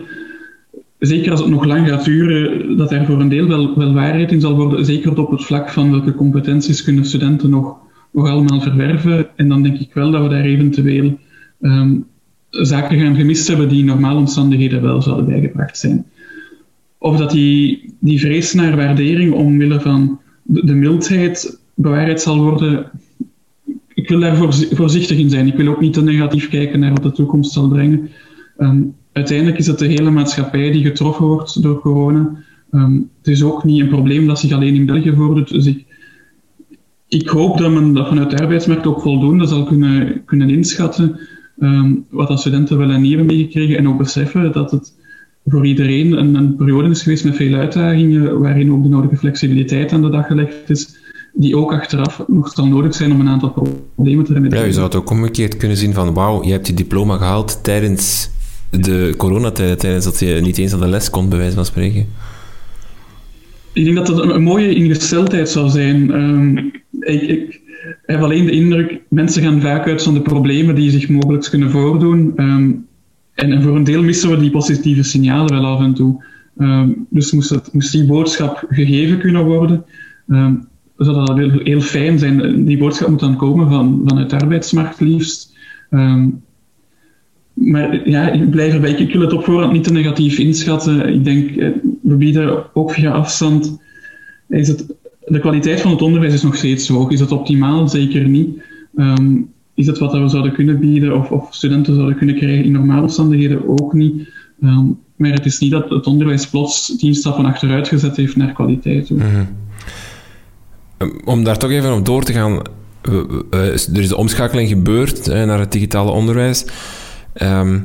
zeker 1.05 1.31
als 1.31 1.39
het 1.39 1.49
nog 1.49 1.65
lang 1.65 1.87
gaat 1.87 2.05
duren, 2.05 2.77
dat 2.77 2.91
er 2.91 3.05
voor 3.05 3.19
een 3.19 3.29
deel 3.29 3.47
wel, 3.47 3.77
wel 3.77 3.93
waarheid 3.93 4.31
in 4.31 4.41
zal 4.41 4.55
worden, 4.55 4.85
zeker 4.85 5.19
op 5.19 5.31
het 5.31 5.43
vlak 5.43 5.69
van 5.69 5.91
welke 5.91 6.15
competenties 6.15 6.83
kunnen 6.83 7.05
studenten 7.05 7.49
nog, 7.49 7.75
nog 8.11 8.27
allemaal 8.27 8.61
verwerven. 8.61 9.27
En 9.35 9.49
dan 9.49 9.63
denk 9.63 9.79
ik 9.79 9.93
wel 9.93 10.11
dat 10.11 10.21
we 10.21 10.29
daar 10.29 10.43
eventueel 10.43 11.17
um, 11.61 12.05
zaken 12.49 12.99
gaan 12.99 13.15
gemist 13.15 13.47
hebben 13.47 13.69
die 13.69 13.79
in 13.79 13.85
normale 13.85 14.19
omstandigheden 14.19 14.81
wel 14.81 15.01
zouden 15.01 15.25
bijgebracht 15.25 15.77
zijn. 15.77 16.05
Of 16.97 17.17
dat 17.17 17.31
die, 17.31 17.93
die 17.99 18.19
vrees 18.19 18.53
naar 18.53 18.75
waardering 18.75 19.33
omwille 19.33 19.81
van 19.81 20.19
de, 20.43 20.73
mildheid 20.73 21.59
bewaarheid 21.73 22.21
zal 22.21 22.43
worden, 22.43 22.91
ik 23.93 24.09
wil 24.09 24.19
daar 24.19 24.35
voorzichtig 24.71 25.17
in 25.17 25.29
zijn. 25.29 25.47
Ik 25.47 25.55
wil 25.55 25.67
ook 25.67 25.81
niet 25.81 25.93
te 25.93 26.03
negatief 26.03 26.49
kijken 26.49 26.79
naar 26.79 26.93
wat 26.93 27.03
de 27.03 27.11
toekomst 27.11 27.51
zal 27.51 27.67
brengen. 27.67 28.09
Um, 28.57 28.95
uiteindelijk 29.13 29.57
is 29.57 29.67
het 29.67 29.79
de 29.79 29.87
hele 29.87 30.11
maatschappij 30.11 30.71
die 30.71 30.83
getroffen 30.83 31.25
wordt 31.25 31.61
door 31.61 31.79
corona. 31.79 32.31
Um, 32.71 33.09
het 33.17 33.27
is 33.27 33.43
ook 33.43 33.63
niet 33.63 33.81
een 33.81 33.89
probleem 33.89 34.27
dat 34.27 34.39
zich 34.39 34.51
alleen 34.51 34.75
in 34.75 34.85
België 34.85 35.13
voordoet. 35.15 35.49
Dus 35.49 35.65
ik, 35.65 35.85
ik 37.07 37.27
hoop 37.27 37.57
dat 37.57 37.71
men 37.71 37.93
dat 37.93 38.07
vanuit 38.07 38.29
de 38.29 38.39
arbeidsmarkt 38.39 38.87
ook 38.87 39.01
voldoende 39.01 39.47
zal 39.47 39.63
kunnen, 39.63 40.21
kunnen 40.25 40.49
inschatten 40.49 41.19
um, 41.59 42.05
wat 42.09 42.27
de 42.27 42.37
studenten 42.37 42.77
wel 42.77 42.89
en 42.89 43.01
niet 43.01 43.15
hebben 43.15 43.35
meegekregen 43.35 43.77
en 43.77 43.87
ook 43.87 43.97
beseffen 43.97 44.51
dat 44.51 44.71
het 44.71 44.93
voor 45.45 45.65
iedereen 45.65 46.11
een, 46.11 46.35
een, 46.35 46.55
periode 46.55 46.89
is 46.89 47.01
geweest 47.01 47.23
met 47.23 47.35
veel 47.35 47.53
uitdagingen 47.53 48.39
waarin 48.39 48.71
ook 48.71 48.83
de 48.83 48.89
nodige 48.89 49.17
flexibiliteit 49.17 49.91
aan 49.91 50.01
de 50.01 50.09
dag 50.09 50.27
gelegd 50.27 50.69
is 50.69 50.95
die 51.33 51.57
ook 51.57 51.73
achteraf 51.73 52.23
nog 52.27 52.49
zal 52.49 52.67
nodig 52.67 52.95
zijn 52.95 53.11
om 53.11 53.19
een 53.19 53.29
aantal 53.29 53.49
problemen 53.95 54.25
te 54.25 54.33
remediëren. 54.33 54.61
Ja, 54.61 54.67
je 54.67 54.73
zou 54.73 54.85
het 54.85 54.95
ook 54.95 55.09
omgekeerd 55.09 55.57
kunnen 55.57 55.77
zien 55.77 55.93
van 55.93 56.13
wauw, 56.13 56.43
je 56.43 56.51
hebt 56.51 56.67
je 56.67 56.73
diploma 56.73 57.17
gehaald 57.17 57.63
tijdens 57.63 58.29
de 58.79 59.13
coronatijd, 59.17 59.79
tijdens 59.79 60.05
dat 60.05 60.19
je 60.19 60.39
niet 60.41 60.57
eens 60.57 60.73
aan 60.73 60.79
de 60.79 60.87
les 60.87 61.09
kon, 61.09 61.29
bij 61.29 61.37
wijze 61.37 61.55
van 61.55 61.65
spreken? 61.65 62.05
Ik 63.73 63.83
denk 63.83 63.95
dat 63.95 64.05
dat 64.05 64.19
een, 64.19 64.43
mooie 64.43 64.73
ingesteldheid 64.73 65.49
zou 65.49 65.69
zijn. 65.69 66.13
Um, 66.13 66.57
ik, 66.99 67.21
ik, 67.21 67.61
heb 68.05 68.21
alleen 68.21 68.45
de 68.45 68.51
indruk, 68.51 69.01
mensen 69.09 69.43
gaan 69.43 69.61
vaak 69.61 69.87
uit 69.87 70.03
van 70.03 70.13
de 70.13 70.21
problemen 70.21 70.75
die 70.75 70.91
zich 70.91 71.09
mogelijk 71.09 71.49
kunnen 71.49 71.71
voordoen. 71.71 72.33
Um, 72.35 72.87
en, 73.33 73.51
en, 73.51 73.61
voor 73.61 73.75
een 73.75 73.83
deel 73.83 74.03
missen 74.03 74.29
we 74.29 74.37
die 74.37 74.51
positieve 74.51 75.03
signalen 75.03 75.53
wel 75.53 75.65
af 75.65 75.79
en 75.79 75.93
toe. 75.93 76.23
Um, 76.57 77.07
dus 77.09 77.31
moest, 77.31 77.49
het, 77.49 77.73
moest, 77.73 77.91
die 77.91 78.05
boodschap 78.05 78.65
gegeven 78.69 79.19
kunnen 79.19 79.45
worden, 79.45 79.85
zou 80.97 81.25
dat 81.25 81.37
heel, 81.37 81.59
heel 81.63 81.81
fijn 81.81 82.19
zijn. 82.19 82.65
Die 82.65 82.77
boodschap 82.77 83.09
moet 83.09 83.19
dan 83.19 83.35
komen 83.35 83.69
van, 83.69 84.01
vanuit 84.05 84.29
de 84.29 84.39
arbeidsmarkt 84.39 84.99
liefst. 84.99 85.57
Maar 87.53 88.09
ja, 88.09 88.29
ik 88.29 88.49
blijf 88.49 88.73
erbij. 88.73 88.91
Ik 88.91 89.13
wil 89.13 89.21
het 89.21 89.33
op 89.33 89.43
voorhand 89.43 89.73
niet 89.73 89.83
te 89.83 89.91
negatief 89.91 90.37
inschatten. 90.37 91.13
Ik 91.13 91.23
denk, 91.23 91.55
eh, 91.55 91.69
we 92.01 92.15
bieden 92.15 92.75
ook 92.75 92.91
via 92.91 93.11
afstand. 93.11 93.77
Is 94.49 94.67
het, 94.67 94.85
de 95.25 95.39
kwaliteit 95.39 95.81
van 95.81 95.91
het 95.91 96.01
onderwijs 96.01 96.33
is 96.33 96.43
nog 96.43 96.55
steeds 96.55 96.87
hoog. 96.87 97.11
Is 97.11 97.19
het 97.19 97.31
optimaal? 97.31 97.87
Zeker 97.87 98.27
niet. 98.27 98.61
Ehm, 98.95 99.35
is 99.73 99.87
het 99.87 99.97
wat 99.97 100.13
we 100.13 100.27
zouden 100.27 100.53
kunnen 100.53 100.79
bieden 100.79 101.17
of, 101.17 101.31
of, 101.31 101.47
studenten 101.55 101.95
zouden 101.95 102.17
kunnen 102.17 102.35
krijgen 102.35 102.63
in 102.63 102.71
normale 102.71 103.01
omstandigheden? 103.01 103.69
Ook 103.81 103.93
niet. 103.93 104.29
Ehm, 104.61 104.85
maar 105.15 105.31
het 105.31 105.45
is 105.45 105.59
niet 105.59 105.71
dat 105.71 105.89
het 105.89 106.05
onderwijs 106.05 106.47
plots 106.47 106.95
tien 106.97 107.15
stappen 107.15 107.45
achteruit 107.45 107.87
gezet 107.87 108.15
heeft 108.15 108.35
naar 108.35 108.53
kwaliteit. 108.53 109.09
Mhm. 109.09 109.25
Ehm, 110.97 111.09
om 111.25 111.43
daar 111.43 111.57
toch 111.57 111.71
even 111.71 111.93
op 111.93 112.05
door 112.05 112.23
te 112.23 112.33
gaan. 112.33 112.61
er 113.49 113.73
is 113.73 113.85
de 113.85 114.17
omschakeling 114.17 114.69
gebeurd 114.69 115.27
naar 115.27 115.59
het 115.59 115.71
digitale 115.71 116.11
onderwijs. 116.11 116.65
Ehm, 117.33 117.79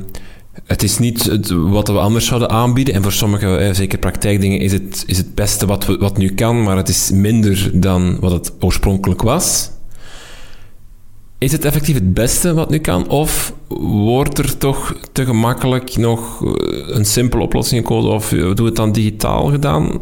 het 0.65 0.83
is 0.83 0.97
niet 0.97 1.39
wat 1.49 1.87
we 1.87 1.99
anders 1.99 2.25
zouden 2.25 2.49
aanbieden. 2.49 2.93
En 2.93 3.03
voor 3.03 3.11
sommige, 3.11 3.57
eh, 3.57 3.73
zeker 3.73 3.99
praktijkdingen, 3.99 4.59
is 4.59 4.71
het, 4.71 5.03
is 5.07 5.17
het 5.17 5.35
beste 5.35 5.65
wat, 5.65 5.85
we, 5.85 5.97
wat 5.97 6.17
nu 6.17 6.33
kan, 6.33 6.63
maar 6.63 6.77
het 6.77 6.89
is 6.89 7.11
minder 7.11 7.71
dan 7.73 8.19
wat 8.19 8.31
het 8.31 8.51
oorspronkelijk 8.59 9.21
was. 9.21 9.71
Is 11.37 11.51
het 11.51 11.65
effectief 11.65 11.95
het 11.95 12.13
beste 12.13 12.53
wat 12.53 12.69
nu 12.69 12.77
kan? 12.77 13.07
Of 13.07 13.53
wordt 13.67 14.37
er 14.37 14.57
toch 14.57 14.95
te 15.11 15.25
gemakkelijk 15.25 15.97
nog 15.97 16.43
eh, 16.43 16.95
een 16.95 17.05
simpele 17.05 17.43
oplossing 17.43 17.81
gekozen? 17.81 18.11
Of 18.11 18.31
eh, 18.31 18.55
doe 18.55 18.65
het 18.65 18.75
dan 18.75 18.91
digitaal 18.91 19.45
gedaan? 19.45 19.99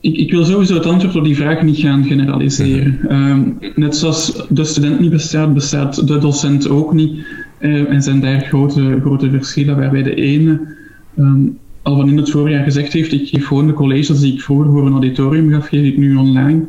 Ik, 0.00 0.16
ik, 0.16 0.30
wil 0.30 0.44
sowieso 0.44 0.74
het 0.74 0.86
antwoord 0.86 1.16
op 1.16 1.24
die 1.24 1.36
vraag 1.36 1.62
niet 1.62 1.78
gaan 1.78 2.04
generaliseren. 2.04 2.98
Mhm. 3.02 3.12
Ehm, 3.12 3.42
net 3.74 3.96
zoals 3.96 4.46
de 4.48 4.64
student 4.64 5.00
niet 5.00 5.10
bestaat, 5.10 5.54
bestaat 5.54 6.06
de 6.06 6.18
docent 6.18 6.68
ook 6.68 6.92
niet. 6.92 7.26
Uh, 7.60 7.92
en 7.92 8.02
zijn 8.02 8.20
daar 8.20 8.40
grote, 8.40 8.98
grote 9.00 9.30
verschillen, 9.30 9.76
waarbij 9.76 10.02
de 10.02 10.14
ene 10.14 10.60
ehm, 11.16 11.40
al 11.82 11.96
van 11.96 12.08
in 12.08 12.16
het 12.16 12.30
voorjaar 12.30 12.64
gezegd 12.64 12.92
heeft, 12.92 13.12
ik 13.12 13.28
geef 13.28 13.46
gewoon 13.46 13.66
de 13.66 13.72
colleges 13.72 14.20
die 14.20 14.32
ik 14.32 14.40
vroeger 14.40 14.70
voor 14.70 14.86
een 14.86 14.92
auditorium 14.92 15.50
gaf, 15.50 15.68
geef 15.68 15.84
ik 15.84 15.96
nu 15.96 16.16
online. 16.16 16.68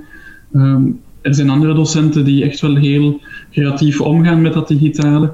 Ehm, 0.53 0.83
er 1.21 1.35
zijn 1.35 1.49
andere 1.49 1.73
docenten 1.73 2.25
die 2.25 2.43
echt 2.43 2.59
wel 2.59 2.75
heel 2.75 3.21
creatief 3.51 4.01
omgaan 4.01 4.41
met 4.41 4.53
dat 4.53 4.67
digitale. 4.67 5.31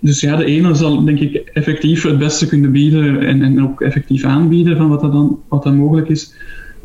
Dus 0.00 0.20
ja, 0.20 0.36
de 0.36 0.44
ene 0.44 0.74
zal 0.74 1.04
denk 1.04 1.18
ik 1.18 1.34
effectief 1.34 2.02
het 2.02 2.18
beste 2.18 2.46
kunnen 2.46 2.72
bieden 2.72 3.20
en, 3.20 3.42
en 3.42 3.62
ook 3.62 3.80
effectief 3.80 4.24
aanbieden 4.24 4.76
van 4.76 4.88
wat 4.88 5.00
dan, 5.00 5.38
wat 5.48 5.64
mogelijk 5.64 6.08
is 6.08 6.34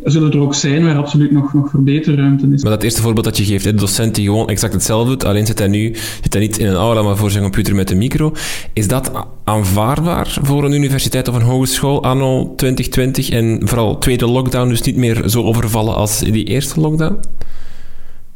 zullen 0.04 0.32
er 0.32 0.40
ook 0.40 0.54
zijn 0.54 0.84
waar 0.84 0.96
absoluut 0.96 1.32
nog, 1.32 1.54
nog 1.54 1.70
verbeterruimte 1.70 2.48
is. 2.54 2.62
Maar 2.62 2.72
dat 2.72 2.84
eerste 2.84 3.02
voorbeeld 3.02 3.26
dat 3.26 3.38
je 3.38 3.44
geeft, 3.44 3.64
de 3.64 3.74
docent 3.74 4.16
die 4.16 4.26
gewoon 4.26 4.50
exact 4.50 4.74
hetzelfde 4.74 5.10
doet, 5.10 5.24
alleen 5.24 5.46
zit 5.46 5.60
hij 5.60 5.68
nu 5.68 5.96
zit 6.22 6.34
hij 6.34 6.42
niet 6.42 6.58
in 6.58 6.68
een 6.68 6.76
aula, 6.76 7.02
maar 7.02 7.18
voor 7.18 7.32
zijn 7.32 7.44
computer 7.44 7.76
met 7.76 7.92
een 7.92 7.98
micro. 7.98 8.34
Is 8.74 8.88
dat 8.88 9.12
aanvaardbaar 9.44 10.38
voor 10.42 10.64
een 10.64 10.74
universiteit 10.74 11.28
of 11.28 11.36
een 11.36 11.42
hogeschool 11.42 12.04
anno 12.04 12.54
2020 12.56 13.30
en 13.30 13.60
vooral 13.64 13.98
tweede 13.98 14.28
lockdown 14.28 14.70
dus 14.70 14.82
niet 14.82 14.96
meer 14.96 15.30
zo 15.30 15.44
overvallen 15.44 15.96
als 15.96 16.20
die 16.20 16.44
eerste 16.44 16.80
lockdown? 16.80 17.20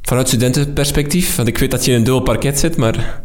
Vanuit 0.02 0.28
studentenperspectief, 0.28 1.36
want 1.36 1.48
ik 1.48 1.58
weet 1.58 1.72
dat 1.72 1.86
je 1.86 1.92
in 1.92 1.98
een 1.98 2.04
dubbel 2.04 2.24
parket 2.24 2.60
zit, 2.60 2.78
maar... 2.78 3.24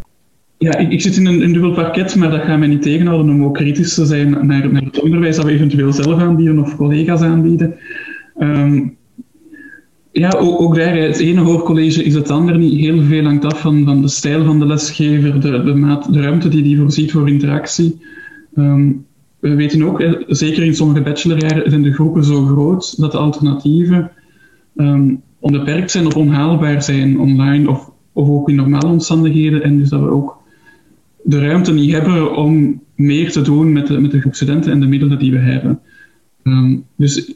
Ja, 0.62 0.77
ik, 0.77 1.01
zit 1.01 1.16
in 1.16 1.27
een, 1.27 1.53
dubbel 1.53 1.73
parket, 1.73 2.16
maar 2.16 2.31
dat 2.31 2.40
gaat 2.40 2.59
mij 2.59 2.68
niet 2.68 2.83
tegenhouden 2.83 3.35
om 3.35 3.44
ook 3.44 3.55
kritisch 3.55 3.94
te 3.94 4.05
zijn 4.05 4.31
naar, 4.31 4.73
naar 4.73 4.83
het 4.83 5.01
onderwijs 5.01 5.37
dat 5.37 5.44
we 5.44 5.51
eventueel 5.51 5.92
zelf 5.92 6.20
aanbieden 6.20 6.59
of 6.59 6.77
collega's 6.77 7.20
aanbieden. 7.20 7.75
Um, 8.38 8.96
ja, 10.12 10.31
ook, 10.38 10.61
ook, 10.61 10.75
daar, 10.75 10.96
het 10.96 11.18
ene 11.18 11.40
hoorcollege 11.40 12.05
is 12.05 12.14
het 12.14 12.31
andere 12.31 12.59
niet. 12.59 12.81
Heel 12.81 13.03
veel 13.03 13.25
hangt 13.25 13.44
af 13.44 13.61
van, 13.61 13.85
van 13.85 14.03
de 14.03 14.09
stijl 14.09 14.44
van 14.44 14.59
de 14.59 14.66
lesgever, 14.66 15.40
de, 15.40 15.62
de, 15.62 15.75
maat, 15.75 16.12
de 16.12 16.20
ruimte 16.20 16.49
die 16.49 16.62
die 16.62 16.79
voorziet 16.79 17.12
voor 17.12 17.29
interactie. 17.29 18.01
Um, 18.57 19.07
we 19.38 19.55
weten 19.55 19.83
ook, 19.83 20.05
zeker 20.27 20.62
in 20.62 20.75
sommige 20.75 21.03
bachelorjaren 21.03 21.70
zijn 21.70 21.83
de 21.83 21.92
groepen 21.92 22.25
zo 22.25 22.44
groot 22.44 23.01
dat 23.01 23.12
de 23.12 23.18
alternatieven 23.18 24.11
um, 24.77 25.23
onbeperkt 25.38 25.90
zijn 25.90 26.07
of 26.07 26.16
onhaalbaar 26.16 26.83
zijn 26.83 27.20
online 27.20 27.68
of, 27.68 27.90
of 28.12 28.29
ook 28.29 28.49
in 28.49 28.55
normale 28.55 28.87
omstandigheden. 28.87 29.62
En 29.62 29.79
dus 29.79 29.88
dat 29.88 30.01
we 30.01 30.11
ook 30.11 30.39
de 31.23 31.39
ruimte 31.39 31.73
niet 31.73 31.93
hebben 31.93 32.37
om 32.37 32.83
meer 32.95 33.31
te 33.33 33.43
doen 33.43 33.73
met 33.73 33.87
de, 33.87 34.01
met 34.01 34.11
de 34.11 34.21
groep 34.21 34.35
studenten 34.35 34.73
en 34.73 34.81
de 34.81 34.87
middelen 34.87 35.19
die 35.19 35.33
we 35.33 35.39
hebben. 35.39 35.81
Um, 36.43 36.85
dus 36.97 37.33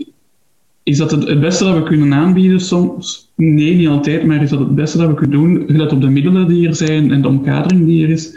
is 0.83 0.97
dat 0.99 1.11
het, 1.11 1.29
het, 1.29 1.41
beste 1.41 1.65
dat 1.65 1.77
we 1.77 1.83
kunnen 1.83 2.15
aanbieden 2.15 2.61
soms? 2.61 3.33
Nee, 3.37 3.75
niet 3.75 3.89
altijd, 3.89 4.25
maar 4.25 4.43
is 4.43 4.51
dat 4.51 4.59
het 4.59 4.75
beste 4.75 4.99
dat 4.99 5.09
we 5.09 5.15
kunnen 5.15 5.39
doen, 5.39 5.65
gelet 5.67 5.93
op 5.93 6.01
de 6.01 6.09
middelen 6.09 6.49
die 6.49 6.69
er 6.69 6.75
zijn 6.75 7.11
en 7.11 7.23
de 7.23 7.29
omkadering 7.29 7.87
die 7.87 8.05
er 8.05 8.11
is? 8.11 8.37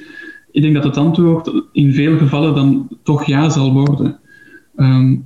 Ik 0.51 0.61
denk 0.61 0.73
dat 0.73 0.83
het 0.83 0.97
antwoord 0.97 1.51
in 1.71 1.93
veel 1.93 2.17
gevallen 2.17 2.55
dan 2.55 2.87
toch 3.03 3.25
ja 3.25 3.49
zal 3.49 3.73
worden. 3.73 4.19
Um, 4.75 5.25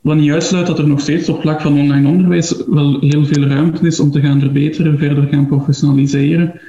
wat 0.00 0.16
niet 0.16 0.30
uitsluit 0.30 0.66
dat 0.66 0.78
er 0.78 0.88
nog 0.88 1.00
steeds 1.00 1.28
op 1.28 1.40
vlak 1.40 1.60
van 1.60 1.78
online 1.78 2.08
onderwijs 2.08 2.62
wel 2.66 3.00
heel 3.00 3.24
veel 3.24 3.42
ruimte 3.42 3.86
is 3.86 4.00
om 4.00 4.10
te 4.10 4.20
gaan 4.20 4.40
verbeteren, 4.40 4.98
verder 4.98 5.26
gaan 5.30 5.46
professionaliseren. 5.46 6.60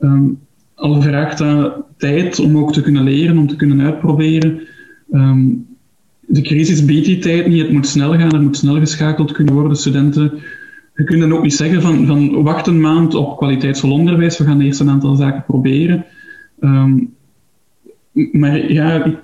Um, 0.00 0.38
al 0.76 1.02
vraagt 1.02 1.38
dat 1.38 1.84
tijd 1.96 2.38
om 2.38 2.58
ook 2.58 2.72
te 2.72 2.80
kunnen 2.80 3.02
leren, 3.02 3.38
om 3.38 3.46
te 3.46 3.56
kunnen 3.56 3.80
uitproberen. 3.80 4.60
Um, 5.12 5.66
de 6.20 6.40
crisis 6.40 6.84
biedt 6.84 7.06
die 7.06 7.18
tijd 7.18 7.46
niet, 7.46 7.62
het 7.62 7.72
moet 7.72 7.86
snel 7.86 8.12
gaan, 8.12 8.32
er 8.32 8.42
moet 8.42 8.56
snel 8.56 8.78
geschakeld 8.78 9.32
kunnen 9.32 9.54
worden. 9.54 9.76
Studenten, 9.76 10.32
je 10.94 11.04
kunt 11.04 11.20
dan 11.20 11.32
ook 11.32 11.42
niet 11.42 11.54
zeggen 11.54 11.82
van, 11.82 12.06
van 12.06 12.42
wacht 12.42 12.66
een 12.66 12.80
maand 12.80 13.14
op 13.14 13.36
kwaliteitsvol 13.36 13.92
onderwijs, 13.92 14.38
we 14.38 14.44
gaan 14.44 14.60
eerst 14.60 14.80
een 14.80 14.90
aantal 14.90 15.16
zaken 15.16 15.44
proberen. 15.46 16.04
Um, 16.60 17.14
maar 18.32 18.72
ja, 18.72 19.04
ik, 19.04 19.16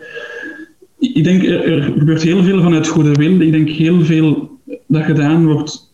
ik 0.99 1.25
denk 1.25 1.43
er, 1.43 1.73
er, 1.73 1.83
gebeurt 1.83 2.23
heel 2.23 2.43
veel 2.43 2.62
vanuit 2.62 2.88
goede 2.88 3.12
wil. 3.12 3.41
Ik 3.41 3.53
denk 3.53 3.69
heel 3.69 4.05
veel 4.05 4.59
dat 4.87 5.03
gedaan 5.03 5.47
wordt, 5.47 5.91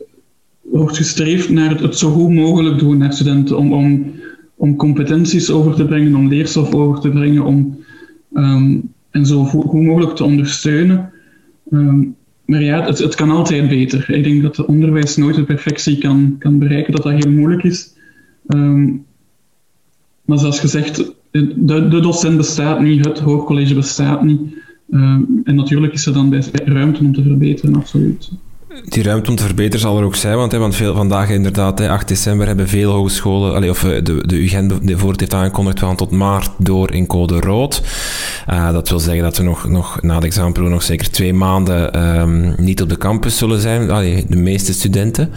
wordt 0.62 0.97
gestreefd 0.97 1.49
naar 1.49 1.71
het, 1.71 1.81
het 1.81 1.97
zo 1.97 2.11
goed 2.11 2.33
mogelijk 2.33 2.79
doen 2.79 2.99
naar 2.99 3.12
studenten, 3.12 3.59
om, 3.59 3.73
om, 3.73 4.12
om 4.59 4.77
competenties 4.77 5.51
over 5.51 5.75
te 5.75 5.87
brengen, 5.87 6.14
om 6.14 6.29
leerstof 6.29 6.75
over 6.75 7.01
te 7.01 7.09
brengen, 7.09 7.44
om 7.44 7.79
um, 8.35 8.92
en 9.11 9.27
zo 9.27 9.44
goed 9.44 9.73
mogelijk 9.73 10.16
te 10.16 10.25
ondersteunen. 10.25 11.11
Um, 11.71 12.16
maar 12.44 12.62
ja, 12.62 12.85
het, 12.85 13.14
kan 13.14 13.31
altijd 13.31 13.68
beter. 13.68 14.11
Ik 14.11 14.25
denk 14.25 14.42
dat 14.42 14.57
het 14.57 14.66
onderwijs 14.66 15.16
nooit 15.16 15.35
de 15.35 15.44
perfectie 15.44 15.99
kan, 15.99 16.37
kan 16.38 16.59
bereiken, 16.59 16.92
dat 16.92 17.03
dat 17.03 17.12
heel 17.12 17.33
moeilijk 17.33 17.62
is. 17.62 17.94
Um, 18.47 19.05
maar 20.25 20.38
zoals 20.38 20.61
gezegd, 20.61 21.12
de, 21.31 21.64
de, 21.88 22.01
docent 22.01 22.37
bestaat 22.37 22.81
niet, 22.81 23.05
het 23.05 23.18
hoogcollege 23.18 23.75
bestaat 23.75 24.25
niet. 24.25 24.40
En 25.44 25.55
natuurlijk 25.55 25.92
is 25.92 26.07
er 26.07 26.12
dan 26.12 26.35
ruimte 26.53 27.01
om 27.01 27.12
te 27.12 27.23
verbeteren, 27.23 27.75
absoluut 27.75 28.31
die 28.85 29.03
ruimte 29.03 29.31
om 29.31 29.37
te 29.37 29.43
verbeteren 29.43 29.81
zal 29.81 29.99
er 29.99 30.05
ook 30.05 30.14
zijn, 30.14 30.37
want, 30.37 30.53
hè, 30.53 30.59
want 30.59 30.77
veel, 30.77 30.95
vandaag 30.95 31.31
inderdaad, 31.31 31.79
hè, 31.79 31.88
8 31.88 32.09
december, 32.09 32.47
hebben 32.47 32.69
veel 32.69 32.93
hogescholen, 32.93 33.55
allee, 33.55 33.71
of 33.71 33.85
eh, 33.85 34.05
de, 34.05 34.27
de 34.27 34.43
UGent 34.43 34.81
bijvoorbeeld 34.81 35.21
heeft 35.21 35.35
aangekondigd, 35.35 35.81
we 35.81 35.87
gaan 35.87 35.97
tot 35.97 36.11
maart 36.11 36.51
door 36.59 36.93
in 36.93 37.07
code 37.07 37.41
rood. 37.41 37.83
Uh, 38.51 38.73
dat 38.73 38.88
wil 38.88 38.99
zeggen 38.99 39.23
dat 39.23 39.37
we 39.37 39.43
nog, 39.43 39.69
nog 39.69 40.03
na 40.03 40.21
de 40.21 40.27
examenperiode 40.27 40.75
nog 40.75 40.85
zeker 40.85 41.11
twee 41.11 41.35
maanden 41.35 42.09
um, 42.19 42.55
niet 42.57 42.83
op 42.83 42.88
de 42.88 42.99
campus 42.99 43.38
zullen 43.38 43.61
zijn, 43.61 43.91
allee, 43.91 44.25
de 44.29 44.37
meeste 44.37 44.73
studenten. 44.73 45.31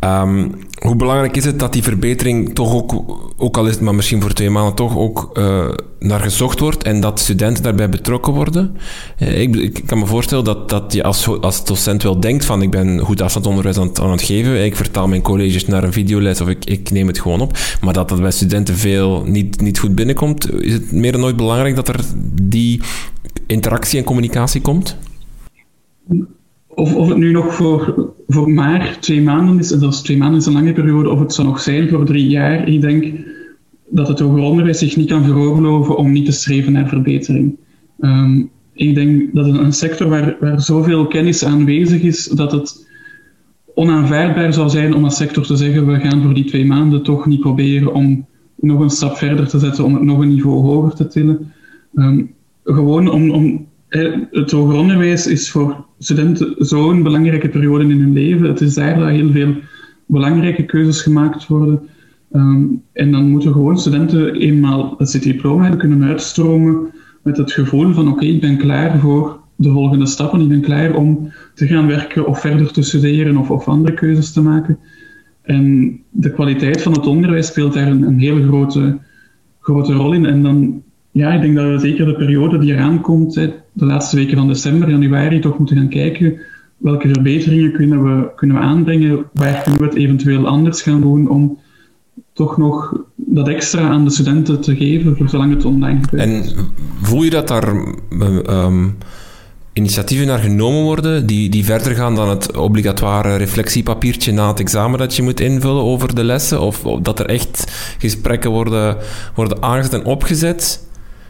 Um, 0.00 0.54
hoe 0.82 0.96
belangrijk 0.96 1.36
is 1.36 1.44
het 1.44 1.58
dat 1.58 1.72
die 1.72 1.82
verbetering 1.82 2.54
toch 2.54 2.74
ook, 2.74 3.04
ook 3.36 3.56
al 3.56 3.66
is 3.66 3.72
het 3.72 3.80
maar 3.80 3.94
misschien 3.94 4.20
voor 4.20 4.32
twee 4.32 4.50
maanden, 4.50 4.74
toch 4.74 4.96
ook 4.96 5.30
uh, 5.38 5.68
naar 5.98 6.20
gezocht 6.20 6.60
wordt 6.60 6.82
en 6.82 7.00
dat 7.00 7.20
studenten 7.20 7.62
daarbij 7.62 7.88
betrokken 7.88 8.32
worden? 8.32 8.76
Uh, 9.18 9.40
ik, 9.40 9.56
ik, 9.56 9.82
kan 9.86 9.98
me 9.98 10.06
voorstellen 10.06 10.44
dat, 10.44 10.68
dat 10.68 10.92
je 10.92 11.02
als, 11.02 11.40
als 11.40 11.64
docent 11.64 12.02
wel 12.02 12.20
denkt 12.20 12.44
van 12.44 12.62
ik 12.62 12.70
ben 12.70 12.98
goed 12.98 13.22
afstandsonderwijs 13.22 13.78
aan, 13.78 13.98
aan 13.98 14.10
het 14.10 14.22
geven, 14.22 14.64
ik 14.64 14.76
vertaal 14.76 15.08
mijn 15.08 15.22
colleges 15.22 15.66
naar 15.66 15.84
een 15.84 15.92
videoles 15.92 16.40
of 16.40 16.48
ik, 16.48 16.64
ik 16.64 16.90
neem 16.90 17.06
het 17.06 17.20
gewoon 17.20 17.40
op, 17.40 17.58
maar 17.80 17.92
dat 17.92 18.08
dat 18.08 18.20
bij 18.20 18.30
studenten 18.30 18.74
veel 18.74 19.22
niet, 19.24 19.60
niet 19.60 19.78
goed 19.78 19.94
binnenkomt. 19.94 20.52
Is 20.52 20.72
het 20.72 20.92
meer 20.92 21.12
dan 21.12 21.24
ooit 21.24 21.36
belangrijk 21.36 21.76
dat 21.76 21.88
er 21.88 22.00
die 22.42 22.80
interactie 23.46 23.98
en 23.98 24.04
communicatie 24.04 24.60
komt? 24.60 24.96
Of, 26.76 26.94
of 26.94 27.08
het 27.08 27.16
nu 27.16 27.32
nog 27.32 27.54
voor, 27.54 28.12
voor 28.28 28.50
maar 28.50 28.96
twee 29.00 29.22
maanden 29.22 29.58
is, 29.58 29.72
en 29.72 29.80
dat 29.80 29.92
is 29.92 30.00
twee 30.00 30.16
maanden 30.16 30.38
is 30.38 30.46
een 30.46 30.52
lange 30.52 30.72
periode, 30.72 31.10
of 31.10 31.18
het 31.18 31.32
zou 31.32 31.48
nog 31.48 31.60
zijn 31.60 31.88
voor 31.88 32.04
drie 32.04 32.28
jaar. 32.28 32.68
Ik 32.68 32.80
denk 32.80 33.14
dat 33.88 34.08
het 34.08 34.18
hoger 34.18 34.42
onderwijs 34.42 34.78
zich 34.78 34.96
niet 34.96 35.08
kan 35.08 35.24
veroorloven 35.24 35.96
om 35.96 36.12
niet 36.12 36.24
te 36.24 36.32
streven 36.32 36.72
naar 36.72 36.88
verbetering. 36.88 37.56
Um, 38.00 38.50
ik 38.72 38.94
denk 38.94 39.34
dat 39.34 39.46
een, 39.46 39.72
sector 39.72 40.08
waar, 40.08 40.36
waar 40.40 40.60
zoveel 40.60 41.06
kennis 41.06 41.44
aanwezig 41.44 42.02
is, 42.02 42.24
dat 42.24 42.52
het 42.52 42.88
onaanvaardbaar 43.74 44.52
zou 44.52 44.68
zijn 44.68 44.94
om 44.94 45.04
als 45.04 45.16
sector 45.16 45.46
te 45.46 45.56
zeggen, 45.56 45.86
we 45.86 46.00
gaan 46.00 46.22
voor 46.22 46.34
die 46.34 46.44
twee 46.44 46.66
maanden 46.66 47.02
toch 47.02 47.26
niet 47.26 47.40
proberen 47.40 47.94
om 47.94 48.26
nog 48.54 48.80
een 48.80 48.90
stap 48.90 49.16
verder 49.16 49.48
te 49.48 49.58
zetten, 49.58 49.84
om 49.84 49.94
het 49.94 50.02
nog 50.02 50.18
een 50.18 50.28
niveau 50.28 50.60
hoger 50.60 50.94
te 50.94 51.06
tillen. 51.06 51.52
Um, 51.94 52.34
gewoon 52.64 53.10
om, 53.10 53.30
om 53.30 53.66
het 54.30 54.50
hoger 54.50 54.76
onderwijs 54.76 55.26
is 55.26 55.50
voor 55.50 55.84
studenten 55.98 56.54
zo'n 56.58 57.02
belangrijke 57.02 57.48
periode 57.48 57.84
in 57.84 58.00
hun 58.00 58.12
leven. 58.12 58.48
Het 58.48 58.60
is 58.60 58.74
daar 58.74 58.98
dat 58.98 59.08
heel 59.08 59.30
veel 59.30 59.54
belangrijke 60.06 60.64
keuzes 60.64 61.02
gemaakt 61.02 61.46
worden. 61.46 61.80
Um, 62.32 62.82
en 62.92 63.12
dan 63.12 63.28
moeten 63.28 63.52
gewoon 63.52 63.78
studenten 63.78 64.34
eenmaal 64.34 64.94
het 64.98 65.22
diploma 65.22 65.62
hebben 65.62 65.80
kunnen 65.80 66.08
uitstromen 66.08 66.90
met 67.22 67.36
het 67.36 67.52
gevoel 67.52 67.92
van 67.92 68.08
oké, 68.08 68.24
ik 68.24 68.40
ben 68.40 68.56
klaar 68.56 68.98
voor 68.98 69.40
de 69.56 69.70
volgende 69.70 70.06
stappen. 70.06 70.40
Ik 70.40 70.48
ben 70.48 70.60
klaar 70.60 70.94
om 70.94 71.32
te 71.54 71.66
gaan 71.66 71.86
werken 71.86 72.26
of 72.26 72.40
verder 72.40 72.72
te 72.72 72.82
studeren 72.82 73.36
of, 73.36 73.50
of 73.50 73.68
andere 73.68 73.94
keuzes 73.94 74.32
te 74.32 74.42
maken. 74.42 74.78
En 75.42 75.98
de 76.10 76.32
kwaliteit 76.32 76.82
van 76.82 76.92
het 76.92 77.06
onderwijs 77.06 77.46
speelt 77.46 77.72
daar 77.72 77.88
een, 77.88 78.02
een 78.02 78.18
hele 78.18 78.46
grote, 78.46 78.98
grote 79.60 79.92
rol 79.92 80.12
in. 80.12 80.26
En 80.26 80.42
dan 80.42 80.82
ja, 81.16 81.32
ik 81.32 81.40
denk 81.40 81.56
dat 81.56 81.64
we 81.64 81.78
zeker 81.78 82.06
de 82.06 82.14
periode 82.14 82.58
die 82.58 82.72
eraan 82.72 83.00
komt, 83.00 83.34
de 83.34 83.84
laatste 83.84 84.16
weken 84.16 84.36
van 84.36 84.48
december, 84.48 84.90
januari, 84.90 85.40
toch 85.40 85.58
moeten 85.58 85.76
gaan 85.76 85.88
kijken 85.88 86.38
welke 86.76 87.08
verbeteringen 87.08 87.72
kunnen 87.72 88.02
we, 88.02 88.34
kunnen 88.36 88.56
we 88.56 88.62
aanbrengen, 88.62 89.24
waar 89.32 89.62
kunnen 89.62 89.80
we 89.80 89.86
het 89.86 89.96
eventueel 89.96 90.46
anders 90.46 90.82
gaan 90.82 91.00
doen 91.00 91.28
om 91.28 91.58
toch 92.32 92.56
nog 92.56 93.04
dat 93.16 93.48
extra 93.48 93.88
aan 93.88 94.04
de 94.04 94.10
studenten 94.10 94.60
te 94.60 94.76
geven, 94.76 95.16
voor 95.16 95.28
zolang 95.28 95.54
het 95.54 95.64
online 95.64 96.00
gebeurt. 96.02 96.22
En 96.22 96.44
voel 97.00 97.22
je 97.22 97.30
dat 97.30 97.48
daar 97.48 97.68
um, 98.48 98.96
initiatieven 99.72 100.26
naar 100.26 100.38
genomen 100.38 100.82
worden 100.82 101.26
die, 101.26 101.48
die 101.48 101.64
verder 101.64 101.94
gaan 101.94 102.14
dan 102.14 102.28
het 102.28 102.56
obligatoire 102.56 103.36
reflectiepapiertje 103.36 104.32
na 104.32 104.48
het 104.48 104.60
examen 104.60 104.98
dat 104.98 105.16
je 105.16 105.22
moet 105.22 105.40
invullen 105.40 105.82
over 105.82 106.14
de 106.14 106.24
lessen? 106.24 106.60
Of, 106.60 106.84
of 106.84 107.00
dat 107.00 107.18
er 107.18 107.26
echt 107.26 107.64
gesprekken 107.98 108.50
worden, 108.50 108.96
worden 109.34 109.62
aangezet 109.62 109.92
en 109.92 110.04
opgezet 110.04 110.85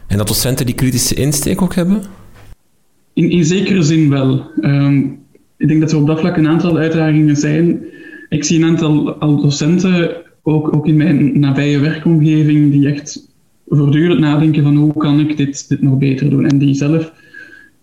en 0.07 0.17
dat 0.17 0.27
docenten 0.27 0.65
die 0.65 0.75
kritische 0.75 1.15
insteek 1.15 1.61
ook 1.61 1.75
hebben? 1.75 2.03
In, 3.13 3.29
in 3.29 3.45
zekere 3.45 3.81
zin 3.81 4.09
wel. 4.09 4.51
Um, 4.61 5.19
ik 5.57 5.67
denk 5.67 5.81
dat 5.81 5.91
er 5.91 5.97
op 5.97 6.07
dat 6.07 6.19
vlak 6.19 6.37
een 6.37 6.47
aantal 6.47 6.77
uitdagingen 6.77 7.35
zijn. 7.35 7.85
Ik 8.29 8.43
zie 8.43 8.57
een 8.57 8.69
aantal 8.69 9.19
docenten, 9.19 10.15
ook, 10.43 10.75
ook 10.75 10.87
in 10.87 10.97
mijn 10.97 11.39
nabije 11.39 11.79
werkomgeving, 11.79 12.71
die 12.71 12.87
echt 12.87 13.27
voortdurend 13.67 14.19
nadenken 14.19 14.63
van 14.63 14.75
hoe 14.75 14.93
kan 14.97 15.19
ik 15.19 15.37
dit, 15.37 15.69
dit 15.69 15.81
nog 15.81 15.97
beter 15.97 16.29
doen. 16.29 16.45
En 16.45 16.57
die 16.57 16.73
zelf 16.73 17.13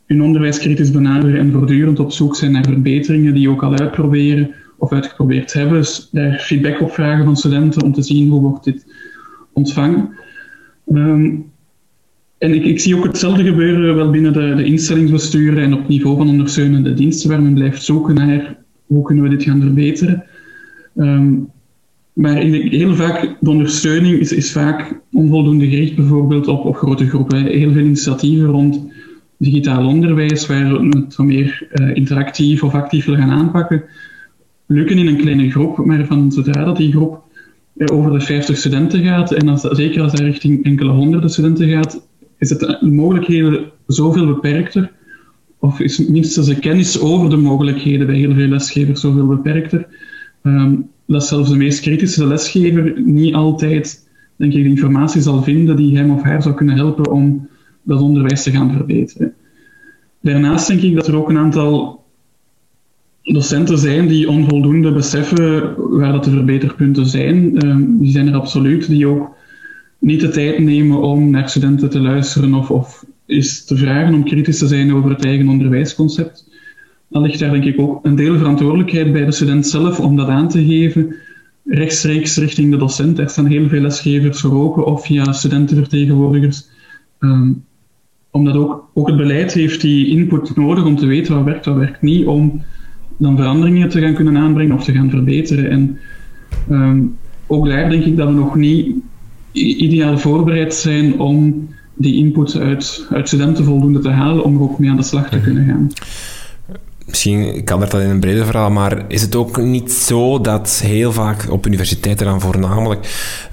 hun 0.06 0.22
onderwijs 0.22 0.58
kritisch 0.58 0.90
benaderen 0.90 1.38
en 1.38 1.52
voortdurend 1.52 1.98
op 1.98 2.12
zoek 2.12 2.36
zijn 2.36 2.52
naar 2.52 2.64
verbeteringen 2.64 3.34
die 3.34 3.50
ook 3.50 3.62
al 3.62 3.78
uitproberen 3.78 4.50
of 4.78 4.92
uitgeprobeerd 4.92 5.52
hebben. 5.52 5.78
Dus 5.78 6.08
daar 6.12 6.38
feedback 6.38 6.80
op 6.80 6.92
vragen 6.92 7.24
van 7.24 7.36
studenten 7.36 7.82
om 7.82 7.92
te 7.92 8.02
zien 8.02 8.30
hoe 8.30 8.40
wordt 8.40 8.64
dit 8.64 8.86
ontvangen. 9.52 10.08
Um, 10.92 11.52
en 12.44 12.64
ik, 12.64 12.80
zie 12.80 12.96
ook 12.96 13.04
hetzelfde 13.04 13.44
gebeuren 13.44 13.94
wel 13.94 14.10
binnen 14.10 14.32
de, 14.32 14.54
de 14.54 14.64
instellingsbesturen 14.64 15.62
en 15.62 15.74
op 15.74 15.88
niveau 15.88 16.16
van 16.16 16.28
ondersteunende 16.28 16.94
diensten, 16.94 17.30
waar 17.30 17.42
men 17.42 17.54
blijft 17.54 17.82
zoeken 17.82 18.14
naar 18.14 18.56
hoe 18.86 19.02
kunnen 19.02 19.24
we 19.24 19.30
dit 19.30 19.42
gaan 19.42 19.60
verbeteren. 19.60 20.24
Um, 20.96 21.48
maar 22.12 22.36
heel 22.36 22.94
vaak, 22.94 23.36
de 23.40 23.50
ondersteuning 23.50 24.18
is, 24.18 24.32
is 24.32 24.52
vaak 24.52 25.00
onvoldoende 25.12 25.68
gericht 25.68 25.96
bijvoorbeeld 25.96 26.46
op, 26.46 26.64
op 26.64 26.76
grote 26.76 27.08
groepen. 27.08 27.44
Heel 27.44 27.72
veel 27.72 27.82
initiatieven 27.82 28.46
rond 28.46 28.80
digitaal 29.36 29.86
onderwijs, 29.86 30.46
waar 30.46 30.80
we 30.80 30.98
het 30.98 31.16
wat 31.16 31.26
meer 31.26 31.68
uh, 31.72 31.96
interactief 31.96 32.62
of 32.62 32.74
actief 32.74 33.04
willen 33.04 33.20
gaan 33.20 33.38
aanpakken, 33.38 33.84
lukken 34.66 34.98
in 34.98 35.06
een 35.06 35.16
kleine 35.16 35.50
groep, 35.50 35.84
maar 35.84 36.06
van 36.06 36.32
zodra 36.32 36.64
dat 36.64 36.76
die 36.76 36.92
groep 36.92 37.22
over 37.92 38.12
de 38.12 38.20
50 38.20 38.56
studenten 38.56 39.02
gaat, 39.02 39.32
en 39.32 39.48
als, 39.48 39.60
zeker 39.60 40.02
als 40.02 40.12
dat 40.12 40.20
richting 40.20 40.64
enkele 40.64 40.90
honderden 40.90 41.30
studenten 41.30 41.68
gaat, 41.68 42.06
is 42.38 42.50
het 42.50 42.60
de 42.60 42.78
mogelijkheden 42.90 43.70
zoveel 43.86 44.26
beperkter, 44.26 44.92
of 45.58 45.80
is 45.80 46.06
minstens 46.06 46.46
de 46.46 46.58
kennis 46.58 47.00
over 47.00 47.30
de 47.30 47.36
mogelijkheden 47.36 48.06
bij 48.06 48.16
heel 48.16 48.34
veel 48.34 48.48
lesgevers 48.48 49.00
zoveel 49.00 49.26
beperkter, 49.26 49.86
um, 50.42 50.88
dat 51.06 51.26
zelfs 51.26 51.50
de 51.50 51.56
meest 51.56 51.80
kritische 51.80 52.26
lesgever 52.26 53.00
niet 53.04 53.34
altijd, 53.34 54.08
denk 54.36 54.52
ik, 54.52 54.62
de 54.62 54.68
informatie 54.68 55.20
zal 55.20 55.42
vinden 55.42 55.76
die 55.76 55.96
hem 55.96 56.10
of 56.10 56.22
haar 56.22 56.42
zou 56.42 56.54
kunnen 56.54 56.76
helpen 56.76 57.10
om 57.10 57.48
dat 57.82 58.00
onderwijs 58.00 58.42
te 58.42 58.50
gaan 58.50 58.72
verbeteren. 58.72 59.34
Daarnaast 60.20 60.66
denk 60.66 60.80
ik 60.80 60.94
dat 60.94 61.06
er 61.06 61.16
ook 61.16 61.28
een 61.28 61.38
aantal 61.38 62.04
docenten 63.22 63.78
zijn 63.78 64.08
die 64.08 64.28
onvoldoende 64.28 64.92
beseffen 64.92 65.74
waar 65.98 66.12
dat 66.12 66.24
de 66.24 66.30
verbeterpunten 66.30 67.06
zijn. 67.06 67.66
Um, 67.66 67.98
die 67.98 68.12
zijn 68.12 68.28
er 68.28 68.34
absoluut, 68.34 68.86
die 68.86 69.06
ook 69.06 69.36
niet 70.04 70.20
de 70.20 70.28
tijd 70.28 70.58
nemen 70.58 71.02
om 71.02 71.30
naar 71.30 71.48
studenten 71.48 71.90
te 71.90 72.00
luisteren 72.00 72.54
of, 72.54 72.70
of 72.70 73.04
is 73.26 73.64
te 73.64 73.76
vragen 73.76 74.14
om 74.14 74.24
kritisch 74.24 74.58
te 74.58 74.66
zijn 74.66 74.94
over 74.94 75.10
het 75.10 75.24
eigen 75.24 75.48
onderwijsconcept. 75.48 76.48
Dan 77.08 77.22
ligt 77.22 77.38
daar 77.38 77.50
denk 77.50 77.64
ik 77.64 77.80
ook 77.80 78.04
een 78.04 78.14
deel 78.14 78.38
verantwoordelijkheid 78.38 79.12
bij 79.12 79.24
de 79.24 79.32
student 79.32 79.66
zelf 79.66 80.00
om 80.00 80.16
dat 80.16 80.28
aan 80.28 80.48
te 80.48 80.64
geven, 80.64 81.14
rechtstreeks 81.64 82.36
richting 82.36 82.70
de 82.70 82.76
docent. 82.76 83.18
Er 83.18 83.28
staan 83.28 83.46
heel 83.46 83.68
veel 83.68 83.80
lesgevers 83.80 84.40
voor 84.40 84.84
of 84.84 85.06
via 85.06 85.32
studentenvertegenwoordigers. 85.32 86.68
Um, 87.18 87.64
omdat 88.30 88.54
ook, 88.56 88.90
ook 88.94 89.06
het 89.06 89.16
beleid 89.16 89.52
heeft 89.52 89.80
die 89.80 90.06
input 90.08 90.56
nodig 90.56 90.84
om 90.84 90.96
te 90.96 91.06
weten 91.06 91.34
wat 91.34 91.44
werkt, 91.44 91.64
wat 91.64 91.76
werkt 91.76 92.02
niet, 92.02 92.26
om 92.26 92.62
dan 93.16 93.36
veranderingen 93.36 93.88
te 93.88 94.00
gaan 94.00 94.14
kunnen 94.14 94.36
aanbrengen 94.36 94.76
of 94.76 94.84
te 94.84 94.92
gaan 94.92 95.10
verbeteren. 95.10 95.70
En 95.70 95.98
ehm, 96.70 97.02
ook 97.46 97.66
daar 97.66 97.90
denk 97.90 98.04
ik 98.04 98.16
dat 98.16 98.28
we 98.28 98.34
nog 98.34 98.56
niet 98.56 98.96
ideaal 99.54 100.18
voorbereid 100.18 100.74
zijn 100.74 101.18
om 101.20 101.68
die 101.94 102.14
input 102.14 102.56
uit, 102.56 103.06
uit 103.10 103.28
studenten 103.28 103.64
voldoende 103.64 103.98
te 103.98 104.08
halen 104.08 104.44
om 104.44 104.54
er 104.54 104.62
ook 104.62 104.78
mee 104.78 104.90
aan 104.90 104.96
de 104.96 105.02
slag 105.02 105.28
te 105.28 105.36
mhm. 105.36 105.44
kunnen 105.44 105.66
gaan. 105.66 105.90
Misschien 107.06 107.64
kan 107.64 107.80
dat 107.80 107.94
in 107.94 108.10
een 108.10 108.20
breder 108.20 108.44
verhaal, 108.44 108.70
maar 108.70 109.04
is 109.08 109.22
het 109.22 109.34
ook 109.34 109.62
niet 109.62 109.92
zo 109.92 110.40
dat 110.40 110.80
heel 110.84 111.12
vaak 111.12 111.50
op 111.50 111.66
universiteiten 111.66 112.26
dan 112.26 112.40
voornamelijk 112.40 113.06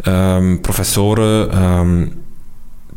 um, 0.07 0.61
professoren 0.61 1.63
um, 1.63 2.11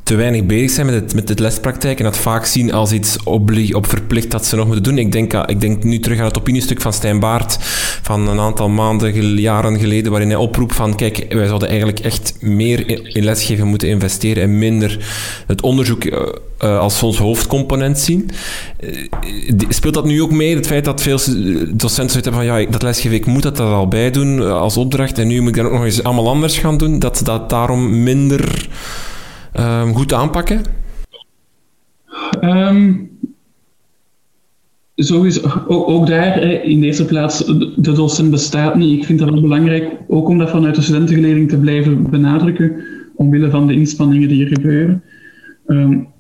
te 0.05 0.15
weinig 0.15 0.45
bezig 0.45 0.71
zijn 0.71 0.87
met, 0.87 0.95
het, 0.95 1.15
met 1.15 1.27
de 1.27 1.43
lespraktijk 1.43 1.99
en 1.99 2.05
dat 2.05 2.17
vaak 2.17 2.45
zien 2.45 2.73
als 2.73 2.93
iets 2.93 3.23
op 3.23 3.87
verplicht 3.87 4.31
dat 4.31 4.47
ze 4.47 4.57
nog 4.57 4.67
moeten 4.67 4.85
doen. 4.85 4.99
Ik 4.99 5.13
denk, 5.13 5.33
ik 5.33 5.61
denk 5.61 5.85
nu 5.85 5.99
terug 5.99 6.19
aan 6.19 6.25
het 6.25 6.39
opiniestuk 6.39 6.81
van 6.81 6.93
Stijn 6.93 7.21
Baart 7.21 7.57
van 8.03 8.29
een 8.29 8.41
aantal 8.41 8.69
maanden, 8.69 9.41
jaren 9.41 9.79
geleden, 9.79 10.11
waarin 10.11 10.29
hij 10.29 10.39
oproept 10.39 10.75
van 10.75 10.97
kijk, 10.97 11.27
wij 11.29 11.47
zouden 11.47 11.69
eigenlijk 11.69 11.99
echt 11.99 12.35
meer 12.41 12.89
in, 13.17 13.25
lesgeven 13.25 13.67
moeten 13.67 13.89
investeren 13.89 14.43
en 14.43 14.59
minder 14.59 14.99
het 15.47 15.63
onderzoek 15.63 16.05
uh, 16.05 16.21
uh, 16.65 16.79
als 16.79 17.03
ons 17.03 17.19
hoofdcomponent 17.19 17.99
zien. 17.99 18.31
Uh, 18.81 19.09
speelt 19.69 19.95
dat 19.95 20.05
nu 20.05 20.23
ook 20.23 20.33
mee, 20.33 20.55
het 20.55 20.67
feit 20.67 20.85
dat 20.85 21.03
veel 21.03 21.19
docenten 21.19 21.95
zoiets 21.95 22.13
hebben 22.13 22.33
van 22.33 22.45
ja, 22.45 22.71
dat 22.71 22.83
lesgeven, 22.83 23.17
ik 23.17 23.27
moet 23.27 23.43
dat 23.43 23.59
er 23.59 23.65
al 23.65 23.89
bij 23.89 24.11
doen 24.11 24.53
als 24.53 24.77
opdracht 24.77 25.19
en 25.19 25.27
nu 25.27 25.41
moet 25.41 25.49
ik 25.49 25.57
dat 25.57 25.65
ook 25.65 25.73
nog 25.73 25.85
eens 25.85 26.03
allemaal 26.03 26.29
anders 26.29 26.59
gaan 26.59 26.79
doen, 26.79 26.99
dat 26.99 27.21
dat 27.25 27.51
daarom 27.51 28.03
minder 28.03 28.69
um, 29.61 29.95
goed 29.95 30.13
aanpakken? 30.13 30.61
Um, 32.41 33.11
sowieso, 34.97 35.41
ook, 35.69 35.89
ook, 35.89 36.07
daar, 36.07 36.43
in 36.43 36.81
de 36.81 36.87
eerste 36.87 37.05
plaats, 37.05 37.45
de 37.77 37.93
docent 37.93 38.31
bestaat 38.31 38.75
niet. 38.75 38.99
Ik 38.99 39.05
vind 39.05 39.19
dat 39.19 39.31
wel 39.31 39.41
belangrijk, 39.41 39.91
ook 40.09 40.29
om 40.29 40.39
dat 40.39 40.51
vanuit 40.51 40.75
de 40.75 40.83
studentengeleding 40.83 41.49
te 41.49 41.59
blijven 41.59 42.11
benadrukken, 42.11 42.85
omwille 43.15 43.51
van 43.51 43.67
de 43.67 43.75
inspanningen 43.75 44.29
die 44.29 44.45
er 44.45 44.55
gebeuren. 44.55 45.03
Um, 45.67 46.13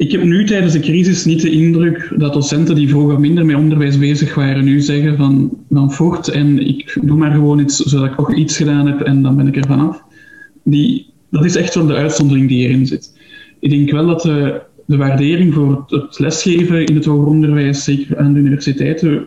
ik 0.00 0.12
heb 0.12 0.22
nu 0.22 0.44
tijdens 0.44 0.72
de 0.72 0.80
crisis 0.80 1.24
niet 1.24 1.42
de 1.42 1.50
indruk 1.50 2.12
dat 2.16 2.32
docenten 2.32 2.74
die 2.74 2.88
vroeger 2.88 3.20
minder 3.20 3.46
met 3.46 3.56
onderwijs 3.56 3.98
bezig 3.98 4.34
waren, 4.34 4.64
nu 4.64 4.80
zeggen 4.80 5.16
van, 5.16 5.58
van 5.70 5.92
voort 5.92 6.28
en 6.28 6.66
ik 6.66 6.98
doe 7.02 7.16
maar 7.16 7.30
gewoon 7.30 7.58
iets 7.58 7.76
zodat 7.76 8.10
ik 8.10 8.16
nog 8.16 8.34
iets 8.34 8.56
gedaan 8.56 8.86
heb 8.86 9.00
en 9.00 9.22
dan 9.22 9.36
ben 9.36 9.46
ik 9.46 9.56
er 9.56 9.66
vanaf. 9.66 10.02
Die, 10.62 11.06
dat 11.30 11.44
is 11.44 11.56
echt 11.56 11.74
wel 11.74 11.86
de 11.86 11.94
uitzondering 11.94 12.48
die 12.48 12.68
erin 12.68 12.86
zit. 12.86 13.18
Ik 13.58 13.70
denk 13.70 13.90
wel 13.90 14.06
dat 14.06 14.22
de, 14.22 14.60
de 14.86 14.96
waardering 14.96 15.54
voor 15.54 15.84
het 15.88 16.18
lesgeven 16.18 16.86
in 16.86 16.94
het 16.94 17.04
hoger 17.04 17.26
onderwijs, 17.26 17.84
zeker 17.84 18.18
aan 18.18 18.32
de 18.32 18.38
universiteiten, 18.38 19.26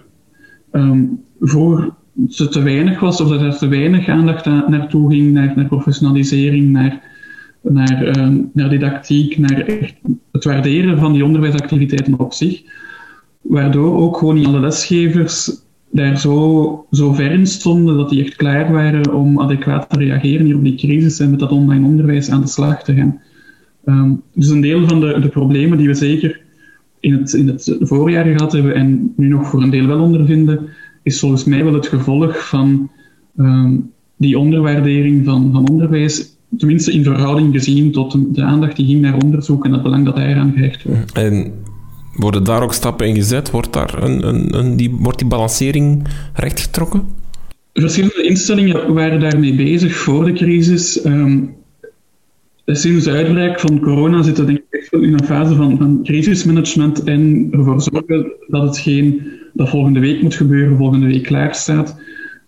um, 0.71 1.19
voor 1.39 1.95
ze 2.29 2.47
te 2.47 2.61
weinig 2.61 2.99
was, 2.99 3.21
of 3.21 3.29
dat 3.29 3.41
er 3.41 3.57
te 3.57 3.67
weinig 3.67 4.07
aandacht 4.07 4.45
naartoe 4.45 5.11
ging, 5.11 5.31
naar, 5.31 5.65
professionalisering, 5.67 6.69
naar, 6.69 7.01
naar, 7.61 8.17
naar 8.53 8.69
didactiek, 8.69 9.37
naar 9.37 9.65
het 10.31 10.43
waarderen 10.43 10.99
van 10.99 11.13
die 11.13 11.25
onderwijsactiviteiten 11.25 12.19
op 12.19 12.33
zich. 12.33 12.61
Waardoor 13.41 13.95
ook 13.95 14.17
gewoon 14.17 14.35
niet 14.35 14.45
alle 14.45 14.59
lesgevers 14.59 15.62
daar 15.93 16.19
zo, 16.19 16.85
zo 16.91 17.13
ver 17.13 17.31
in 17.31 17.47
stonden 17.47 17.97
dat 17.97 18.09
die 18.09 18.23
echt 18.23 18.35
klaar 18.35 18.71
waren 18.71 19.13
om 19.13 19.39
adequaat 19.41 19.89
te 19.89 19.97
reageren 19.97 20.45
hier 20.45 20.55
op 20.55 20.63
die 20.63 20.75
crisis 20.75 21.19
en 21.19 21.29
met 21.29 21.39
dat 21.39 21.51
online 21.51 21.85
onderwijs 21.85 22.29
aan 22.29 22.41
de 22.41 22.47
slag 22.47 22.83
te 22.83 22.93
gaan. 22.93 23.21
Um, 23.85 24.21
dus 24.33 24.49
een 24.49 24.61
deel 24.61 24.87
van 24.87 24.99
de, 24.99 25.19
de 25.19 25.27
problemen 25.27 25.77
die 25.77 25.87
we 25.87 25.93
zeker 25.93 26.41
in 26.99 27.13
het, 27.13 27.33
in 27.33 27.47
het 27.47 27.77
voorjaar 27.79 28.25
gehad 28.25 28.51
hebben 28.51 28.75
en 28.75 29.13
nu 29.15 29.27
nog 29.27 29.47
voor 29.47 29.61
een 29.61 29.69
deel 29.69 29.87
wel 29.87 29.99
ondervinden, 29.99 30.69
is 31.03 31.19
volgens 31.19 31.43
mij 31.43 31.63
wel 31.63 31.73
het 31.73 31.87
gevolg 31.87 32.47
van 32.47 32.89
um, 33.37 33.91
die 34.17 34.39
onderwaardering 34.39 35.25
van, 35.25 35.51
van 35.51 35.69
onderwijs, 35.69 36.37
tenminste 36.57 36.91
in 36.91 37.03
verhouding 37.03 37.53
gezien 37.53 37.91
tot 37.91 38.35
de, 38.35 38.43
aandacht 38.43 38.75
die 38.75 38.85
ging 38.85 39.01
naar 39.01 39.23
onderzoek 39.23 39.65
en 39.65 39.73
het 39.73 39.83
belang 39.83 40.05
dat 40.05 40.15
daaraan 40.15 40.51
gehecht 40.51 40.83
wordt. 40.83 41.17
Worden 42.15 42.43
daar 42.43 42.63
ook 42.63 42.73
stappen 42.73 43.07
in 43.07 43.15
gezet? 43.15 43.51
Wordt, 43.51 43.73
daar 43.73 44.03
een, 44.03 44.27
een, 44.27 44.57
een 44.57 44.77
die, 44.77 44.95
wordt 44.99 45.19
die 45.19 45.27
balancering 45.27 46.07
rechtgetrokken? 46.33 47.07
Verschillende 47.73 48.23
instellingen 48.23 48.93
waren 48.93 49.19
daarmee 49.19 49.55
bezig 49.55 49.95
voor 49.95 50.25
de 50.25 50.33
crisis. 50.33 51.05
Um, 51.05 51.55
sinds 52.65 53.03
de 53.03 53.11
uitbraak 53.11 53.59
van 53.59 53.79
corona 53.79 54.21
zitten 54.21 54.45
we 54.45 54.51
denk 54.51 54.63
ik 54.69 54.91
in 54.91 55.13
een 55.13 55.25
fase 55.25 55.55
van, 55.55 55.77
van 55.77 55.99
crisismanagement 56.03 57.03
en 57.03 57.47
ervoor 57.51 57.81
zorgen 57.81 58.31
dat 58.47 58.63
hetgeen 58.63 59.21
dat 59.53 59.69
volgende 59.69 59.99
week 59.99 60.21
moet 60.21 60.35
gebeuren, 60.35 60.77
volgende 60.77 61.05
week 61.07 61.23
klaar 61.23 61.55
staat. 61.55 61.97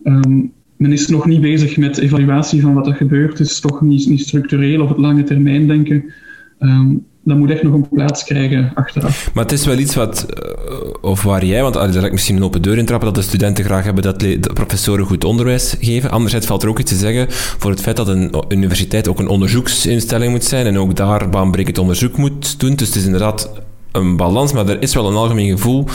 Um, 0.03 0.51
men 0.77 0.91
is 0.91 1.07
nog 1.07 1.25
niet 1.25 1.41
bezig 1.41 1.77
met 1.77 1.97
evaluatie 1.97 2.61
van 2.61 2.73
wat 2.73 2.87
er 2.87 2.95
gebeurd 2.95 3.39
is, 3.39 3.59
toch 3.59 3.81
niet, 3.81 4.07
niet 4.07 4.21
structureel 4.21 4.81
of 4.81 4.89
het 4.89 4.97
lange 4.97 5.23
termijn 5.23 5.67
denken. 5.67 6.13
Um, 6.59 7.05
dat 7.25 7.37
moet 7.37 7.49
echt 7.49 7.63
nog 7.63 7.73
een 7.73 7.89
plaats 7.89 8.23
krijgen 8.23 8.71
achteraf. 8.75 9.29
Maar 9.33 9.43
het 9.43 9.53
is 9.53 9.65
wel 9.65 9.77
iets 9.77 9.95
wat, 9.95 10.25
uh, 10.39 10.93
of 11.01 11.23
waar 11.23 11.45
jij, 11.45 11.61
want 11.61 11.73
daar 11.73 11.91
ga 11.91 12.05
ik 12.05 12.11
misschien 12.11 12.35
een 12.35 12.43
open 12.43 12.61
deur 12.61 12.77
in 12.77 12.85
trappen, 12.85 13.13
dat 13.13 13.23
de 13.23 13.29
studenten 13.29 13.63
graag 13.63 13.83
hebben 13.83 14.03
dat 14.03 14.19
de 14.19 14.39
professoren 14.53 15.05
goed 15.05 15.23
onderwijs 15.23 15.75
geven. 15.79 16.11
Anderzijds 16.11 16.45
valt 16.45 16.63
er 16.63 16.69
ook 16.69 16.79
iets 16.79 16.91
te 16.91 16.97
zeggen 16.97 17.27
voor 17.29 17.71
het 17.71 17.81
feit 17.81 17.95
dat 17.95 18.07
een 18.07 18.35
universiteit 18.47 19.07
ook 19.07 19.19
een 19.19 19.27
onderzoeksinstelling 19.27 20.31
moet 20.31 20.43
zijn 20.43 20.65
en 20.65 20.77
ook 20.77 20.95
daar 20.95 21.29
baanbrekend 21.29 21.77
onderzoek 21.77 22.17
moet 22.17 22.59
doen. 22.59 22.75
Dus 22.75 22.87
het 22.87 22.95
is 22.95 23.05
inderdaad 23.05 23.51
een 23.91 24.17
balans, 24.17 24.53
maar 24.53 24.69
er 24.69 24.81
is 24.81 24.93
wel 24.93 25.07
een 25.07 25.15
algemeen 25.15 25.51
gevoel 25.51 25.85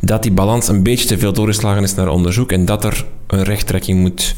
dat 0.00 0.22
die 0.22 0.32
balans 0.32 0.68
een 0.68 0.82
beetje 0.82 1.06
te 1.06 1.18
veel 1.18 1.32
doorgeslagen 1.32 1.82
is 1.82 1.94
naar 1.94 2.08
onderzoek 2.08 2.52
en 2.52 2.64
dat 2.64 2.84
er 2.84 3.04
een 3.26 3.42
rechttrekking 3.42 4.00
moet 4.00 4.34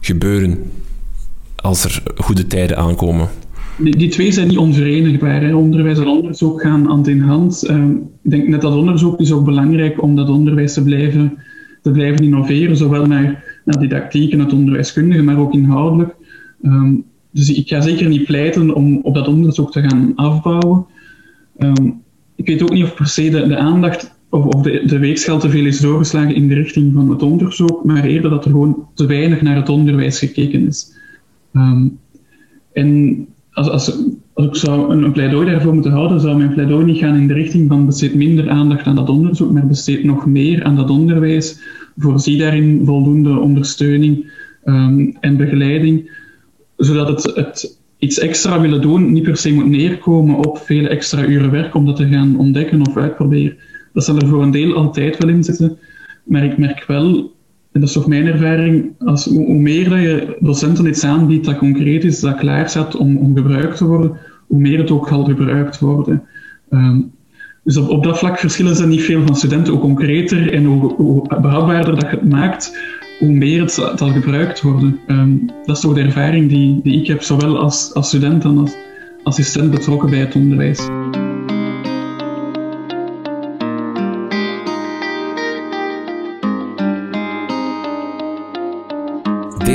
gebeuren 0.00 0.70
als 1.56 1.84
er 1.84 2.02
goede 2.16 2.46
tijden 2.46 2.76
aankomen 2.76 3.28
die, 3.82 3.96
die, 3.96 4.08
twee 4.08 4.32
zijn 4.32 4.48
niet 4.48 4.58
onverenigbaar. 4.58 5.54
Onderwijs 5.54 5.98
en 5.98 6.06
onderzoek 6.06 6.60
gaan 6.60 6.86
hand 6.86 7.08
in 7.08 7.20
hand. 7.20 7.62
Ehm, 7.62 7.90
ik 8.22 8.30
denk 8.30 8.48
net 8.48 8.60
dat 8.60 8.74
onderzoek 8.74 9.20
is 9.20 9.32
ook 9.32 9.44
belangrijk 9.44 10.02
om 10.02 10.16
dat 10.16 10.28
onderwijs 10.28 10.74
te 10.74 10.82
blijven, 10.82 11.38
te 11.82 11.90
blijven 11.90 12.24
innoveren, 12.24 12.76
zowel 12.76 13.06
naar, 13.06 13.60
naar 13.64 13.78
didactiek 13.78 14.32
en 14.32 14.38
het 14.38 14.52
onderwijskundige, 14.52 15.22
maar 15.22 15.38
ook 15.38 15.52
inhoudelijk. 15.52 16.14
Ehm, 16.62 16.94
dus 17.30 17.52
ik 17.52 17.68
ga 17.68 17.80
zeker 17.80 18.08
niet 18.08 18.24
pleiten 18.24 18.74
om 18.74 19.00
op 19.02 19.14
dat 19.14 19.28
onderzoek 19.28 19.72
te 19.72 19.82
gaan 19.82 20.12
afbouwen. 20.14 20.86
Ehm, 21.56 21.90
ik 22.36 22.46
weet 22.46 22.62
ook 22.62 22.72
niet 22.72 22.84
of 22.84 22.94
per 22.94 23.06
se 23.06 23.30
de, 23.30 23.46
de 23.46 23.56
aandacht 23.56 24.18
of, 24.28 24.44
of 24.44 24.62
de, 24.62 24.82
de 24.86 24.98
weegschaal 24.98 25.38
te 25.38 25.50
veel 25.50 25.66
is 25.66 25.80
doorgeslagen 25.80 26.34
in 26.34 26.48
de 26.48 26.54
richting 26.54 26.92
van 26.92 27.10
het 27.10 27.22
onderzoek, 27.22 27.84
maar 27.84 28.04
eerder 28.04 28.30
dat 28.30 28.44
er 28.44 28.50
gewoon 28.50 28.88
te 28.94 29.06
weinig 29.06 29.42
naar 29.42 29.56
het 29.56 29.68
onderwijs 29.68 30.18
gekeken 30.18 30.66
is. 30.66 30.98
en 32.72 33.26
als, 33.60 33.68
als, 33.70 33.98
als 34.32 34.46
ik 34.46 34.54
zou 34.54 34.92
een, 34.92 35.12
pleidooi 35.12 35.50
daarvoor 35.50 35.74
moeten 35.74 35.92
houden, 35.92 36.20
zou 36.20 36.36
mijn 36.36 36.54
pleidooi 36.54 36.84
niet 36.84 36.98
gaan 36.98 37.16
in 37.16 37.28
de 37.28 37.34
richting 37.34 37.68
van 37.68 37.86
besteed 37.86 38.14
minder 38.14 38.50
aandacht 38.50 38.86
aan 38.86 38.94
dat 38.94 39.08
onderzoek, 39.08 39.52
maar 39.52 39.66
besteed 39.66 40.04
nog 40.04 40.26
meer 40.26 40.64
aan 40.64 40.76
dat 40.76 40.90
onderwijs. 40.90 41.60
Voorzie 41.96 42.38
daarin 42.38 42.82
voldoende 42.84 43.38
ondersteuning 43.38 44.32
um, 44.64 45.16
en 45.20 45.36
begeleiding, 45.36 46.10
zodat 46.76 47.08
het, 47.08 47.36
het 47.36 47.78
iets 47.98 48.18
extra 48.18 48.60
willen 48.60 48.80
doen 48.80 49.12
niet 49.12 49.22
per 49.22 49.36
se 49.36 49.52
moet 49.52 49.68
neerkomen 49.68 50.36
op 50.36 50.58
vele 50.58 50.88
extra 50.88 51.26
uren 51.26 51.50
werk 51.50 51.74
om 51.74 51.86
dat 51.86 51.96
te 51.96 52.08
gaan 52.08 52.38
ontdekken 52.38 52.86
of 52.86 52.96
uitproberen. 52.96 53.56
Dat 53.92 54.04
zal 54.04 54.16
er 54.16 54.26
voor 54.26 54.42
een 54.42 54.50
deel 54.50 54.74
altijd 54.74 55.18
wel 55.18 55.28
in 55.28 55.44
zitten, 55.44 55.78
maar 56.24 56.44
ik 56.44 56.58
merk 56.58 56.84
wel 56.86 57.32
dat 57.72 57.82
is 57.82 57.92
toch 57.92 58.06
mijn 58.06 58.26
ervaring, 58.26 58.92
als, 58.98 59.24
hoe, 59.24 59.58
meer 59.58 59.88
dat 59.88 60.00
je 60.00 60.36
docenten 60.40 60.86
iets 60.86 61.04
aanbiedt 61.04 61.46
dat 61.46 61.58
concreet 61.58 62.04
is, 62.04 62.20
dat 62.20 62.36
klaar 62.36 62.68
staat 62.68 62.96
om, 62.96 63.36
gebruikt 63.36 63.76
te 63.76 63.86
worden, 63.86 64.16
hoe 64.46 64.58
meer 64.58 64.78
het 64.78 64.90
ook 64.90 65.08
zal 65.08 65.24
gebruikt 65.24 65.78
worden. 65.78 66.22
Um, 66.70 67.10
dus 67.64 67.76
op, 67.76 68.04
dat 68.04 68.18
vlak 68.18 68.38
verschillen 68.38 68.76
ze 68.76 68.86
niet 68.86 69.02
veel 69.02 69.26
van 69.26 69.36
studenten. 69.36 69.72
Hoe 69.72 69.82
concreter 69.82 70.52
en 70.52 70.64
hoe, 70.64 70.94
hoe 70.94 71.28
dat 71.28 72.00
je 72.00 72.06
het 72.06 72.28
maakt, 72.28 72.78
hoe 73.18 73.32
meer 73.32 73.60
het 73.60 73.72
zal 73.72 74.10
gebruikt 74.12 74.62
worden. 74.62 74.98
Um, 75.06 75.46
dat 75.64 75.76
is 75.76 75.82
toch 75.82 75.94
de 75.94 76.00
ervaring 76.00 76.48
die, 76.48 76.80
die 76.82 77.00
ik 77.00 77.06
heb, 77.06 77.22
zowel 77.22 77.58
als, 77.58 77.94
als 77.94 78.08
student 78.08 78.44
en 78.44 78.58
als 78.58 78.74
assistent 79.22 79.70
betrokken 79.70 80.10
bij 80.10 80.18
het 80.18 80.34
onderwijs. 80.34 80.88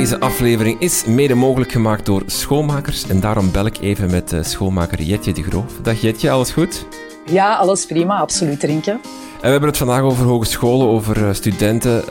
Deze 0.06 0.20
aflevering 0.20 0.80
is 0.80 1.04
mede 1.04 1.34
mogelijk 1.34 1.72
gemaakt 1.72 2.06
door 2.06 2.22
schoonmakers 2.26 3.08
en 3.08 3.20
daarom 3.20 3.52
bel 3.52 3.66
ik 3.66 3.78
even 3.80 4.10
met 4.10 4.32
uh, 4.32 4.42
schoonmaker 4.42 5.02
Jetje 5.02 5.32
de 5.32 5.42
Groof. 5.42 5.80
Dag 5.82 6.00
Jetje, 6.00 6.30
alles 6.30 6.50
goed? 6.50 6.86
Ja, 7.24 7.54
alles 7.54 7.86
prima, 7.86 8.18
absoluut 8.18 8.60
drinken. 8.60 8.92
En 8.92 9.00
we 9.40 9.48
hebben 9.48 9.68
het 9.68 9.78
vandaag 9.78 10.00
over 10.00 10.26
hogescholen, 10.26 10.86
over 10.86 11.26
eh, 11.28 11.32
studenten, 11.34 12.02
uh, 12.02 12.08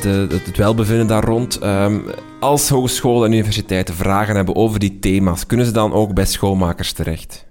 de, 0.00 0.26
het 0.30 0.56
welbevinden 0.56 1.06
daar 1.06 1.24
rond. 1.24 1.62
Um, 1.62 2.04
als 2.40 2.68
hogescholen 2.68 3.26
en 3.26 3.32
universiteiten 3.32 3.94
vragen 3.94 4.36
hebben 4.36 4.56
over 4.56 4.78
die 4.78 4.98
thema's, 4.98 5.46
kunnen 5.46 5.66
ze 5.66 5.72
dan 5.72 5.92
ook 5.92 6.14
bij 6.14 6.26
schoonmakers 6.26 6.92
terecht? 6.92 7.46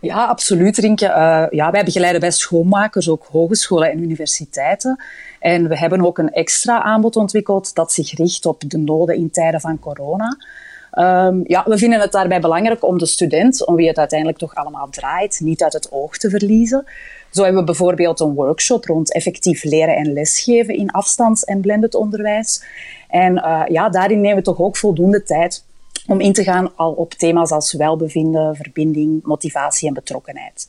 Ja, 0.00 0.24
absoluut, 0.24 0.78
Rinke. 0.78 1.06
Uh, 1.06 1.58
ja, 1.58 1.70
wij 1.70 1.84
begeleiden 1.84 2.20
bij 2.20 2.30
schoonmakers 2.30 3.08
ook 3.08 3.26
hogescholen 3.30 3.90
en 3.90 4.02
universiteiten. 4.02 5.02
En 5.40 5.68
we 5.68 5.78
hebben 5.78 6.06
ook 6.06 6.18
een 6.18 6.32
extra 6.32 6.82
aanbod 6.82 7.16
ontwikkeld 7.16 7.74
dat 7.74 7.92
zich 7.92 8.16
richt 8.16 8.46
op 8.46 8.62
de 8.66 8.78
noden 8.78 9.16
in 9.16 9.30
tijden 9.30 9.60
van 9.60 9.78
corona. 9.78 10.36
Um, 10.92 11.42
ja, 11.46 11.64
we 11.66 11.78
vinden 11.78 12.00
het 12.00 12.12
daarbij 12.12 12.40
belangrijk 12.40 12.84
om 12.84 12.98
de 12.98 13.06
student, 13.06 13.66
om 13.66 13.74
wie 13.76 13.88
het 13.88 13.98
uiteindelijk 13.98 14.38
toch 14.38 14.54
allemaal 14.54 14.88
draait, 14.90 15.40
niet 15.42 15.62
uit 15.62 15.72
het 15.72 15.92
oog 15.92 16.16
te 16.16 16.30
verliezen. 16.30 16.84
Zo 17.30 17.42
hebben 17.42 17.60
we 17.60 17.66
bijvoorbeeld 17.66 18.20
een 18.20 18.34
workshop 18.34 18.84
rond 18.84 19.12
effectief 19.12 19.64
leren 19.64 19.96
en 19.96 20.12
lesgeven 20.12 20.76
in 20.76 20.90
afstands- 20.90 21.44
en 21.44 21.60
blended 21.60 21.94
onderwijs. 21.94 22.64
En 23.08 23.36
uh, 23.36 23.62
ja, 23.68 23.88
daarin 23.88 24.20
nemen 24.20 24.36
we 24.36 24.42
toch 24.42 24.60
ook 24.60 24.76
voldoende 24.76 25.22
tijd 25.22 25.64
om 26.06 26.20
in 26.20 26.32
te 26.32 26.42
gaan 26.42 26.76
al 26.76 26.92
op 26.92 27.14
thema's 27.14 27.50
als 27.50 27.72
welbevinden, 27.72 28.56
verbinding, 28.56 29.22
motivatie 29.22 29.88
en 29.88 29.94
betrokkenheid. 29.94 30.68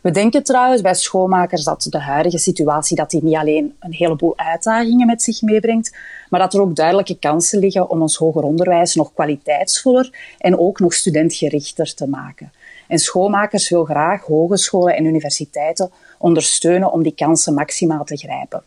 We 0.00 0.10
denken 0.10 0.42
trouwens 0.42 0.82
bij 0.82 0.94
schoonmakers 0.94 1.64
dat 1.64 1.86
de 1.90 1.98
huidige 2.00 2.38
situatie 2.38 2.96
dat 2.96 3.10
die 3.10 3.24
niet 3.24 3.36
alleen 3.36 3.76
een 3.80 3.92
heleboel 3.92 4.38
uitdagingen 4.38 5.06
met 5.06 5.22
zich 5.22 5.42
meebrengt, 5.42 5.96
maar 6.28 6.40
dat 6.40 6.54
er 6.54 6.60
ook 6.60 6.76
duidelijke 6.76 7.18
kansen 7.18 7.58
liggen 7.58 7.90
om 7.90 8.02
ons 8.02 8.16
hoger 8.16 8.42
onderwijs 8.42 8.94
nog 8.94 9.12
kwaliteitsvoller 9.14 10.34
en 10.38 10.58
ook 10.58 10.80
nog 10.80 10.94
studentgerichter 10.94 11.94
te 11.94 12.08
maken. 12.08 12.52
En 12.88 12.98
schoonmakers 12.98 13.68
wil 13.68 13.84
graag 13.84 14.22
hogescholen 14.22 14.96
en 14.96 15.04
universiteiten 15.04 15.90
ondersteunen 16.18 16.92
om 16.92 17.02
die 17.02 17.14
kansen 17.14 17.54
maximaal 17.54 18.04
te 18.04 18.16
grijpen. 18.16 18.62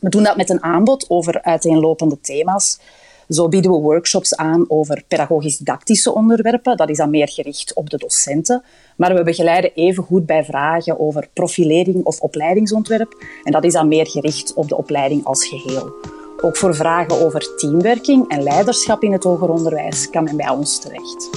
We 0.00 0.08
doen 0.08 0.22
dat 0.22 0.36
met 0.36 0.50
een 0.50 0.62
aanbod 0.62 1.10
over 1.10 1.42
uiteenlopende 1.42 2.20
thema's. 2.20 2.78
Zo 3.28 3.48
bieden 3.48 3.70
we 3.70 3.76
workshops 3.76 4.36
aan 4.36 4.64
over 4.68 5.02
pedagogisch-didactische 5.08 6.14
onderwerpen. 6.14 6.76
Dat 6.76 6.90
is 6.90 6.96
dan 6.96 7.10
meer 7.10 7.28
gericht 7.28 7.74
op 7.74 7.90
de 7.90 7.96
docenten. 7.96 8.62
Maar 8.96 9.14
we 9.14 9.22
begeleiden 9.22 9.74
even 9.74 10.04
goed 10.04 10.26
bij 10.26 10.44
vragen 10.44 11.00
over 11.00 11.28
profilering 11.32 12.04
of 12.04 12.20
opleidingsontwerp. 12.20 13.24
En 13.44 13.52
dat 13.52 13.64
is 13.64 13.72
dan 13.72 13.88
meer 13.88 14.06
gericht 14.06 14.54
op 14.54 14.68
de 14.68 14.76
opleiding 14.76 15.24
als 15.24 15.46
geheel. 15.46 15.92
Ook 16.40 16.56
voor 16.56 16.74
vragen 16.74 17.24
over 17.24 17.56
teamwerking 17.56 18.28
en 18.28 18.42
leiderschap 18.42 19.02
in 19.02 19.12
het 19.12 19.24
hoger 19.24 19.48
onderwijs 19.48 20.10
kan 20.10 20.24
men 20.24 20.36
bij 20.36 20.48
ons 20.48 20.80
terecht. 20.80 21.30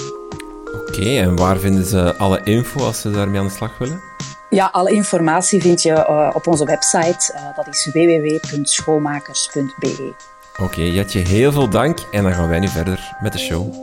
Oké, 0.74 1.18
en 1.18 1.36
waar 1.36 1.58
vinden 1.58 1.86
ze 1.86 2.16
alle 2.16 2.42
info 2.44 2.86
als 2.86 3.02
ze 3.02 3.12
daarmee 3.12 3.40
aan 3.40 3.46
de 3.46 3.52
slag 3.52 3.78
willen? 3.78 4.02
Ja, 4.50 4.70
alle 4.72 4.92
informatie 4.92 5.62
vind 5.62 5.82
je 5.82 5.92
uh, 5.92 6.30
op 6.34 6.48
onze 6.48 6.66
website. 6.66 7.34
Uh, 7.34 7.56
dat 7.56 7.68
is 7.68 7.90
www.schoolmakers.be. 7.94 10.35
Oké, 10.58 10.64
okay, 10.64 10.92
Jetje, 10.92 11.20
heel 11.20 11.52
veel 11.52 11.70
dank. 11.70 12.00
En 12.12 12.24
dan 12.24 12.34
gaan 12.34 12.50
wij 12.50 12.60
nu 12.60 12.68
verder 12.68 13.16
met 13.22 13.34
de 13.34 13.40
show. 13.40 13.74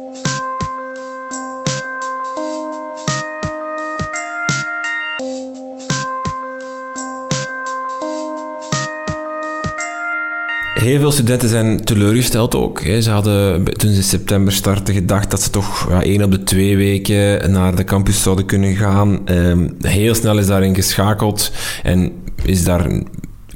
Heel 10.75 10.99
veel 10.99 11.13
studenten 11.13 11.49
zijn 11.49 11.85
teleurgesteld 11.85 12.55
ook. 12.55 12.79
Ze 12.79 13.11
hadden 13.11 13.65
toen 13.65 13.91
ze 13.91 13.97
in 13.97 14.03
september 14.03 14.53
starten 14.53 14.95
gedacht 14.95 15.31
dat 15.31 15.43
ze 15.43 15.51
toch 15.51 15.89
ja, 15.89 16.03
één 16.03 16.23
op 16.23 16.31
de 16.31 16.43
twee 16.43 16.77
weken 16.77 17.53
naar 17.53 17.75
de 17.75 17.85
campus 17.85 18.23
zouden 18.23 18.47
kunnen 18.47 18.75
gaan. 18.75 19.27
Ehm, 19.27 19.69
heel 19.81 20.15
snel 20.15 20.39
is 20.39 20.47
daarin 20.47 20.75
geschakeld 20.75 21.53
en 21.83 22.13
is 22.45 22.65
daar, 22.65 22.87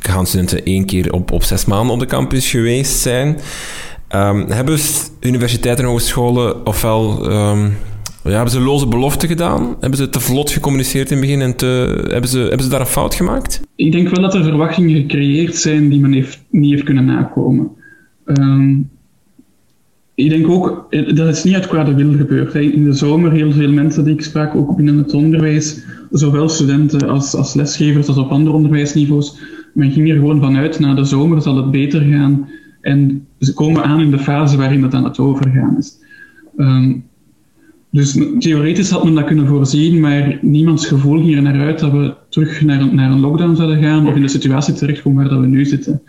gaan 0.09 0.27
studenten 0.27 0.65
één 0.65 0.85
keer 0.85 1.13
op, 1.13 1.33
op 1.33 1.43
zes 1.43 1.65
maanden 1.65 1.95
op 1.95 2.01
de 2.01 2.07
campus 2.07 2.51
geweest 2.51 2.99
zijn. 2.99 3.37
Um, 4.15 4.47
hebben 4.51 4.79
universiteiten 5.21 5.85
en 5.85 5.91
hogescholen 5.91 6.67
ofwel 6.67 7.31
um, 7.33 7.77
ja, 8.25 8.33
hebben 8.33 8.51
ze 8.51 8.61
loze 8.61 8.87
beloften 8.87 9.29
gedaan? 9.29 9.77
Hebben 9.81 9.99
ze 9.99 10.09
te 10.09 10.21
vlot 10.21 10.51
gecommuniceerd 10.51 11.11
in 11.11 11.17
het 11.17 11.27
begin 11.27 11.41
en 11.41 11.57
te, 11.57 11.67
hebben, 12.11 12.31
ze, 12.31 12.39
hebben 12.39 12.63
ze 12.63 12.69
daar 12.69 12.81
een 12.81 12.87
fout 12.87 13.15
gemaakt? 13.15 13.61
Ik 13.77 13.93
denk 13.93 14.09
wel 14.09 14.23
dat 14.23 14.35
er 14.35 14.43
verwachtingen 14.43 14.97
gecreëerd 15.01 15.57
zijn 15.57 15.89
die 15.89 16.01
men 16.01 16.13
heeft, 16.13 16.43
niet 16.51 16.71
heeft 16.71 16.85
kunnen 16.85 17.05
nakomen. 17.05 17.71
Um, 18.25 18.91
ik 20.15 20.31
denk 20.31 20.49
ook, 20.49 20.87
eh, 20.91 21.15
dat 21.15 21.29
is 21.29 21.45
niet 21.45 21.55
uit 21.55 21.67
kwade 21.67 21.95
wil 21.95 22.17
gebeurd. 22.17 22.55
In 22.55 22.85
de 22.85 22.93
zomer 22.93 23.33
heel 23.33 23.53
veel 23.53 23.73
mensen 23.73 24.05
die 24.05 24.15
ik 24.15 24.23
sprak, 24.23 24.55
ook 24.55 24.77
binnen 24.77 24.99
het 24.99 25.15
onderwijs, 25.15 25.85
zowel 26.11 26.49
studenten 26.49 27.09
als, 27.09 27.35
als 27.35 27.55
lesgevers 27.55 28.09
als 28.09 28.17
op 28.17 28.31
andere 28.31 28.57
onderwijsniveaus, 28.57 29.39
men 29.77 29.91
ging 29.91 30.09
er 30.11 30.17
gewoon 30.17 30.41
vanuit, 30.41 30.79
na 30.79 30.95
de 30.95 31.05
zomer 31.05 31.43
zal 31.43 31.57
het 31.57 31.71
beter 31.71 32.01
gaan. 32.01 32.49
En 32.81 33.27
ze 33.39 33.55
komen 33.55 33.85
aan 33.85 34.01
in 34.01 34.11
de 34.11 34.19
fase 34.19 34.57
waarin 34.57 34.83
het 34.83 34.95
aan 34.95 35.05
het 35.05 35.19
overgaan 35.19 35.77
is. 35.79 35.99
Um, 36.57 37.05
dus 37.91 38.19
theoretisch 38.39 38.91
had 38.91 39.05
men 39.05 39.15
dat 39.15 39.25
kunnen 39.25 39.47
voorzien, 39.47 40.01
maar 40.01 40.39
niemands 40.41 40.87
gevoel 40.87 41.19
ging 41.19 41.37
er 41.37 41.43
naar 41.43 41.61
uit 41.61 41.79
dat 41.79 41.93
we 41.93 42.15
terug 42.29 42.63
naar, 42.63 42.95
naar 42.95 43.11
een 43.11 43.21
lockdown 43.21 43.57
zouden 43.57 43.83
gaan 43.83 44.07
of 44.07 44.15
in 44.15 44.23
de 44.23 44.29
situatie 44.29 44.75
terechtkomen 44.75 45.23
waar 45.23 45.33
dat 45.33 45.41
we 45.41 45.47
nu 45.47 45.65
zitten. 45.65 46.03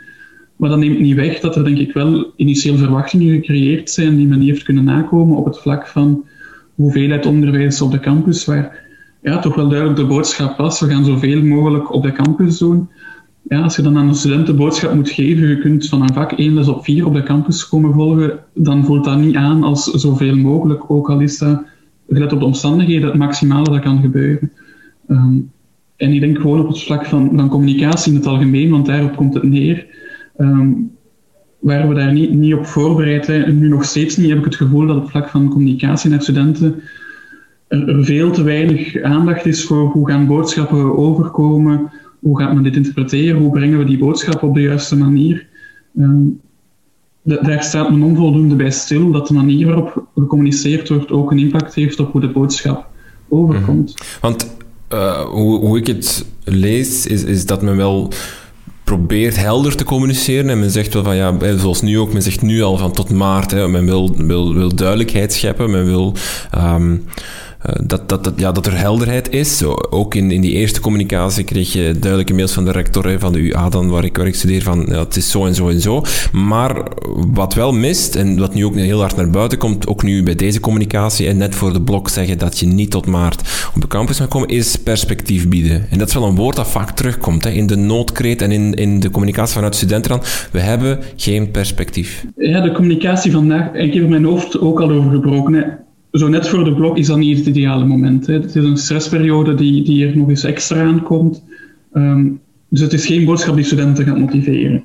Maar 0.56 0.70
dat 0.70 0.80
neemt 0.80 1.00
niet 1.00 1.16
weg 1.16 1.40
dat 1.40 1.56
er 1.56 1.64
denk 1.64 1.78
ik 1.78 1.94
wel 1.94 2.34
initieel 2.36 2.78
verwachtingen 2.78 3.36
gecreëerd 3.36 3.90
zijn 3.90 4.16
die 4.16 4.28
men 4.28 4.40
niet 4.40 4.50
heeft 4.50 4.64
kunnen 4.64 4.84
nakomen 4.84 5.38
op 5.38 5.46
het 5.46 5.60
vlak 5.60 5.88
van 5.88 6.26
hoeveelheid 6.76 7.26
onderwijs 7.26 7.82
op 7.82 7.92
de 7.92 8.00
campus, 8.00 8.46
waar 8.46 8.86
ja, 9.22 9.40
toch 9.40 9.56
wel 9.56 9.70
duidelijk 9.70 10.00
de 10.00 10.06
boodschap 10.06 10.58
was, 10.58 10.80
we 10.80 10.88
gaan 10.88 11.06
zoveel 11.06 11.44
mogelijk 11.44 11.94
op 11.94 12.04
de 12.04 12.12
campus 12.12 12.58
doen. 12.58 12.90
Ja, 13.48 13.62
als 13.62 13.76
je 13.76 13.82
dan 13.82 13.98
aan 13.98 14.08
een 14.08 14.16
student 14.16 14.48
de 14.48 14.54
boodschap 14.54 14.94
moet 14.94 15.10
geven, 15.10 15.48
je 15.48 15.60
kunt 15.60 15.90
van 15.90 16.02
een 16.02 16.14
vak 16.14 16.32
één 16.32 16.54
les 16.54 16.68
op 16.68 16.84
vier 16.84 17.06
op 17.06 17.14
de 17.14 17.24
campus 17.24 17.68
komen 17.68 17.94
volgen, 17.94 18.40
dan 18.54 18.86
voelt 18.86 19.06
dat 19.06 19.18
niet 19.18 19.36
aan 19.36 19.64
als 19.64 19.84
zoveel 19.84 20.36
mogelijk, 20.36 20.92
ook 20.92 21.10
al 21.10 21.20
is 21.20 21.38
dat 21.38 21.62
gelet 22.10 22.34
op 22.34 22.40
de 22.40 22.46
omstandigheden, 22.46 23.08
het 23.08 23.18
maximale 23.18 23.70
dat 23.70 23.80
kan 23.80 24.02
gebeuren. 24.02 24.52
Um, 25.10 25.52
en 25.96 26.14
ik 26.14 26.20
denk 26.20 26.38
gewoon 26.38 26.60
op 26.60 26.68
het 26.68 26.84
vlak 26.84 27.06
van, 27.06 27.50
communicatie 27.50 28.12
in 28.12 28.18
het 28.18 28.28
algemeen, 28.28 28.70
want 28.70 28.86
daarop 28.86 29.16
komt 29.16 29.34
het 29.34 29.44
neer. 29.44 29.86
Um, 30.38 30.92
waren 31.60 31.90
we 31.90 31.96
daar 31.96 32.14
niet, 32.14 32.34
niet 32.34 32.54
op 32.54 32.66
voorbereid. 32.66 33.30
En 33.30 33.60
nu 33.60 33.68
nog 33.68 33.86
steeds 33.86 34.18
niet 34.18 34.30
heb 34.30 34.38
ik 34.38 34.46
het 34.46 34.56
gevoel 34.56 34.88
dat 34.88 34.96
op 34.96 35.02
het 35.02 35.12
vlak 35.12 35.30
van 35.30 35.50
communicatie 35.50 36.10
naar 36.10 36.22
studenten 36.22 36.82
er, 37.68 38.06
veel 38.06 38.32
te 38.32 38.44
weinig 38.44 39.02
aandacht 39.02 39.46
is 39.46 39.66
voor 39.66 39.90
hoe 39.90 40.10
gaan 40.10 40.28
boodschappen 40.28 40.98
overkomen, 40.98 41.92
hoe 42.28 42.40
gaat 42.40 42.54
men 42.54 42.64
dit 42.64 42.76
interpreteren, 42.76 43.42
hoe 43.42 43.52
brengen 43.52 43.78
we 43.78 43.86
die 43.86 43.98
boodschap 43.98 44.44
op 44.44 44.54
de 44.54 44.62
juiste 44.62 44.98
manier. 44.98 45.48
Um, 46.00 46.40
daar 47.24 47.64
staat 47.64 47.90
men 47.90 48.04
onvoldoende 48.04 48.56
bij 48.56 48.72
stil 48.72 49.12
dat 49.12 49.28
de 49.28 49.34
manier 49.34 49.66
waarop 49.66 50.06
gecommuniceerd 50.16 50.90
wordt 50.90 51.12
ook 51.12 51.32
een 51.32 51.40
impact 51.40 51.74
heeft 51.74 52.00
op 52.00 52.12
hoe 52.12 52.22
de 52.22 52.30
boodschap 52.30 52.88
overkomt. 53.30 53.94
Mhm. 53.94 54.04
Want 54.22 54.56
uh, 54.94 55.22
hoe, 55.22 55.78
ik 55.78 55.88
het 55.88 56.26
lees, 56.44 57.06
is, 57.06 57.24
is 57.24 57.46
dat 57.46 57.62
men 57.62 57.78
wel 57.78 58.12
probeert 58.84 59.38
helder 59.38 59.76
te 59.76 59.84
communiceren 59.84 60.50
en 60.50 60.60
men 60.60 60.72
zegt 60.72 60.94
wel 60.94 61.04
van 61.04 61.16
ja, 61.16 61.58
zoals 61.58 61.82
nu 61.82 62.00
ook, 62.00 62.14
men 62.14 62.22
zegt 62.22 62.42
nu 62.42 62.62
al 62.62 62.78
van 62.78 62.92
tot 62.92 63.10
maart, 63.10 63.52
hè, 63.52 63.68
men 63.68 63.86
wil, 63.86 64.16
wil, 64.18 64.54
wil 64.54 64.76
duidelijkheid 64.76 65.34
scheppen, 65.34 65.72
men 65.72 65.86
wil 65.86 66.16
um, 66.56 66.92
eh, 66.92 67.14
dat, 67.84 68.10
dat, 68.10 68.24
dat, 68.24 68.34
ja, 68.36 68.52
dat 68.52 68.66
er 68.66 68.78
helderheid 68.78 69.34
is. 69.34 69.58
Zo, 69.58 69.76
ook 69.90 70.16
in, 70.16 70.32
in 70.32 70.42
die 70.42 70.52
eerste 70.52 70.80
communicatie 70.80 71.44
kreeg 71.44 71.74
je 71.74 71.96
duidelijke 72.00 72.34
mails 72.34 72.52
van 72.54 72.66
de 72.66 72.72
rector 72.72 73.20
van 73.20 73.34
de 73.34 73.40
UA, 73.40 73.70
dan, 73.70 73.90
waar, 73.90 74.04
ik, 74.04 74.18
waar 74.18 74.28
ik 74.28 74.36
studeer, 74.36 74.62
van 74.62 74.86
ja, 74.90 75.00
het 75.00 75.16
is 75.16 75.32
zo 75.32 75.46
en 75.46 75.56
zo 75.56 75.70
en 75.70 75.82
zo. 75.82 76.02
Maar 76.32 76.84
wat 77.34 77.54
wel 77.54 77.72
mist, 77.72 78.16
en 78.16 78.40
wat 78.40 78.54
nu 78.54 78.66
ook 78.66 78.76
heel 78.76 79.00
hard 79.00 79.16
naar 79.16 79.30
buiten 79.30 79.58
komt, 79.58 79.88
ook 79.88 80.04
nu 80.04 80.24
bij 80.24 80.36
deze 80.36 80.60
communicatie, 80.60 81.28
en 81.28 81.38
net 81.38 81.56
voor 81.56 81.74
de 81.74 81.82
blok 81.82 82.10
zeggen 82.10 82.38
dat 82.38 82.60
je 82.60 82.66
niet 82.66 82.92
tot 82.92 83.06
maart 83.06 83.70
op 83.76 83.82
de 83.82 83.88
campus 83.88 84.20
mag 84.20 84.28
komen, 84.28 84.48
is 84.48 84.76
perspectief 84.76 85.48
bieden. 85.48 85.86
En 85.90 85.98
dat 85.98 86.08
is 86.08 86.14
wel 86.14 86.24
een 86.24 86.36
woord 86.36 86.56
dat 86.56 86.68
vaak 86.68 86.92
terugkomt 86.92 87.44
hè, 87.44 87.50
in 87.50 87.68
de 87.68 87.76
noodkreet 87.76 88.42
en 88.42 88.52
in, 88.52 88.74
in 88.74 89.00
de 89.00 89.10
communicatie 89.10 89.54
vanuit 89.54 89.76
studenten. 89.76 90.20
We 90.52 90.60
hebben 90.60 91.00
geen 91.16 91.52
perspectief. 91.52 92.26
Ja, 92.36 92.62
de 92.62 92.72
communicatie 92.72 93.32
vandaag, 93.32 93.74
ik 93.74 93.94
heb 93.94 94.04
er 94.04 94.10
mijn 94.10 94.26
hoofd 94.26 94.60
ook 94.60 94.82
al 94.82 94.92
over 94.92 95.12
gebroken 95.12 95.86
zo 96.18 96.28
net 96.28 96.48
voor 96.48 96.64
de 96.64 96.74
blok 96.74 96.98
is 96.98 97.08
dat 97.08 97.18
niet 97.18 97.38
het 97.38 97.48
ideale 97.48 97.86
moment. 97.86 98.28
Hè. 98.28 98.34
Het 98.34 98.56
is 98.56 98.64
een 98.64 98.78
stressperiode 98.78 99.56
die, 99.56 99.84
die 99.84 100.08
er 100.08 100.18
nog 100.18 100.30
eens 100.30 100.44
extra 100.44 100.84
aankomt. 100.84 101.44
Um, 101.94 102.40
dus 102.70 102.82
het 102.82 102.94
is 102.94 103.06
geen 103.06 103.26
boodschap 103.26 103.56
die 103.56 103.64
studenten 103.64 104.06
gaat 104.06 104.20
motiveren. 104.20 104.84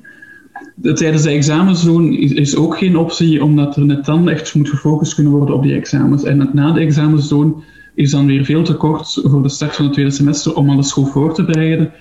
tijdens 0.81 1.21
de 1.21 1.29
examens 1.29 1.83
doen 1.83 2.13
is, 2.13 2.31
is, 2.31 2.55
ook 2.55 2.77
geen 2.77 2.97
optie, 2.97 3.43
omdat 3.43 3.75
er 3.75 3.85
net 3.85 4.05
dan 4.05 4.29
echt 4.29 4.55
moet 4.55 4.69
gefocust 4.69 5.15
kunnen 5.15 5.33
worden 5.33 5.55
op 5.55 5.63
die 5.63 5.75
examens. 5.75 6.23
En 6.23 6.49
na 6.53 6.71
de 6.71 6.79
examens 6.79 7.29
doen 7.29 7.63
is 7.95 8.11
dan 8.11 8.25
weer 8.25 8.45
veel 8.45 8.63
te 8.63 8.75
kort 8.75 9.21
voor 9.23 9.43
de 9.43 9.49
start 9.49 9.75
van 9.75 9.85
het 9.85 9.93
tweede 9.93 10.11
semester 10.11 10.55
om 10.55 10.69
alles 10.69 10.91
goed 10.91 11.09
voor 11.09 11.33
te 11.33 11.43
bereiden. 11.45 11.91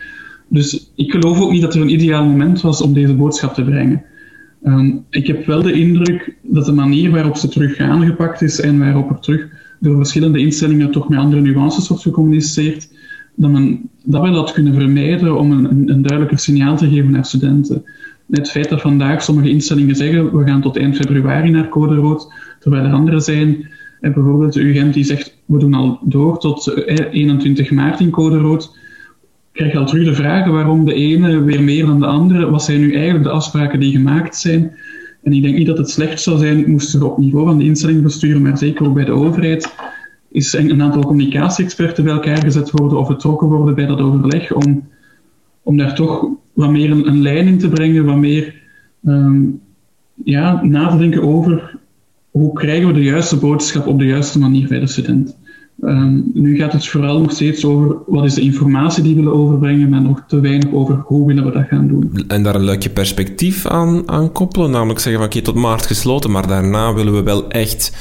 Dus 0.48 0.92
ik 0.94 1.10
geloof 1.10 1.40
ook 1.40 1.50
niet 1.50 1.62
dat 1.62 1.74
er 1.74 1.80
een 1.80 1.92
ideaal 1.92 2.24
moment 2.24 2.60
was 2.60 2.82
om 2.82 2.92
deze 2.92 3.14
boodschap 3.14 3.54
te 3.54 3.64
brengen. 3.64 4.04
Um, 4.64 5.04
ik 5.10 5.26
heb 5.26 5.46
wel 5.46 5.62
de 5.62 5.72
indruk 5.72 6.36
dat 6.42 6.64
de 6.64 6.72
manier 6.72 7.10
waarop 7.10 7.36
ze 7.36 7.48
terug 7.48 7.78
aangepakt 7.78 8.42
is 8.42 8.60
en 8.60 8.78
waarop 8.78 9.10
er 9.10 9.18
terug 9.18 9.48
door 9.80 9.96
verschillende 9.96 10.38
instellingen 10.38 10.90
toch 10.90 11.08
met 11.08 11.18
andere 11.18 11.42
nuances 11.42 11.88
wordt 11.88 12.02
gecommuniceerd, 12.02 12.88
dat 13.34 13.50
men 13.50 13.90
dat 14.04 14.22
wel 14.22 14.34
had 14.34 14.52
kunnen 14.52 14.74
vermijden 14.74 15.38
om 15.38 15.50
een, 15.50 15.88
een, 15.88 16.02
duidelijker 16.02 16.38
signaal 16.38 16.76
te 16.76 16.88
geven 16.88 17.10
naar 17.10 17.24
studenten. 17.24 17.82
Het 18.30 18.50
feit 18.50 18.68
dat 18.68 18.80
vandaag 18.80 19.22
sommige 19.22 19.48
instellingen 19.48 19.96
zeggen 19.96 20.36
we 20.36 20.44
gaan 20.44 20.60
tot 20.60 20.76
eind 20.76 20.96
februari 20.96 21.50
naar 21.50 21.68
code 21.68 21.94
rood, 21.94 22.32
terwijl 22.58 22.84
er 22.84 22.92
andere 22.92 23.20
zijn 23.20 23.66
En 24.02 24.12
bijvoorbeeld 24.12 24.52
de 24.52 24.60
UGent 24.60 24.94
die 24.94 25.04
zegt, 25.04 25.36
we 25.44 25.58
doen 25.58 25.74
al 25.74 25.98
door 26.04 26.38
tot 26.38 26.86
21 26.86 27.70
maart 27.70 28.00
in 28.00 28.10
code 28.10 28.38
rood. 28.38 28.78
Krijg 29.52 29.72
je 29.72 29.78
al 29.78 29.86
de 29.86 30.14
vragen 30.14 30.52
waarom 30.52 30.84
de 30.84 30.94
ene 30.94 31.42
weer 31.42 31.62
meer 31.62 31.86
dan 31.86 32.00
de 32.00 32.06
andere. 32.06 32.50
Wat 32.50 32.64
zijn 32.64 32.80
nu 32.80 32.94
eigenlijk 32.94 33.24
de 33.24 33.30
afspraken 33.30 33.80
die 33.80 33.92
gemaakt 33.92 34.36
zijn? 34.36 34.76
En 35.22 35.32
ik 35.32 35.42
denk 35.42 35.56
niet 35.56 35.66
dat 35.66 35.78
het 35.78 35.90
slecht 35.90 36.22
zou 36.22 36.38
zijn, 36.38 36.70
moesten 36.70 37.00
er 37.00 37.10
op 37.10 37.18
niveau 37.18 37.46
van 37.46 37.58
de 37.58 37.64
instellingbestuur, 37.64 38.40
maar 38.40 38.58
zeker 38.58 38.86
ook 38.86 38.94
bij 38.94 39.04
de 39.04 39.12
overheid, 39.12 39.74
is 40.30 40.52
een 40.52 40.82
aantal 40.82 41.02
communicatie-experten 41.02 42.04
bij 42.04 42.12
elkaar 42.12 42.42
gezet 42.42 42.70
worden 42.70 42.98
of 42.98 43.08
betrokken 43.08 43.48
worden 43.48 43.74
bij 43.74 43.86
dat 43.86 44.00
overleg 44.00 44.52
om, 44.52 44.88
om 45.62 45.76
daar 45.76 45.94
toch 45.94 46.28
wat 46.52 46.70
meer 46.70 46.90
een, 46.90 47.06
een 47.06 47.22
lijn 47.22 47.46
in 47.46 47.58
te 47.58 47.68
brengen, 47.68 48.04
wat 48.04 48.16
meer 48.16 48.54
ehm, 49.04 49.42
ja, 50.24 50.64
na 50.64 50.88
te 50.88 50.98
denken 50.98 51.22
over 51.22 51.78
hoe 52.30 52.52
krijgen 52.52 52.86
we 52.86 52.92
de 52.92 53.02
juiste 53.02 53.36
boodschap 53.36 53.86
op 53.86 53.98
de 53.98 54.06
juiste 54.06 54.38
manier 54.38 54.68
bij 54.68 54.80
de 54.80 54.86
student. 54.86 55.36
Ehm, 55.80 56.20
nu 56.34 56.56
gaat 56.56 56.72
het 56.72 56.88
vooral 56.88 57.20
nog 57.20 57.32
steeds 57.32 57.64
over 57.64 57.96
wat 58.06 58.24
is 58.24 58.34
de 58.34 58.40
informatie 58.40 59.02
die 59.02 59.14
we 59.14 59.20
willen 59.20 59.38
overbrengen, 59.38 59.88
maar 59.88 60.02
nog 60.02 60.22
te 60.26 60.40
weinig 60.40 60.72
over 60.72 61.02
hoe 61.04 61.26
willen 61.26 61.44
we 61.44 61.52
dat 61.52 61.66
gaan 61.68 61.88
doen. 61.88 62.24
En 62.28 62.42
daar 62.42 62.54
een 62.54 62.64
leukje 62.64 62.90
perspectief 62.90 63.66
aan, 63.66 64.08
aan 64.08 64.32
koppelen, 64.32 64.70
namelijk 64.70 64.98
zeggen 64.98 65.22
van 65.22 65.30
oké, 65.30 65.42
tot 65.42 65.54
maart 65.54 65.86
gesloten, 65.86 66.30
maar 66.30 66.46
daarna 66.46 66.94
willen 66.94 67.14
we 67.14 67.22
wel 67.22 67.48
echt 67.48 67.92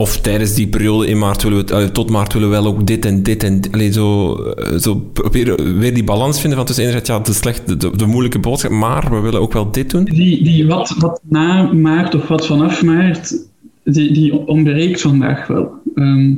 of 0.00 0.16
tijdens 0.16 0.54
die 0.54 0.68
periode 0.68 1.06
in 1.06 1.18
maart 1.18 1.42
willen 1.42 1.66
we 1.66 1.92
tot 1.92 2.10
maart 2.10 2.32
willen 2.32 2.48
we 2.48 2.54
wel 2.54 2.66
ook 2.66 2.86
dit 2.86 3.04
en 3.04 3.22
dit 3.22 3.42
en 3.42 3.60
alleen 3.70 3.92
zo, 3.92 4.34
eh, 4.34 4.78
zo 4.78 4.94
proberen 4.94 5.78
weer 5.78 5.94
die 5.94 6.04
balans 6.04 6.40
vinden 6.40 6.58
van 6.58 6.66
tussen 6.66 6.84
enerzijds 6.84 7.10
ja, 7.10 7.18
de, 7.18 7.32
slechte, 7.32 7.76
de, 7.76 7.96
de, 7.96 8.06
moeilijke 8.06 8.38
boodschap, 8.38 8.70
maar 8.70 9.10
we 9.10 9.20
willen 9.20 9.40
ook 9.40 9.52
wel 9.52 9.70
dit 9.70 9.90
doen. 9.90 10.04
Die, 10.04 10.44
die 10.44 10.66
wat, 10.66 10.94
wat 10.98 11.20
na 11.22 11.72
maart 11.72 12.14
of 12.14 12.28
wat 12.28 12.46
vanaf 12.46 12.82
maart, 12.82 13.48
die, 13.84 14.12
die 14.12 14.46
ontbreekt 14.46 15.00
vandaag 15.00 15.46
wel. 15.46 15.70
Ehm, 15.94 16.34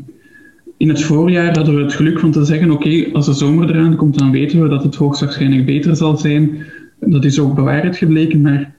in 0.83 0.89
het 0.89 1.03
voorjaar 1.03 1.55
hadden 1.57 1.75
we 1.75 1.83
het 1.83 1.93
geluk 1.93 2.19
van 2.19 2.31
te 2.31 2.45
zeggen, 2.45 2.71
oké, 2.71 3.07
als 3.13 3.27
de 3.27 3.33
zomer 3.33 3.71
eraan 3.71 3.97
komt, 3.97 4.19
dan 4.19 4.31
weten 4.31 4.63
we 4.63 4.69
dat 4.69 4.83
het 4.83 4.95
hoogstwaarschijnlijk 4.95 5.67
beter 5.67 5.97
zal 5.97 6.17
zijn. 6.17 6.59
Dat 7.01 7.25
is 7.25 7.39
ook 7.39 7.55
bewaard 7.55 7.97
gebleken, 7.97 8.41
maar 8.41 8.75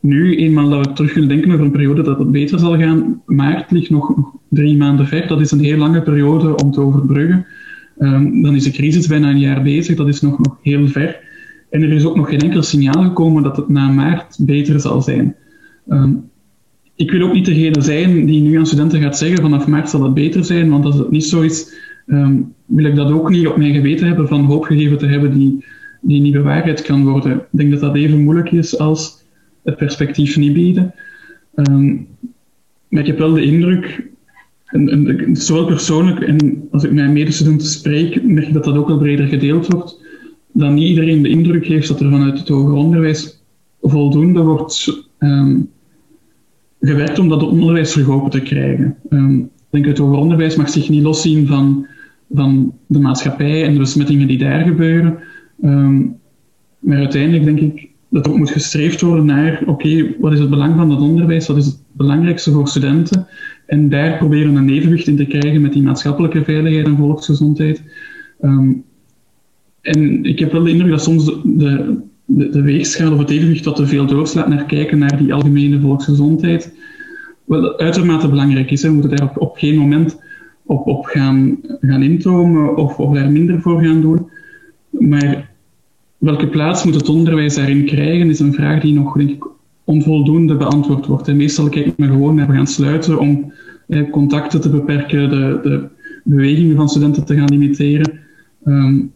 nu, 0.00 0.36
eenmaal 0.36 0.68
dat 0.68 0.86
we 0.86 0.92
terug 0.92 1.12
kunnen 1.12 1.28
denken 1.28 1.52
over 1.52 1.64
een 1.64 1.70
periode 1.70 2.02
dat 2.02 2.18
het 2.18 2.30
beter 2.30 2.58
zal 2.58 2.78
gaan, 2.78 3.22
maart 3.26 3.70
ligt 3.70 3.90
nog, 3.90 4.16
nog 4.16 4.32
drie 4.48 4.76
maanden 4.76 5.06
ver. 5.06 5.26
Dat 5.26 5.40
is 5.40 5.50
een 5.50 5.64
heel 5.64 5.76
lange 5.76 6.02
periode 6.02 6.56
om 6.56 6.70
te 6.70 6.80
overbruggen. 6.80 7.46
Um, 7.98 8.42
dan 8.42 8.54
is 8.54 8.64
de 8.64 8.70
crisis 8.70 9.06
bijna 9.06 9.30
een 9.30 9.38
jaar 9.38 9.62
bezig, 9.62 9.96
dat 9.96 10.08
is 10.08 10.20
nog, 10.20 10.38
nog 10.38 10.58
heel 10.62 10.88
ver. 10.88 11.20
En 11.70 11.82
er 11.82 11.92
is 11.92 12.04
ook 12.04 12.16
nog 12.16 12.28
geen 12.28 12.40
enkel 12.40 12.62
signaal 12.62 13.02
gekomen 13.02 13.42
dat 13.42 13.56
het 13.56 13.68
na 13.68 13.88
maart 13.88 14.36
beter 14.40 14.80
zal 14.80 15.02
zijn. 15.02 15.36
Um, 15.88 16.30
ik 16.96 17.10
wil 17.10 17.22
ook 17.22 17.32
niet 17.32 17.44
degene 17.44 17.80
zijn 17.80 18.26
die 18.26 18.42
nu 18.42 18.58
aan 18.58 18.66
studenten 18.66 19.00
gaat 19.00 19.18
zeggen 19.18 19.42
vanaf 19.42 19.66
maart 19.66 19.90
zal 19.90 20.02
het 20.02 20.14
beter 20.14 20.44
zijn, 20.44 20.70
want 20.70 20.84
als 20.84 20.98
het 20.98 21.10
niet 21.10 21.24
zo 21.24 21.40
is, 21.40 21.74
um, 22.06 22.54
wil 22.66 22.84
ik 22.84 22.94
dat 22.94 23.10
ook 23.10 23.30
niet 23.30 23.46
op 23.46 23.56
mijn 23.56 23.74
geweten 23.74 24.06
hebben 24.06 24.28
van 24.28 24.44
hoop 24.44 24.64
gegeven 24.64 24.98
te 24.98 25.06
hebben 25.06 25.38
die, 25.38 25.64
die 26.00 26.20
niet 26.20 26.32
bewaarheid 26.32 26.82
kan 26.82 27.04
worden. 27.04 27.32
Ik 27.32 27.46
denk 27.50 27.70
dat 27.70 27.80
dat 27.80 27.94
even 27.94 28.22
moeilijk 28.22 28.50
is 28.50 28.78
als 28.78 29.22
het 29.62 29.76
perspectief 29.76 30.36
niet 30.36 30.52
bieden. 30.52 30.94
Um, 31.54 32.06
maar 32.88 33.00
ik 33.00 33.06
heb 33.06 33.18
wel 33.18 33.32
de 33.32 33.44
indruk, 33.44 34.06
en, 34.64 34.88
en, 34.88 35.36
zowel 35.36 35.64
persoonlijk 35.64 36.20
en 36.20 36.68
als 36.70 36.84
ik 36.84 36.92
met 36.92 37.10
medestudenten 37.10 37.66
spreek, 37.66 38.22
merk 38.22 38.46
ik 38.46 38.52
dat 38.52 38.64
dat 38.64 38.76
ook 38.76 38.88
wel 38.88 38.98
breder 38.98 39.26
gedeeld 39.26 39.66
wordt, 39.66 40.00
dat 40.52 40.72
niet 40.72 40.88
iedereen 40.88 41.22
de 41.22 41.28
indruk 41.28 41.66
heeft 41.66 41.88
dat 41.88 42.00
er 42.00 42.10
vanuit 42.10 42.38
het 42.38 42.48
hoger 42.48 42.72
onderwijs 42.72 43.42
voldoende 43.80 44.42
wordt 44.42 45.06
um, 45.18 45.70
gewerkt 46.84 47.18
om 47.18 47.28
dat 47.28 47.42
onderwijs 47.42 47.92
terug 47.92 48.28
te 48.28 48.40
krijgen. 48.40 48.96
Um, 49.10 49.40
ik 49.40 49.48
denk 49.70 49.86
het 49.86 49.98
hoger 49.98 50.18
onderwijs 50.18 50.56
mag 50.56 50.68
zich 50.68 50.88
niet 50.88 51.02
loszien 51.02 51.46
van, 51.46 51.86
van 52.32 52.72
de 52.86 52.98
maatschappij 52.98 53.64
en 53.64 53.72
de 53.72 53.78
besmettingen 53.78 54.28
die 54.28 54.38
daar 54.38 54.64
gebeuren. 54.64 55.18
Um, 55.64 56.16
maar 56.78 56.98
uiteindelijk 56.98 57.44
denk 57.44 57.60
ik 57.60 57.88
dat 58.08 58.26
er 58.26 58.32
ook 58.32 58.38
moet 58.38 58.50
gestreefd 58.50 59.00
worden 59.00 59.24
naar, 59.24 59.62
oké, 59.66 60.14
wat 60.20 60.32
is 60.32 60.38
het 60.38 60.50
belang 60.50 60.76
van 60.76 60.88
dat 60.88 61.00
onderwijs, 61.00 61.46
wat 61.46 61.56
is 61.56 61.66
het 61.66 61.78
belangrijkste 61.92 62.52
voor 62.52 62.68
studenten, 62.68 63.26
en 63.66 63.88
daar 63.88 64.18
proberen 64.18 64.56
een 64.56 64.68
evenwicht 64.68 65.06
in 65.06 65.16
te 65.16 65.26
krijgen 65.26 65.60
met 65.60 65.72
die 65.72 65.82
maatschappelijke 65.82 66.44
veiligheid 66.44 66.86
en 66.86 66.96
volksgezondheid. 66.96 67.82
Um, 68.42 68.84
en 69.80 70.24
ik 70.24 70.38
heb 70.38 70.52
wel 70.52 70.62
de 70.62 70.70
indruk 70.70 70.90
dat 70.90 71.02
soms 71.02 71.24
de, 71.44 71.96
de, 72.24 72.62
weegschaal 72.62 73.12
of 73.12 73.18
het 73.18 73.30
evenwicht 73.30 73.64
wat 73.64 73.76
te 73.76 73.86
veel 73.86 74.06
doorslaat 74.06 74.48
naar 74.48 74.64
kijken 74.64 74.98
naar 74.98 75.16
die 75.16 75.34
algemene 75.34 75.80
volksgezondheid, 75.80 76.72
wel 77.44 77.78
uitermate 77.78 78.28
belangrijk 78.28 78.70
is. 78.70 78.82
We 78.82 78.90
moeten 78.90 79.16
daar 79.16 79.28
op, 79.28 79.40
op 79.40 79.56
geen 79.56 79.76
moment 79.76 80.18
op, 80.62 80.86
op 80.86 81.04
gaan, 81.04 81.58
gaan 81.80 82.02
intomen 82.02 82.76
of, 82.76 82.98
of 82.98 83.14
daar 83.14 83.30
minder 83.30 83.60
voor 83.60 83.82
gaan 83.82 84.00
doen. 84.00 84.28
Maar 84.90 85.50
welke 86.18 86.48
plaats 86.48 86.84
moet 86.84 86.94
het 86.94 87.08
onderwijs 87.08 87.54
daarin 87.54 87.84
krijgen, 87.84 88.30
is 88.30 88.40
een 88.40 88.54
vraag 88.54 88.80
die 88.80 88.94
nog, 88.94 89.16
denk 89.16 89.30
ik, 89.30 89.48
onvoldoende 89.84 90.56
beantwoord 90.56 91.06
wordt. 91.06 91.28
En 91.28 91.36
meestal 91.36 91.68
kijken 91.68 91.92
we 91.96 92.06
gewoon 92.06 92.34
naar 92.34 92.46
we 92.46 92.54
gaan 92.54 92.66
sluiten 92.66 93.18
om 93.18 93.52
eh, 93.88 94.10
contacten 94.10 94.60
te 94.60 94.70
beperken, 94.70 95.30
de, 95.30 95.60
de, 95.62 95.88
bewegingen 96.24 96.76
van 96.76 96.88
studenten 96.88 97.24
te 97.24 97.34
gaan 97.34 97.48
limiteren. 97.48 98.20
Um, 98.64 99.12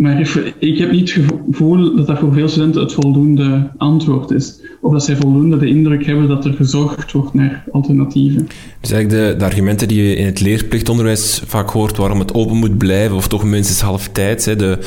maar 0.00 0.20
ik 0.58 0.78
heb 0.78 0.90
niet 0.90 1.14
het 1.14 1.24
gevoel 1.48 1.96
dat 1.96 2.06
dat 2.06 2.18
voor 2.18 2.32
veel 2.32 2.48
studenten 2.48 2.80
het 2.80 2.92
voldoende 2.92 3.70
antwoord 3.76 4.30
is. 4.30 4.59
Of 4.82 4.92
dat 4.92 5.04
zij 5.04 5.16
voldoende 5.16 5.56
de 5.56 5.66
indruk 5.66 6.06
hebben 6.06 6.28
dat 6.28 6.44
er 6.44 6.52
gezorgd 6.52 7.12
wordt 7.12 7.34
naar 7.34 7.64
alternatieven. 7.72 8.48
Dus 8.80 8.90
eigenlijk 8.90 9.38
de, 9.38 9.44
argumenten 9.44 9.88
die 9.88 10.02
je 10.02 10.14
in 10.14 10.26
het 10.26 10.40
leerplichtonderwijs 10.40 11.42
vaak 11.46 11.70
hoort, 11.70 11.96
waarom 11.96 12.18
het 12.18 12.34
open 12.34 12.56
moet 12.56 12.78
blijven, 12.78 13.16
of 13.16 13.28
toch 13.28 13.44
minstens 13.44 13.80
halftijds, 13.80 14.44
hè, 14.44 14.56
de, 14.56 14.78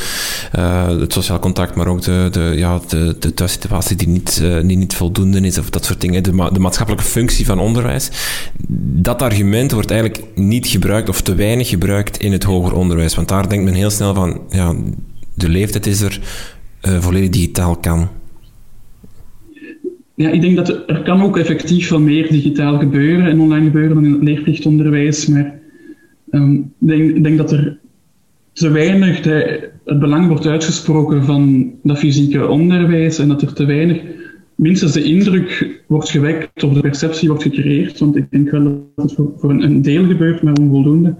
uh, 0.56 0.88
het 0.88 1.14
sociaal 1.14 1.40
contact, 1.40 1.76
maar 1.76 1.88
ook 1.88 2.02
de, 2.02 2.28
de, 2.32 2.54
ja, 2.56 2.80
de, 2.88 3.16
de 3.20 3.34
thuissituatie 3.34 3.96
die 3.96 4.08
niet, 4.08 4.40
uh, 4.44 4.62
niet 4.62 4.96
voldoende 4.96 5.40
is, 5.40 5.58
of 5.58 5.70
dat 5.70 5.86
soort 5.86 6.02
dingen, 6.02 6.24
de, 6.24 6.50
de 6.54 6.60
maatschappelijke 6.60 7.08
functie 7.08 7.46
van 7.46 7.60
onderwijs. 7.60 8.10
Dat 8.96 9.22
argument 9.22 9.72
wordt 9.72 9.92
eigenlijk 9.92 10.24
niet 10.36 10.68
gebruikt, 10.68 11.10
of 11.10 11.22
te 11.22 11.36
weinig 11.36 11.70
gebruikt 11.70 12.18
in 12.18 12.32
het 12.32 12.44
hoger 12.44 12.74
onderwijs. 12.74 13.16
Want 13.16 13.28
daar 13.28 13.50
denkt 13.50 13.66
men 13.66 13.74
heel 13.74 13.90
snel 13.90 14.14
van, 14.14 14.42
ja, 14.50 14.76
de 15.34 15.50
leeftijd 15.50 15.86
is 15.88 16.02
er 16.02 16.20
uh, 16.82 17.02
volledig 17.02 17.30
digitaal 17.30 17.76
kan? 17.76 18.10
Ja, 20.16 20.30
ik 20.30 20.42
denk 20.42 20.56
dat 20.56 20.70
er, 20.70 21.02
kan 21.04 21.22
ook 21.22 21.38
effectief 21.38 21.90
wel 21.90 22.00
meer 22.00 22.32
digitaal 22.32 22.80
gebeuren 22.80 23.26
en 23.26 23.40
online 23.40 23.66
gebeuren 23.66 23.96
dan 23.96 24.06
in 24.06 24.12
het 24.12 24.24
leerplichtonderwijs, 24.24 25.28
maar 25.28 25.60
um, 26.32 26.56
ik 26.80 26.88
denk, 26.88 27.24
denk, 27.24 27.38
dat 27.38 27.52
er 27.52 27.78
te 28.54 28.70
weinig 28.70 29.24
het 29.24 30.00
belang 30.00 30.28
wordt 30.28 30.48
uitgesproken 30.48 31.24
van 31.24 31.72
dat 31.84 31.98
fysieke 31.98 32.48
onderwijs 32.48 33.20
en 33.20 33.28
dat 33.28 33.42
er 33.42 33.54
te 33.54 33.66
weinig, 33.66 34.02
minstens 34.56 34.92
de 34.92 35.04
indruk 35.04 35.80
wordt 35.88 36.10
gewekt 36.10 36.64
of 36.64 36.74
de 36.74 36.82
perceptie 36.82 37.28
wordt 37.28 37.44
gecreëerd, 37.44 38.00
want 38.00 38.16
ik 38.16 38.32
denk 38.32 38.50
wel 38.50 38.92
dat 38.96 39.10
het 39.10 39.30
voor, 39.38 39.50
een, 39.50 39.82
deel 39.82 40.06
gebeurt, 40.06 40.42
maar 40.42 40.54
onvoldoende, 40.54 41.16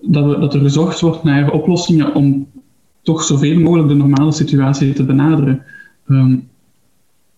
dat, 0.00 0.24
we, 0.24 0.38
dat 0.38 0.54
er 0.54 0.60
gezocht 0.60 1.00
wordt 1.00 1.22
naar 1.22 1.52
oplossingen 1.52 2.14
om 2.14 2.46
toch 3.02 3.22
zoveel 3.22 3.60
mogelijk 3.60 3.88
de 3.88 3.94
normale 3.94 4.32
situatie 4.32 4.92
te 4.92 5.04
benaderen. 5.04 5.62
Um, 6.08 6.48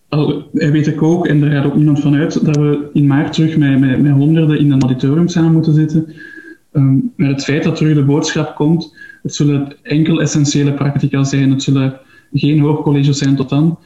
al, 0.09 0.49
weet 0.51 0.87
ik 0.87 1.01
ook, 1.01 1.27
en 1.27 1.39
daar 1.39 1.51
gaat 1.51 1.65
ook 1.65 1.75
niemand 1.75 1.99
van 1.99 2.15
uit, 2.15 2.45
dat 2.45 2.55
we 2.55 2.89
in 2.93 3.07
maart 3.07 3.33
terug 3.33 3.57
met, 3.57 4.01
met, 4.01 4.11
honderden 4.11 4.59
in 4.59 4.71
een 4.71 4.81
auditorium 4.81 5.27
samen 5.27 5.51
moeten 5.51 5.73
zitten. 5.73 6.13
Um, 6.71 7.13
maar 7.15 7.29
het 7.29 7.43
feit 7.43 7.63
dat 7.63 7.75
terug 7.75 7.95
de 7.95 8.03
boodschap 8.03 8.55
komt, 8.55 8.95
het 9.23 9.35
zullen 9.35 9.73
enkel 9.81 10.21
essentiële 10.21 10.73
practica 10.73 11.23
zijn, 11.23 11.51
het 11.51 11.63
zullen 11.63 11.99
geen 12.33 12.59
hoogcolleges 12.59 13.17
zijn 13.17 13.35
tot 13.35 13.49
dan. 13.49 13.79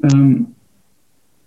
Um, 0.00 0.46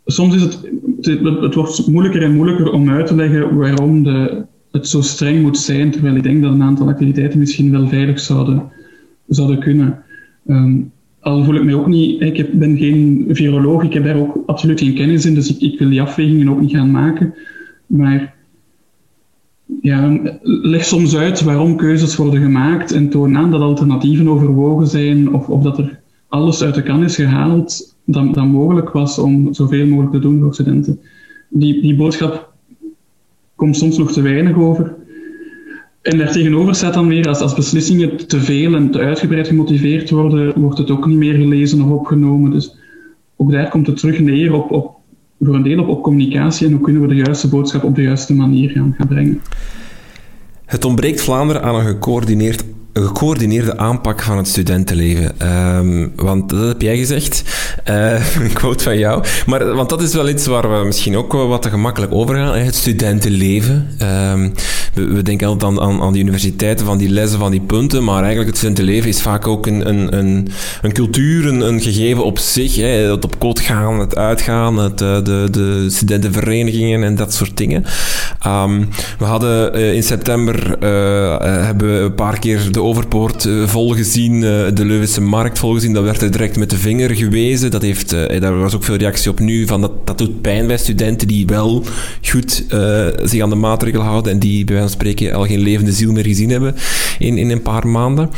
soms 0.05 0.35
is 0.35 0.41
het, 0.41 0.69
het, 1.01 1.55
wordt 1.55 1.87
moeilijker 1.87 2.23
en 2.23 2.35
moeilijker 2.35 2.71
om 2.71 2.89
uit 2.89 3.07
te 3.07 3.15
leggen 3.15 3.55
waarom 3.55 4.03
de, 4.03 4.45
het 4.71 4.87
zo 4.87 5.01
streng 5.01 5.41
moet 5.41 5.57
zijn, 5.57 5.91
terwijl 5.91 6.15
ik 6.15 6.23
denk 6.23 6.41
dat 6.41 6.51
een 6.51 6.63
aantal 6.63 6.87
activiteiten 6.87 7.39
misschien 7.39 7.71
wel 7.71 7.87
veilig 7.87 8.19
zouden 8.19 8.63
zouden 9.27 9.59
kunnen. 9.59 10.03
Um, 10.47 10.91
al 11.19 11.43
voel 11.43 11.55
ik 11.55 11.63
mij 11.63 11.73
ook 11.73 11.87
niet, 11.87 12.21
ik 12.21 12.59
ben 12.59 12.77
geen 12.77 13.25
viroloog, 13.29 13.83
ik 13.83 13.93
heb 13.93 14.03
daar 14.03 14.19
ook 14.19 14.43
absoluut 14.45 14.79
geen 14.79 14.95
kennis 14.95 15.25
in, 15.25 15.33
dus 15.33 15.57
ik, 15.57 15.79
wil 15.79 15.89
die 15.89 16.01
afwegingen 16.01 16.49
ook 16.49 16.61
niet 16.61 16.71
gaan 16.71 16.91
maken. 16.91 17.33
Maar 17.85 18.35
ja, 19.81 20.19
leg 20.41 20.85
soms 20.85 21.15
uit 21.17 21.41
waarom 21.41 21.75
keuzes 21.75 22.15
worden 22.15 22.41
gemaakt 22.41 22.91
en 22.91 23.09
toon 23.09 23.37
aan 23.37 23.51
dat 23.51 23.61
alternatieven 23.61 24.27
overwogen 24.27 24.87
zijn 24.87 25.33
of, 25.33 25.49
of 25.49 25.63
dat 25.63 25.77
er 25.77 25.99
alles 26.27 26.63
uit 26.63 26.75
de 26.75 26.83
kan 26.83 27.03
is 27.03 27.15
gehaald 27.15 27.97
dat, 28.05 28.33
dat 28.33 28.45
mogelijk 28.45 28.89
was 28.89 29.19
om 29.19 29.53
zoveel 29.53 29.85
mogelijk 29.85 30.13
te 30.13 30.19
doen 30.19 30.41
voor 30.41 30.53
studenten. 30.53 30.99
Die, 31.49 31.81
die 31.81 31.95
boodschap 31.95 32.53
komt 33.55 33.77
soms 33.77 33.97
nog 33.97 34.11
te 34.11 34.21
weinig 34.21 34.55
over. 34.55 34.95
En 36.09 36.17
daartegenover 36.17 36.75
staat 36.75 36.93
dan 36.93 37.07
weer, 37.07 37.27
als, 37.27 37.39
als 37.39 37.53
beslissingen 37.53 38.27
te 38.27 38.39
veel 38.39 38.75
en 38.75 38.91
te 38.91 38.99
uitgebreid 38.99 39.47
gemotiveerd 39.47 40.09
worden, 40.09 40.59
wordt 40.59 40.77
het 40.77 40.91
ook 40.91 41.05
niet 41.05 41.17
meer 41.17 41.33
gelezen 41.33 41.81
of 41.81 41.89
opgenomen. 41.89 42.51
Dus 42.51 42.75
ook 43.35 43.51
daar 43.51 43.69
komt 43.69 43.87
het 43.87 43.97
terug 43.97 44.19
neer 44.19 44.53
op, 44.53 44.71
op 44.71 44.95
voor 45.39 45.55
een 45.55 45.63
deel 45.63 45.79
op, 45.79 45.87
op 45.87 46.03
communicatie 46.03 46.67
en 46.67 46.73
hoe 46.73 46.81
kunnen 46.81 47.01
we 47.01 47.07
de 47.07 47.15
juiste 47.15 47.47
boodschap 47.47 47.83
op 47.83 47.95
de 47.95 48.01
juiste 48.01 48.33
manier 48.33 48.69
gaan, 48.69 48.95
gaan 48.97 49.07
brengen. 49.07 49.41
Het 50.65 50.85
ontbreekt 50.85 51.21
Vlaanderen 51.21 51.63
aan 51.63 51.75
een 51.75 51.85
gecoördineerd 51.85 52.63
een 52.93 53.05
gecoördineerde 53.05 53.77
aanpak 53.77 54.21
van 54.21 54.37
het 54.37 54.47
studentenleven. 54.47 55.39
Ehm, 55.39 56.07
want 56.15 56.49
dat 56.49 56.67
heb 56.67 56.81
jij 56.81 56.97
gezegd. 56.97 57.43
Uh, 57.89 58.35
een 58.43 58.53
quote 58.53 58.83
van 58.83 58.97
jou. 58.97 59.23
Maar, 59.45 59.73
want 59.73 59.89
dat 59.89 60.01
is 60.01 60.13
wel 60.13 60.29
iets 60.29 60.45
waar 60.45 60.79
we 60.79 60.85
misschien 60.85 61.17
ook 61.17 61.33
wat 61.33 61.61
te 61.61 61.69
gemakkelijk 61.69 62.13
over 62.13 62.35
gaan. 62.35 62.55
Het 62.55 62.75
studentenleven. 62.75 63.87
Um, 64.31 64.53
we, 64.93 65.21
denken 65.21 65.47
altijd 65.47 65.79
aan, 65.79 66.01
aan, 66.01 66.13
die 66.13 66.21
universiteiten, 66.21 66.85
van 66.85 66.97
die 66.97 67.09
lessen, 67.09 67.39
van 67.39 67.51
die 67.51 67.61
punten. 67.61 68.03
Maar 68.03 68.19
eigenlijk 68.19 68.47
het 68.47 68.57
studentenleven 68.57 69.09
is 69.09 69.21
vaak 69.21 69.47
ook 69.47 69.67
een, 69.67 69.89
een, 69.89 70.17
een, 70.17 70.47
een 70.81 70.93
cultuur, 70.93 71.47
een, 71.47 71.81
gegeven 71.81 72.25
op 72.25 72.39
zich. 72.39 72.75
Hè. 72.75 72.87
Het 72.87 73.23
op 73.23 73.39
kot 73.39 73.59
gaan, 73.59 73.99
het 73.99 74.15
uitgaan, 74.15 74.77
het, 74.77 75.01
eh, 75.01 75.23
de, 75.23 75.47
de 75.51 75.85
studentenverenigingen 75.89 77.03
en 77.03 77.15
dat 77.15 77.33
soort 77.33 77.57
dingen. 77.57 77.85
Um, 78.47 78.89
we 79.19 79.25
hadden 79.25 79.77
uh, 79.79 79.93
in 79.93 80.03
september 80.03 80.77
hebben 81.65 81.93
we 81.93 81.99
een 81.99 82.15
paar 82.15 82.39
keer 82.39 82.71
Overpoort 82.81 83.45
uh, 83.45 83.67
volgezien, 83.67 84.33
uh, 84.33 84.41
de 84.73 84.85
Leuvense 84.85 85.21
Markt 85.21 85.59
volgezien. 85.59 85.93
Dat 85.93 86.03
werd 86.03 86.21
er 86.21 86.31
direct 86.31 86.57
met 86.57 86.69
de 86.69 86.77
vinger 86.77 87.15
gewezen. 87.15 87.71
Dat 87.71 87.81
heeft, 87.81 88.13
uh, 88.13 88.39
daar 88.39 88.59
was 88.59 88.75
ook 88.75 88.83
veel 88.83 88.95
reactie 88.95 89.31
op 89.31 89.39
nu. 89.39 89.67
Van 89.67 89.81
dat, 89.81 90.07
dat 90.07 90.17
doet 90.17 90.41
pijn 90.41 90.67
bij 90.67 90.77
studenten 90.77 91.27
die 91.27 91.45
wel 91.45 91.83
goed 92.21 92.65
zich 93.23 93.41
aan 93.41 93.49
de 93.49 93.55
maatregelen 93.55 94.05
houden 94.05 94.31
en 94.31 94.39
die 94.39 94.65
bij 94.65 94.75
wijze 94.75 94.89
van 94.89 94.99
spreken 94.99 95.33
al 95.33 95.45
geen 95.45 95.59
levende 95.59 95.91
ziel 95.91 96.11
meer 96.11 96.25
gezien 96.25 96.49
hebben 96.49 96.75
in, 97.19 97.37
in 97.37 97.49
een 97.49 97.61
paar 97.61 97.87
maanden. 97.87 98.29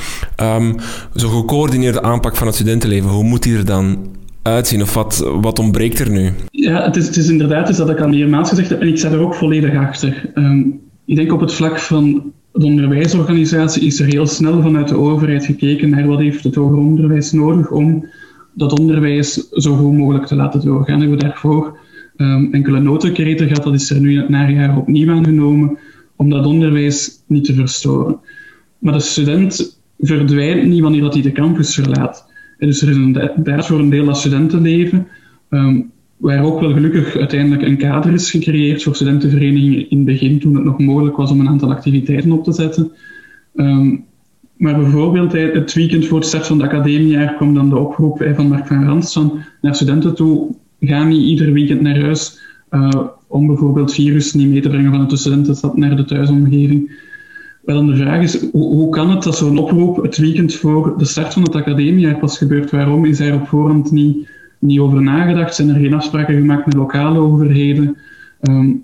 Um, 0.42 0.76
Zo'n 1.14 1.32
gecoördineerde 1.32 2.02
aanpak 2.02 2.36
van 2.36 2.48
het 2.48 2.56
studentenleven, 2.56 3.10
hoe 3.10 3.24
moet 3.24 3.44
die 3.44 3.58
er 3.58 3.66
dan 3.66 3.98
uitzien? 4.42 4.82
Of 4.82 4.94
wat, 4.94 5.32
wat 5.42 5.60
ontbreekt 5.60 6.00
er 6.00 6.10
nu? 6.10 6.32
Ja, 6.52 6.84
het 6.84 6.96
is, 6.96 7.08
het 7.08 7.18
is 7.18 7.30
inderdaad 7.30 7.70
is 7.70 7.78
dat 7.78 7.90
ik 7.90 8.00
al 8.00 8.08
meermaals 8.08 8.50
gezegd 8.50 8.70
heb 8.70 8.82
en 8.82 8.88
ik 8.88 8.98
sta 8.98 9.12
er 9.12 9.20
ook 9.20 9.36
volledig 9.36 9.76
achter. 9.76 10.32
Um, 10.36 10.80
ik 11.06 11.16
denk 11.16 11.34
op 11.34 11.40
het 11.40 11.54
vlak 11.54 11.80
van 11.80 12.32
de 12.54 12.66
onderwijsorganisatie 12.66 13.86
is 13.86 14.00
er 14.00 14.06
heel 14.06 14.28
snel 14.28 14.62
vanuit 14.62 14.88
de 14.88 14.98
overheid 14.98 15.46
gekeken 15.46 15.90
naar 15.90 16.08
wat 16.08 16.20
heeft 16.20 16.44
het 16.44 16.56
hoger 16.56 16.78
onderwijs 16.78 17.32
nodig 17.32 17.72
om 17.72 18.06
dat 18.54 18.80
onderwijs 18.80 19.50
zo 19.50 19.76
goed 19.76 19.98
mogelijk 19.98 20.26
te 20.26 20.36
laten 20.36 20.66
doorgaan. 20.66 21.00
Hebben 21.00 21.18
we 21.18 21.24
daarvoor 21.24 21.78
um, 22.18 22.54
enkele 22.54 22.80
notenkreten 22.80 23.48
gehad, 23.48 23.64
dat 23.64 23.74
is 23.74 23.90
er 23.90 24.00
nu 24.00 24.12
in 24.12 24.18
het 24.18 24.30
najaar 24.30 24.78
opnieuw 24.78 25.12
aangenomen, 25.12 25.78
om 26.16 26.30
dat 26.30 26.46
onderwijs 26.46 27.24
niet 27.28 27.46
te 27.46 27.54
verstoren. 27.54 28.20
Maar 28.80 28.94
de 28.94 29.00
student 29.00 29.82
verdwijnt 30.00 30.68
niet 30.68 30.82
wanneer 30.82 31.02
dat 31.02 31.14
hij 31.14 31.24
de 31.24 31.32
campus 31.32 31.74
verlaat. 31.74 32.30
En 32.58 32.68
dus 32.68 32.82
er 32.82 32.90
is 32.90 32.96
inderdaad 32.96 33.66
voor 33.66 33.80
een 33.80 33.90
deel 33.90 34.06
dat 34.06 34.18
studentenleven, 34.18 35.08
um, 35.50 35.91
waar 36.22 36.44
ook 36.44 36.60
wel 36.60 36.74
gelukkig 36.74 37.18
uiteindelijk 37.18 37.62
een 37.62 37.78
kader 37.78 38.14
is 38.14 38.32
gecreëerd 38.32 38.84
voor 38.84 38.96
studentenverenigingen 38.96 39.90
in 39.90 39.98
het 39.98 40.06
begin, 40.06 40.40
toen 40.40 40.56
het 40.56 40.64
nog 40.64 40.80
mogelijk 40.80 41.16
was 41.16 41.32
om 41.32 41.40
een 41.40 41.48
aantal 41.48 41.72
activiteiten 41.72 42.32
op 42.32 42.44
te 42.44 42.52
zetten. 42.52 42.92
Um, 43.56 44.06
maar 44.58 44.76
bijvoorbeeld 44.76 45.32
het 45.32 45.74
weekend 45.74 46.06
voor 46.06 46.18
het 46.18 46.28
start 46.28 46.48
van 46.48 46.62
het 46.62 46.72
academiejaar 46.72 47.36
kwam 47.36 47.54
dan 47.54 47.70
de 47.70 47.78
oproep 47.78 48.32
van 48.36 48.48
Mark 48.48 48.68
van 48.68 48.86
Randstad 48.86 49.34
naar 49.62 49.76
studenten 49.76 50.16
toe. 50.16 50.56
Ga 50.80 51.04
niet 51.04 51.24
ieder 51.24 51.54
weekend 51.54 51.82
naar 51.82 52.00
huis 52.00 52.40
uh, 52.72 52.90
om 53.28 53.48
bijvoorbeeld 53.48 53.94
virus 53.94 54.34
niet 54.34 54.50
mee 54.50 54.62
te 54.62 54.70
brengen 54.70 54.92
van 54.92 55.08
de 55.08 55.18
studentenstad 55.18 55.78
naar 55.78 55.96
de 55.96 56.06
thuisomgeving. 56.06 56.92
Wel, 57.62 57.76
dan 57.76 57.88
de 57.88 57.96
vraag 57.96 58.22
is, 58.22 58.50
hoe, 58.52 58.90
kan 58.90 59.10
het 59.10 59.24
dat 59.24 59.38
zo'n 59.38 59.58
oproep 59.58 60.04
het 60.04 60.18
weekend 60.18 60.54
voor 60.54 60.94
de 60.98 61.06
start 61.06 61.34
van 61.34 61.44
het 61.44 61.56
academiejaar 61.56 62.18
pas 62.18 62.38
gebeurt? 62.38 62.72
Waarom 62.72 63.06
is 63.06 63.18
daar 63.18 63.34
op 63.34 63.48
voorhand 63.48 63.92
niet 63.92 64.30
niet 64.62 64.80
over 64.80 65.02
nagedacht, 65.02 65.56
zijn 65.56 65.70
er 65.70 65.80
geen 65.80 65.94
afspraken 65.94 66.36
gemaakt 66.36 66.66
met 66.66 66.76
lokale 66.76 67.20
overheden. 67.20 67.98
Um, 68.42 68.84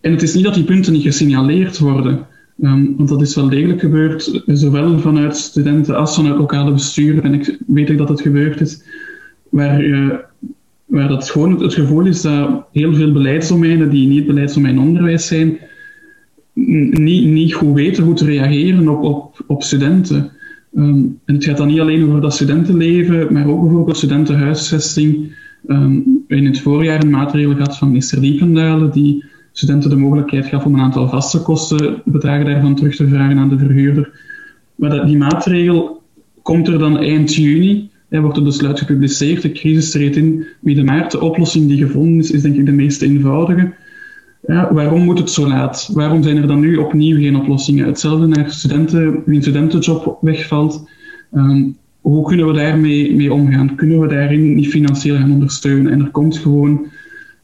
en 0.00 0.10
het 0.10 0.22
is 0.22 0.34
niet 0.34 0.44
dat 0.44 0.54
die 0.54 0.64
punten 0.64 0.92
niet 0.92 1.02
gesignaleerd 1.02 1.78
worden, 1.78 2.26
um, 2.62 2.94
want 2.96 3.08
dat 3.08 3.20
is 3.20 3.34
wel 3.34 3.48
degelijk 3.48 3.80
gebeurd, 3.80 4.42
zowel 4.46 4.98
vanuit 4.98 5.36
studenten 5.36 5.96
als 5.96 6.14
vanuit 6.14 6.36
lokale 6.36 6.72
besturen. 6.72 7.22
En 7.22 7.34
ik 7.34 7.58
weet 7.66 7.90
ik 7.90 7.98
dat 7.98 8.08
het 8.08 8.20
gebeurd 8.20 8.60
is, 8.60 8.82
waar, 9.48 9.84
uh, 9.84 10.14
waar 10.86 11.08
dat 11.08 11.30
gewoon 11.30 11.62
het 11.62 11.74
gevoel 11.74 12.06
is 12.06 12.20
dat 12.20 12.64
heel 12.72 12.94
veel 12.94 13.12
beleidsdomeinen 13.12 13.90
die 13.90 14.08
niet 14.08 14.26
beleidsdomein 14.26 14.78
onderwijs 14.78 15.26
zijn, 15.26 15.58
niet, 16.52 17.26
niet 17.26 17.54
goed 17.54 17.74
weten 17.74 18.04
hoe 18.04 18.14
te 18.14 18.24
reageren 18.24 18.88
op, 18.88 19.02
op, 19.02 19.44
op 19.46 19.62
studenten. 19.62 20.30
Um, 20.74 21.18
en 21.24 21.34
het 21.34 21.44
gaat 21.44 21.56
dan 21.56 21.66
niet 21.66 21.80
alleen 21.80 22.08
over 22.08 22.20
dat 22.20 22.34
studentenleven, 22.34 23.32
maar 23.32 23.46
ook 23.46 23.60
bijvoorbeeld 23.60 23.96
studentenhuisvesting. 23.96 25.32
Um, 25.66 26.24
in 26.26 26.46
het 26.46 26.60
voorjaar 26.60 27.02
een 27.02 27.10
maatregel 27.10 27.54
gehad 27.54 27.78
van 27.78 27.88
minister 27.88 28.20
Diependalen, 28.20 28.90
die 28.90 29.24
studenten 29.52 29.90
de 29.90 29.96
mogelijkheid 29.96 30.46
gaf 30.46 30.64
om 30.64 30.74
een 30.74 30.80
aantal 30.80 31.08
vaste 31.08 31.42
kostenbedragen 31.42 32.44
daarvan 32.44 32.74
terug 32.74 32.96
te 32.96 33.08
vragen 33.08 33.38
aan 33.38 33.48
de 33.48 33.58
verhuurder. 33.58 34.10
Maar 34.74 34.90
dat, 34.90 35.06
die 35.06 35.16
maatregel 35.16 36.02
komt 36.42 36.68
er 36.68 36.78
dan 36.78 36.98
eind 36.98 37.34
juni. 37.34 37.90
Er 38.08 38.20
wordt 38.20 38.36
het 38.36 38.44
besluit 38.44 38.78
gepubliceerd, 38.78 39.42
de 39.42 39.52
crisis 39.52 39.90
treedt 39.90 40.16
in 40.16 40.46
de 40.60 40.84
maart. 40.84 41.10
De 41.10 41.20
oplossing 41.20 41.68
die 41.68 41.78
gevonden 41.78 42.18
is, 42.18 42.30
is 42.30 42.42
denk 42.42 42.56
ik 42.56 42.66
de 42.66 42.72
meest 42.72 43.02
eenvoudige. 43.02 43.72
Ja, 44.46 44.74
waarom 44.74 45.02
moet 45.02 45.18
het 45.18 45.30
zo 45.30 45.48
laat? 45.48 45.90
Waarom 45.92 46.22
zijn 46.22 46.36
er 46.36 46.46
dan 46.46 46.60
nu 46.60 46.76
opnieuw 46.76 47.16
geen 47.16 47.36
oplossingen? 47.36 47.86
Hetzelfde 47.86 48.26
naar 48.26 48.50
studenten, 48.50 49.22
wie 49.26 49.36
een 49.36 49.42
studentenjob 49.42 50.18
wegvalt. 50.20 50.88
Um, 51.32 51.76
hoe 52.00 52.26
kunnen 52.26 52.46
we 52.46 52.52
daarmee 52.52 53.14
mee 53.14 53.32
omgaan? 53.32 53.74
Kunnen 53.74 54.00
we 54.00 54.06
daarin 54.06 54.54
niet 54.54 54.68
financieel 54.68 55.16
gaan 55.16 55.32
ondersteunen? 55.32 55.92
En 55.92 56.00
er 56.00 56.10
komt 56.10 56.38
gewoon 56.38 56.86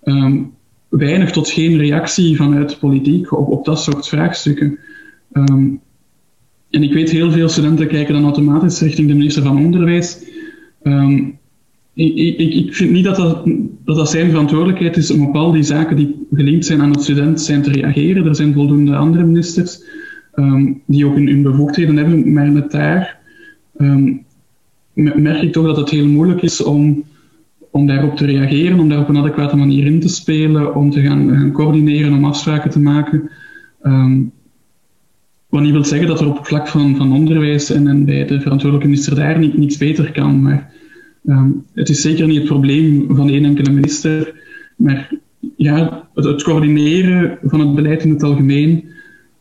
um, 0.05 0.51
weinig 0.89 1.31
tot 1.31 1.49
geen 1.49 1.79
reactie 1.79 2.37
vanuit 2.37 2.79
politiek 2.79 3.33
op, 3.33 3.49
op 3.49 3.65
dat 3.65 3.81
soort 3.81 4.09
vraagstukken. 4.09 4.79
Um, 5.33 5.81
en 6.71 6.83
ik 6.83 6.93
weet, 6.93 7.11
heel 7.11 7.31
veel 7.31 7.49
studenten 7.49 7.87
kijken 7.87 8.15
dan 8.15 8.25
automatisch 8.25 8.81
richting 8.81 9.09
de 9.09 9.15
minister 9.15 9.43
van 9.43 9.65
Onderwijs. 9.65 10.25
Ik, 11.97 12.39
ik, 12.39 12.55
ik, 12.55 12.75
vind 12.75 12.91
niet 12.91 13.05
dat 13.05 13.17
dat, 13.17 13.49
dat 13.85 14.11
zijn 14.11 14.31
verantwoordelijkheid 14.31 14.97
is 14.97 15.11
om 15.11 15.27
op 15.27 15.35
al 15.35 15.53
die 15.53 15.63
zaken 15.63 15.97
die 15.97 16.27
gelinkt 16.33 16.67
zijn 16.67 16.81
aan 16.81 16.91
het 16.91 17.03
student 17.03 17.45
te 17.45 17.71
reageren. 17.71 18.27
Er 18.27 18.37
zijn 18.37 18.53
voldoende 18.53 18.97
andere 18.97 19.25
ministers 19.25 19.85
um, 20.35 20.83
die 20.87 21.07
ook 21.07 21.15
hun, 21.15 21.43
bevoegdheden 21.43 21.97
hebben, 21.97 22.33
maar 22.33 22.53
met 22.53 22.71
daar 22.71 23.19
um, 23.79 24.25
merk 24.95 25.43
ik 25.43 25.53
toch 25.53 25.67
dat 25.67 25.77
het 25.77 25.91
heel 25.91 26.07
moeilijk 26.07 26.43
is 26.43 26.63
om, 26.63 27.05
om 27.71 27.87
daarop 27.87 28.17
te 28.17 28.27
reageren, 28.27 28.79
om 28.79 28.89
daar 28.89 29.01
op 29.01 29.09
een 29.09 29.19
adequate 29.19 29.57
manier 29.57 29.87
in 29.87 30.01
te 30.01 30.09
spelen, 30.09 30.75
om 30.75 30.91
te 30.91 31.01
gaan, 31.01 31.31
gaan 31.31 31.53
coördineren, 31.53 32.13
om 32.13 32.25
afspraken 32.25 32.71
te 32.71 32.81
maken. 32.81 33.31
Um, 33.83 34.33
wat 35.49 35.63
niet 35.63 35.73
wil 35.73 35.85
zeggen 35.85 36.09
dat 36.09 36.21
er 36.21 36.29
op 36.29 36.37
het 36.37 36.47
vlak 36.47 36.69
van, 36.69 36.97
van 36.97 37.13
onderwijs 37.13 37.71
en, 37.71 37.87
en 37.87 38.05
bij 38.05 38.27
de 38.27 38.41
verantwoordelijke 38.41 38.89
minister 38.89 39.15
daar 39.15 39.39
niet, 39.39 39.57
niets 39.57 39.77
beter 39.77 40.13
kan, 40.13 40.43
maar 40.43 40.75
Um, 41.27 41.65
het 41.75 41.89
is 41.89 42.01
zeker 42.01 42.27
niet 42.27 42.37
het 42.37 42.47
probleem 42.47 43.07
van 43.09 43.29
één 43.29 43.45
enkele 43.45 43.71
minister, 43.71 44.35
maar 44.77 45.11
ja, 45.57 46.09
het, 46.15 46.25
het, 46.25 46.43
coördineren 46.43 47.39
van 47.43 47.61
het 47.61 47.75
beleid 47.75 48.03
in 48.03 48.11
het 48.11 48.23
algemeen 48.23 48.85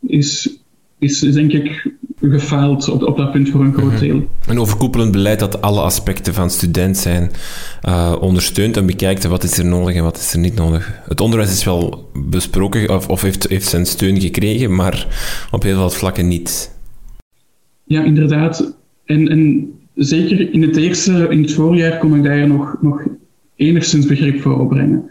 is, 0.07 0.59
is 0.99 1.19
denk 1.19 1.51
ik 1.51 1.93
gefaald 2.21 2.89
op, 2.89 3.03
op 3.03 3.17
dat 3.17 3.31
punt 3.31 3.49
voor 3.49 3.61
een 3.61 3.73
groot 3.73 3.91
mhm. 3.91 3.99
deel. 3.99 4.27
Een 4.47 4.59
overkoepelend 4.59 5.11
beleid 5.11 5.39
dat 5.39 5.61
alle 5.61 5.81
aspecten 5.81 6.33
van 6.33 6.49
student 6.49 6.97
zijn 6.97 7.31
uh, 7.87 8.15
ondersteunt 8.19 8.77
en 8.77 8.85
bekijkt 8.85 9.27
wat 9.27 9.43
is 9.43 9.57
er 9.57 9.65
nodig 9.65 9.95
en 9.95 10.03
wat 10.03 10.17
is 10.17 10.33
er 10.33 10.39
niet 10.39 10.55
nodig. 10.55 11.01
Het 11.07 11.21
onderwijs 11.21 11.51
is 11.51 11.63
wel 11.63 12.09
besproken 12.13 12.95
of, 12.95 13.09
of 13.09 13.21
heeft, 13.21 13.49
heeft 13.49 13.67
zijn 13.67 13.85
steun 13.85 14.21
gekregen, 14.21 14.75
maar 14.75 15.07
op 15.51 15.63
heel 15.63 15.75
veel 15.75 15.89
vlakken 15.89 16.27
niet. 16.27 16.73
Ja, 17.83 18.03
inderdaad. 18.03 18.75
En, 19.05 19.27
en 19.27 19.69
zeker 19.95 20.53
in 20.53 20.61
het 20.61 20.75
eerste, 20.75 21.27
in 21.29 21.41
het 21.41 21.53
voorjaar, 21.53 21.97
kon 21.97 22.15
ik 22.15 22.23
daar 22.23 22.47
nog, 22.47 22.77
nog 22.81 23.03
enigszins 23.55 24.05
begrip 24.05 24.41
voor 24.41 24.59
opbrengen. 24.59 25.09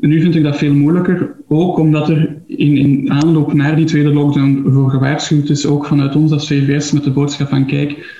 En 0.00 0.08
nu 0.08 0.20
vind 0.20 0.34
ik 0.34 0.42
dat 0.42 0.58
veel 0.58 0.74
moeilijker, 0.74 1.34
ook 1.48 1.78
omdat 1.78 2.08
er 2.08 2.36
in, 2.46 2.76
in 2.76 3.10
aanloop 3.10 3.52
naar 3.52 3.76
die 3.76 3.84
tweede 3.84 4.12
lockdown 4.12 4.64
voor 4.72 4.90
gewaarschuwd 4.90 5.48
is, 5.48 5.66
ook 5.66 5.86
vanuit 5.86 6.16
ons 6.16 6.32
als 6.32 6.46
VVS 6.46 6.92
met 6.92 7.04
de 7.04 7.10
boodschap 7.10 7.48
van 7.48 7.66
kijk, 7.66 8.18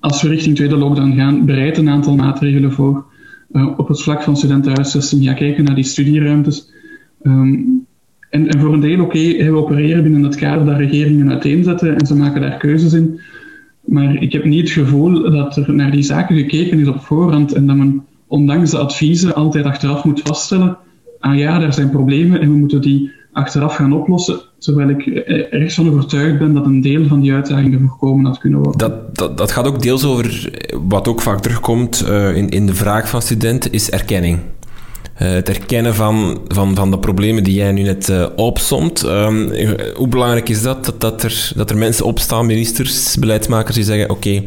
als 0.00 0.22
we 0.22 0.28
richting 0.28 0.56
tweede 0.56 0.76
lockdown 0.76 1.16
gaan, 1.16 1.46
bereid 1.46 1.78
een 1.78 1.88
aantal 1.88 2.14
maatregelen 2.14 2.72
voor. 2.72 3.04
Uh, 3.52 3.78
op 3.78 3.88
het 3.88 4.02
vlak 4.02 4.22
van 4.22 4.36
studentenhuisvesting, 4.36 5.24
ga 5.24 5.32
kijken 5.32 5.64
naar 5.64 5.74
die 5.74 5.84
studieruimtes. 5.84 6.72
Um, 7.22 7.86
en, 8.30 8.48
en, 8.48 8.60
voor 8.60 8.72
een 8.72 8.80
deel, 8.80 9.00
oké, 9.00 9.18
okay, 9.18 9.50
we 9.50 9.56
opereren 9.56 10.02
binnen 10.02 10.22
het 10.22 10.36
kader 10.36 10.66
dat 10.66 10.76
regeringen 10.76 11.30
uiteenzetten 11.30 11.98
en 11.98 12.06
ze 12.06 12.16
maken 12.16 12.40
daar 12.40 12.56
keuzes 12.56 12.92
in. 12.92 13.20
Maar 13.84 14.22
ik 14.22 14.32
heb 14.32 14.44
niet 14.44 14.60
het 14.60 14.70
gevoel 14.70 15.30
dat 15.30 15.56
er 15.56 15.74
naar 15.74 15.90
die 15.90 16.02
zaken 16.02 16.36
gekeken 16.36 16.80
is 16.80 16.88
op 16.88 17.00
voorhand 17.00 17.52
en 17.52 17.66
dat 17.66 17.76
men, 17.76 18.04
ondanks 18.26 18.70
de 18.70 18.78
adviezen, 18.78 19.34
altijd 19.34 19.64
achteraf 19.64 20.04
moet 20.04 20.20
vaststellen: 20.24 20.76
ah 21.20 21.36
ja, 21.36 21.62
er 21.62 21.72
zijn 21.72 21.90
problemen 21.90 22.40
en 22.40 22.50
we 22.50 22.56
moeten 22.56 22.80
die 22.80 23.10
achteraf 23.32 23.74
gaan 23.74 23.92
oplossen. 23.92 24.40
Terwijl 24.58 24.88
ik 24.88 25.06
erg 25.50 25.74
van 25.74 25.88
overtuigd 25.88 26.38
ben 26.38 26.54
dat 26.54 26.64
een 26.66 26.80
deel 26.80 27.06
van 27.06 27.20
die 27.20 27.32
uitdagingen 27.32 27.80
voorkomen 27.80 28.24
had 28.24 28.38
kunnen 28.38 28.60
worden. 28.62 28.78
Dat, 28.78 29.16
dat, 29.16 29.38
dat 29.38 29.50
gaat 29.50 29.66
ook 29.66 29.82
deels 29.82 30.04
over 30.04 30.50
wat 30.88 31.08
ook 31.08 31.20
vaak 31.20 31.40
terugkomt 31.40 32.04
uh, 32.08 32.36
in, 32.36 32.48
in 32.48 32.66
de 32.66 32.74
vraag 32.74 33.08
van 33.08 33.22
studenten, 33.22 33.72
is 33.72 33.90
erkenning. 33.90 34.38
Het 35.14 35.48
erkennen 35.48 35.94
van, 35.94 36.40
van, 36.48 36.74
van 36.74 36.90
de 36.90 36.98
problemen 36.98 37.44
die 37.44 37.54
jij 37.54 37.72
nu 37.72 37.82
net 37.82 38.08
uh, 38.08 38.26
hoe 39.94 40.08
belangrijk 40.08 40.48
is 40.48 40.62
dat, 40.62 40.84
dat, 40.84 41.00
dat, 41.00 41.22
er, 41.22 41.52
dat 41.56 41.70
er 41.70 41.76
mensen 41.76 42.06
opstaan, 42.06 42.46
ministers, 42.46 43.16
beleidsmakers, 43.18 43.74
die 43.74 43.84
zeggen: 43.84 44.10
Oké, 44.10 44.42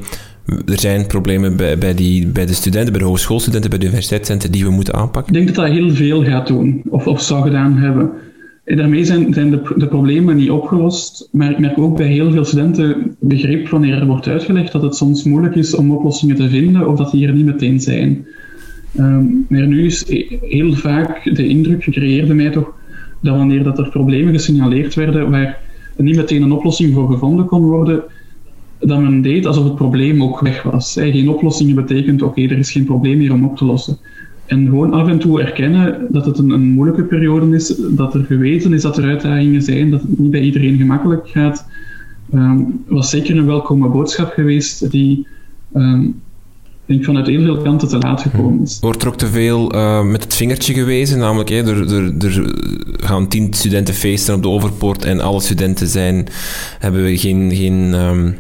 er 0.48 0.80
zijn 0.80 1.08
problemen 1.08 1.58
bij, 1.58 1.78
bij, 1.78 1.94
die, 1.94 2.28
bij 2.28 2.46
de 2.46 2.54
studenten, 2.54 2.92
bij 2.92 3.02
de 3.02 3.08
hogeschoolstudenten, 3.08 3.70
bij 3.70 3.80
de 3.80 3.86
universiteitsstudenten 3.86 4.52
die 4.52 4.66
we 4.66 4.72
moeten 4.72 4.94
aanpakken? 4.94 5.34
Ik 5.34 5.40
denk 5.40 5.56
dat 5.56 5.66
dat 5.66 5.76
heel 5.76 5.92
veel 5.92 6.24
gaat 6.24 6.48
doen, 6.48 6.82
of, 6.90 7.08
of 7.08 7.22
zou 7.22 7.44
gedaan 7.44 7.78
hebben. 7.78 8.12
En 8.64 8.78
daarmee 8.78 9.06
zijn, 9.06 9.34
zijn 9.34 9.50
de, 9.52 9.62
de, 9.76 9.88
problemen 9.88 10.36
niet 10.36 10.50
opgelost, 10.50 11.30
maar 11.32 11.52
ik 11.52 11.60
merk 11.60 11.78
ook 11.78 11.98
bij 11.98 12.08
heel 12.08 12.32
veel 12.32 12.46
studenten 12.46 13.16
begrip 13.20 13.70
wanneer 13.70 13.94
er 13.94 14.06
wordt 14.06 14.28
uitgelegd 14.28 14.72
dat 14.72 14.82
het 14.82 14.96
soms 14.96 15.24
moeilijk 15.24 15.56
is 15.56 15.76
om 15.76 15.92
oplossingen 15.92 16.36
te 16.36 16.50
vinden 16.50 16.88
of 16.90 16.98
dat 16.98 17.12
die 17.12 17.28
er 17.28 17.34
niet 17.34 17.46
meteen 17.46 17.80
zijn. 17.80 18.26
Um, 19.00 19.46
maar 19.50 19.68
nu 19.68 19.86
is 19.86 20.06
heel 20.42 20.74
vaak 20.74 21.36
de 21.36 21.48
indruk 21.48 21.84
gecreëerd 21.84 22.34
mij 22.34 22.50
toch 22.50 22.74
dat 23.22 23.36
wanneer 23.36 23.64
dat 23.64 23.80
er 23.80 23.90
problemen 23.90 24.34
gesignaleerd 24.34 24.96
werden 24.96 25.30
waar 25.30 25.60
niet 25.98 26.16
meteen 26.16 26.42
een 26.42 26.52
oplossing 26.52 26.94
voor 26.94 27.12
gevonden 27.12 27.46
kon 27.46 27.62
worden, 27.62 28.04
dat 28.80 29.00
men 29.00 29.22
deed 29.22 29.46
alsof 29.46 29.64
het 29.64 29.76
probleem 29.76 30.24
ook 30.24 30.40
weg 30.40 30.64
was. 30.64 30.94
Geen 30.94 31.30
oplossingen 31.30 31.76
betekent, 31.76 32.22
oké, 32.22 32.42
er 32.42 32.58
is 32.58 32.72
geen 32.72 32.86
probleem 32.86 33.18
meer 33.18 33.34
om 33.34 33.46
op 33.46 33.58
te 33.58 33.66
lossen. 33.66 33.98
En 34.46 34.66
gewoon 34.66 34.94
af 34.94 35.08
en 35.08 35.20
toe 35.20 35.42
erkennen 35.42 36.08
dat 36.10 36.26
het 36.26 36.38
een, 36.38 36.50
een, 36.50 36.70
moeilijke 36.70 37.04
periode 37.04 37.56
is, 37.56 37.82
dat 37.90 38.14
er 38.14 38.24
geweten 38.24 38.74
is 38.74 38.82
dat 38.82 38.98
er 38.98 39.04
uitdagingen 39.04 39.62
zijn, 39.62 39.90
dat 39.90 40.02
het 40.02 40.20
niet 40.20 40.32
bij 40.32 40.42
iedereen 40.42 40.78
gemakkelijk 40.78 41.28
gaat, 41.30 41.66
um, 42.34 42.84
was 42.88 43.10
zeker 43.10 43.38
een 43.38 43.46
welkome 43.46 43.90
boodschap 43.90 44.32
geweest 44.32 44.92
die 44.92 45.28
um, 45.76 46.22
denk 46.88 47.06
vanuit 47.06 47.28
heel 47.28 47.44
veel 47.44 47.58
kanten 47.58 47.88
te 47.88 47.98
laat 47.98 48.22
gekomen 48.22 48.62
is. 48.62 48.78
Wordt 48.82 49.02
er 49.02 49.08
ook 49.08 49.18
te 49.18 49.28
veel 49.28 49.76
uh, 49.76 50.04
met 50.04 50.24
het 50.24 50.36
vingertje 50.36 50.74
gewezen? 50.74 51.20
Namelijk, 51.20 51.50
hè, 51.50 51.56
er, 51.56 51.94
er, 51.94 52.26
er, 52.26 52.54
gaan 52.98 53.28
tien 53.28 53.54
studenten 53.54 53.94
feesten 53.94 54.36
op 54.36 54.42
de 54.42 54.50
Overpoort 54.50 55.06
en 55.06 55.20
alle 55.20 55.42
studenten 55.42 55.88
zijn, 55.88 56.28
hebben 56.80 57.18
geen, 57.18 57.52
geen 57.56 57.94
um, 57.94 58.36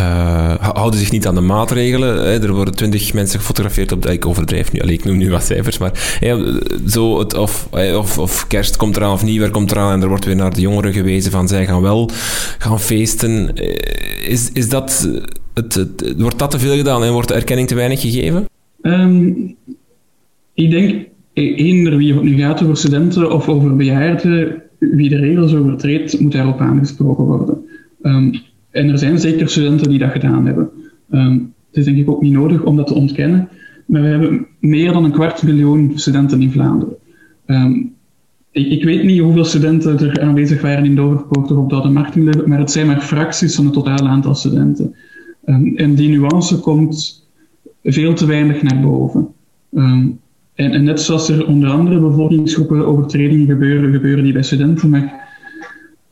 uh, 0.00 0.54
houden 0.74 1.00
zich 1.00 1.10
niet 1.10 1.26
aan 1.26 1.34
de 1.34 1.40
maatregelen. 1.40 2.16
Hè. 2.16 2.42
Er 2.42 2.54
worden 2.54 2.74
twintig 2.74 3.12
mensen 3.12 3.38
gefotografeerd 3.38 3.92
op 3.92 4.02
de... 4.02 4.12
Ik 4.12 4.26
overdrijf 4.26 4.72
nu, 4.72 4.80
ik 4.80 5.04
noem 5.04 5.16
nu 5.16 5.30
wat 5.30 5.44
cijfers, 5.44 5.78
maar 5.78 6.18
zo 6.88 7.18
het, 7.18 7.34
of, 7.34 7.68
of, 7.94 8.18
of, 8.18 8.46
kerst 8.46 8.76
komt 8.76 8.96
eraan 8.96 9.12
of 9.12 9.22
nieuwjaar 9.22 9.50
komt 9.50 9.70
eraan 9.70 9.92
en 9.92 10.02
er 10.02 10.08
wordt 10.08 10.24
weer 10.24 10.36
naar 10.36 10.54
de 10.54 10.60
jongeren 10.60 10.92
gewezen 10.92 11.30
van 11.30 11.48
zij 11.48 11.66
gaan 11.66 11.82
wel 11.82 12.10
gaan 12.58 12.80
feesten. 12.80 13.56
Eh, 13.56 14.30
is, 14.30 14.50
is 14.52 14.68
dat... 14.68 15.08
Het, 15.56 16.14
wordt 16.18 16.38
dat 16.38 16.50
te 16.50 16.58
veel 16.58 16.76
gedaan 16.76 17.02
en 17.02 17.12
wordt 17.12 17.28
de 17.28 17.34
erkenning 17.34 17.68
te 17.68 17.74
weinig 17.74 18.00
gegeven? 18.00 18.44
Um, 18.82 19.54
ik 20.54 20.70
denk, 20.70 21.06
eender 21.32 21.96
wie 21.96 22.14
het 22.14 22.22
nu 22.22 22.38
gaat 22.38 22.62
over 22.62 22.76
studenten 22.76 23.32
of 23.32 23.48
over 23.48 23.76
bejaarden, 23.76 24.62
wie 24.78 25.08
de 25.08 25.16
regels 25.16 25.54
overtreedt, 25.54 26.20
moet 26.20 26.32
daarop 26.32 26.60
aangesproken 26.60 27.24
worden. 27.24 27.64
Um, 28.02 28.34
en 28.70 28.88
er 28.88 28.98
zijn 28.98 29.18
zeker 29.18 29.48
studenten 29.48 29.88
die 29.88 29.98
dat 29.98 30.10
gedaan 30.10 30.46
hebben. 30.46 30.70
Um, 31.10 31.54
het 31.68 31.76
is 31.76 31.84
denk 31.84 31.96
ik 31.96 32.10
ook 32.10 32.22
niet 32.22 32.32
nodig 32.32 32.62
om 32.62 32.76
dat 32.76 32.86
te 32.86 32.94
ontkennen. 32.94 33.48
Maar 33.86 34.02
we 34.02 34.08
hebben 34.08 34.46
meer 34.60 34.92
dan 34.92 35.04
een 35.04 35.12
kwart 35.12 35.42
miljoen 35.42 35.92
studenten 35.94 36.42
in 36.42 36.50
Vlaanderen. 36.50 36.96
Ik, 38.50 38.70
ik, 38.70 38.84
weet 38.84 39.04
niet 39.04 39.20
hoeveel 39.20 39.44
studenten 39.44 39.98
er 39.98 40.20
aanwezig 40.20 40.62
waren 40.62 40.84
in 40.84 40.94
Doverpoort 40.94 41.50
of 41.50 41.56
op 41.56 41.90
Martinleeuwen, 41.90 42.48
maar 42.48 42.58
het 42.58 42.70
zijn 42.70 42.86
maar 42.86 43.00
fracties 43.00 43.54
van 43.54 43.64
het 43.64 43.74
totale 43.74 44.08
aantal 44.08 44.34
studenten. 44.34 44.94
En 45.74 45.94
die 45.94 46.08
nuance 46.08 46.60
komt 46.60 47.26
veel 47.82 48.14
te 48.14 48.26
weinig 48.26 48.62
naar 48.62 48.80
boven. 48.80 49.28
En, 49.72 50.20
en, 50.54 50.84
net 50.84 51.00
zoals 51.00 51.28
er 51.28 51.46
onder 51.46 51.70
andere 51.70 52.00
bevolkingsgroepen 52.00 52.86
overtredingen 52.86 53.46
gebeuren, 53.46 53.92
gebeuren 53.92 54.24
die 54.24 54.32
bij 54.32 54.42
studenten, 54.42 54.90
maar 54.90 55.28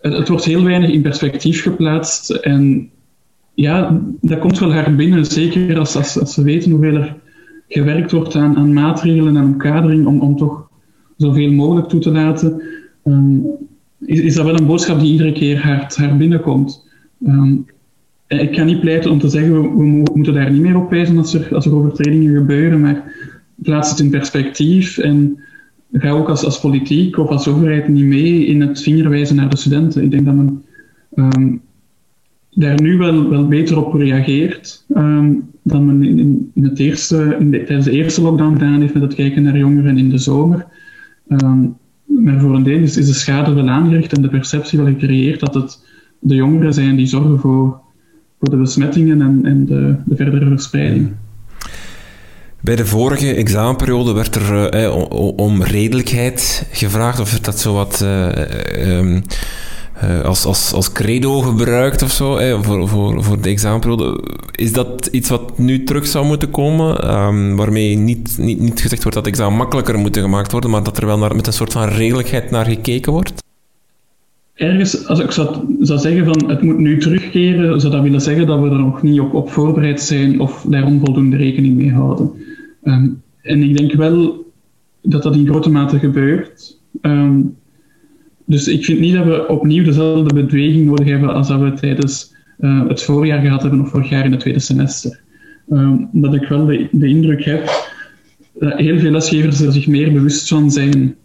het 0.01 0.29
wordt 0.29 0.45
heel 0.45 0.63
weinig 0.63 0.91
in 0.91 1.03
perspectief 1.03 1.63
geplaatst. 1.63 2.31
En 2.31 2.91
ja, 3.55 4.01
dat 4.21 4.39
komt 4.39 4.59
wel 4.59 4.73
hard 4.73 4.97
binnen, 4.97 5.27
zeker 5.27 5.79
als, 5.79 5.97
als, 5.97 6.37
we 6.37 6.43
weten 6.43 6.71
hoeveel 6.71 6.95
er 6.95 7.17
gewerkt 7.69 8.13
wordt 8.13 8.35
aan, 8.35 8.57
aan 8.57 8.73
maatregelen 8.73 9.37
en 9.37 9.45
omkadering 9.45 10.07
om, 10.07 10.21
om 10.21 10.37
toch 10.37 10.69
zoveel 11.17 11.53
mogelijk 11.53 11.89
toe 11.89 12.01
te 12.01 12.11
laten. 12.11 12.63
Um, 13.05 13.47
is, 14.01 14.35
dat 14.35 14.45
wel 14.45 14.59
een 14.59 14.67
boodschap 14.67 15.01
die 15.01 15.13
iedere 15.13 15.33
keer 15.33 15.63
hard 15.63 16.19
binnenkomt. 16.19 16.89
Um, 17.27 17.67
ik 18.27 18.53
kan 18.53 18.67
niet 18.67 18.81
pleiten 18.81 19.11
om 19.11 19.19
te 19.19 19.29
zeggen, 19.29 19.53
we, 19.53 19.61
we, 19.61 20.11
moeten 20.15 20.35
daar 20.35 20.51
niet 20.51 20.63
meer 20.63 20.77
op 20.77 20.91
wijzen 20.91 21.19
als 21.19 21.35
er, 21.35 21.55
als 21.55 21.67
er 21.67 21.75
overtredingen 21.75 22.35
gebeuren, 22.35 22.81
maar 22.81 23.13
plaats 23.55 23.91
het 23.91 23.99
in 23.99 24.11
perspectief 24.11 24.99
en 24.99 25.39
ga 25.93 26.11
ook 26.11 26.29
als, 26.29 26.45
als 26.45 26.61
politiek 26.61 27.19
of 27.19 27.29
als 27.29 27.49
overheid 27.49 27.89
niet 27.89 28.05
mee 28.05 28.47
in 28.47 28.61
het 28.61 28.83
vingerwijzen 28.83 29.37
naar 29.37 29.51
de 29.51 29.57
studenten. 29.57 30.03
Ik 30.03 30.11
denk 30.11 30.25
dat 30.25 30.35
men 30.35 30.63
um, 31.15 31.61
daar 32.51 32.83
nu 32.83 32.97
wel, 32.97 33.49
beter 33.49 33.87
op 33.87 33.95
reageert 33.95 34.85
um, 34.97 35.51
dan 35.63 35.87
men 35.87 36.03
in, 36.03 36.51
in 36.55 36.65
het 36.65 36.79
eerste, 36.79 37.37
in 37.39 37.51
de, 37.51 37.65
tijdens 37.65 37.87
de 37.87 37.93
eerste 37.93 38.23
lockdown 38.23 38.53
gedaan 38.53 38.81
heeft 38.81 38.95
met 38.95 39.03
het 39.03 39.15
kijken 39.15 39.43
naar 39.43 39.59
jongeren 39.59 39.99
in 39.99 40.09
de 40.09 40.19
zomer. 40.19 40.67
Um, 41.29 41.77
maar 42.05 42.41
voor 42.41 42.55
een 42.55 42.63
deel 42.63 42.81
is, 42.81 42.97
is 42.97 43.07
de 43.07 43.15
schade 43.15 43.53
wel 43.53 43.69
aangericht 43.69 44.13
en 44.13 44.23
de 44.23 44.29
perceptie 44.29 44.79
wel 44.79 44.93
gecreëerd 44.93 45.41
dat 45.41 45.55
het 45.55 45.85
de 46.19 46.35
jongeren 46.35 46.75
zijn 46.75 46.97
die 46.97 47.07
zorgen 47.07 47.39
voor, 47.39 47.81
de 48.51 48.57
besmettingen 48.57 49.21
en, 49.21 49.41
en 49.45 49.67
de, 49.67 49.95
de 50.05 50.17
verdere 50.17 50.49
verspreiding. 50.49 51.11
Bij 52.61 52.77
de 52.77 52.87
vorige 52.87 53.35
examenperiode 53.35 54.13
werd 54.13 54.35
er 54.35 54.69
eh, 54.69 54.97
om 55.37 55.63
redelijkheid 55.63 56.67
gevraagd, 56.71 57.21
of 57.21 57.39
dat 57.39 57.61
zo 57.61 57.75
wat 57.75 58.01
eh, 58.01 59.17
uh, 60.03 60.21
als, 60.25 60.45
als, 60.45 60.73
als 60.73 60.93
credo 60.93 61.41
gebruikt 61.41 62.03
of 62.03 62.11
zo, 62.11 62.37
eh, 62.37 62.63
voor, 62.63 62.89
voor, 62.89 63.25
voor 63.25 63.41
de 63.41 63.49
examenperiode. 63.49 64.25
Is 64.51 64.73
dat 64.73 65.09
iets 65.11 65.29
wat 65.29 65.59
nu 65.59 65.85
terug 65.85 66.07
zou 66.07 66.27
moeten 66.27 66.51
komen, 66.51 67.15
um, 67.15 67.57
waarmee 67.57 67.97
niet, 67.97 68.39
niet, 68.39 68.61
niet 68.61 68.81
gezegd 68.81 69.03
wordt 69.03 69.17
dat 69.17 69.27
examen 69.27 69.57
makkelijker 69.57 69.99
moet 69.99 70.19
gemaakt 70.19 70.53
worden, 70.53 70.71
maar 70.71 70.83
dat 70.83 70.97
er 70.97 71.07
wel 71.07 71.19
naar, 71.19 71.37
met 71.37 71.47
een 71.47 71.53
soort 71.53 71.73
van 71.73 71.89
redelijkheid 71.89 72.51
naar 72.51 72.65
gekeken 72.65 73.13
wordt? 73.13 73.33
Ergens, 74.55 75.07
als 75.07 75.21
ik 75.21 75.31
zou, 75.31 75.77
zou 75.81 75.99
zeggen 75.99 76.25
van 76.25 76.49
het 76.49 76.63
moet 76.63 76.79
nu 76.79 76.99
terugkeren, 76.99 77.81
zou 77.81 77.93
dat 77.93 78.03
willen 78.03 78.21
zeggen 78.21 78.47
dat 78.47 78.61
we 78.61 78.69
er 78.69 78.79
nog 78.79 79.03
niet 79.03 79.21
op, 79.21 79.35
op 79.35 79.51
voorbereid 79.51 80.01
zijn 80.01 80.41
of 80.41 80.67
daar 80.69 80.87
onvoldoende 80.87 81.37
rekening 81.37 81.77
mee 81.77 81.93
houden. 81.93 82.31
Um, 82.85 83.23
en 83.43 83.63
ik 83.63 83.77
denk 83.77 83.93
wel 83.93 84.45
dat 85.03 85.23
dat 85.23 85.37
in 85.37 85.47
grote 85.47 85.71
mate 85.71 85.99
gebeurt. 85.99 86.81
Um, 87.03 87.57
dus 88.45 88.69
ik 88.69 88.85
vind 88.85 89.01
niet 89.01 89.15
dat 89.15 89.25
we 89.25 89.49
opnieuw 89.49 89.85
dezelfde 89.85 90.35
beweging 90.35 90.87
nodig 90.87 91.07
hebben 91.07 91.35
als 91.35 91.49
dat 91.49 91.61
we 91.61 91.73
tijdens 91.73 92.35
uh, 92.61 92.89
het 92.89 93.03
voorjaar 93.03 93.41
gehad 93.41 93.63
hebben 93.63 93.81
of 93.81 93.89
vorig 93.89 94.09
jaar 94.09 94.25
in 94.25 94.31
het 94.31 94.41
tweede 94.41 94.61
semester. 94.61 95.21
Um, 95.73 96.09
dat 96.13 96.35
ik 96.35 96.49
wel 96.49 96.67
de, 96.67 96.89
de, 96.91 97.07
indruk 97.07 97.45
heb 97.45 97.93
dat 98.59 98.79
heel 98.79 98.99
veel 98.99 99.11
lesgevers 99.11 99.61
er 99.61 99.73
zich 99.73 99.87
meer 99.87 100.13
bewust 100.13 100.49
van 100.49 100.71
zijn 100.71 101.17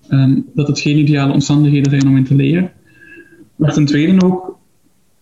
dat 0.54 0.68
het 0.68 0.80
geen 0.80 0.98
ideale 0.98 1.34
omstandigheden 1.34 1.92
zijn 1.92 2.08
om 2.08 2.18
in 2.18 2.24
te 2.24 2.36
leren. 2.36 2.72
Maar 3.60 3.74
ten 3.74 3.86
tweede 3.86 4.26
ook, 4.26 4.58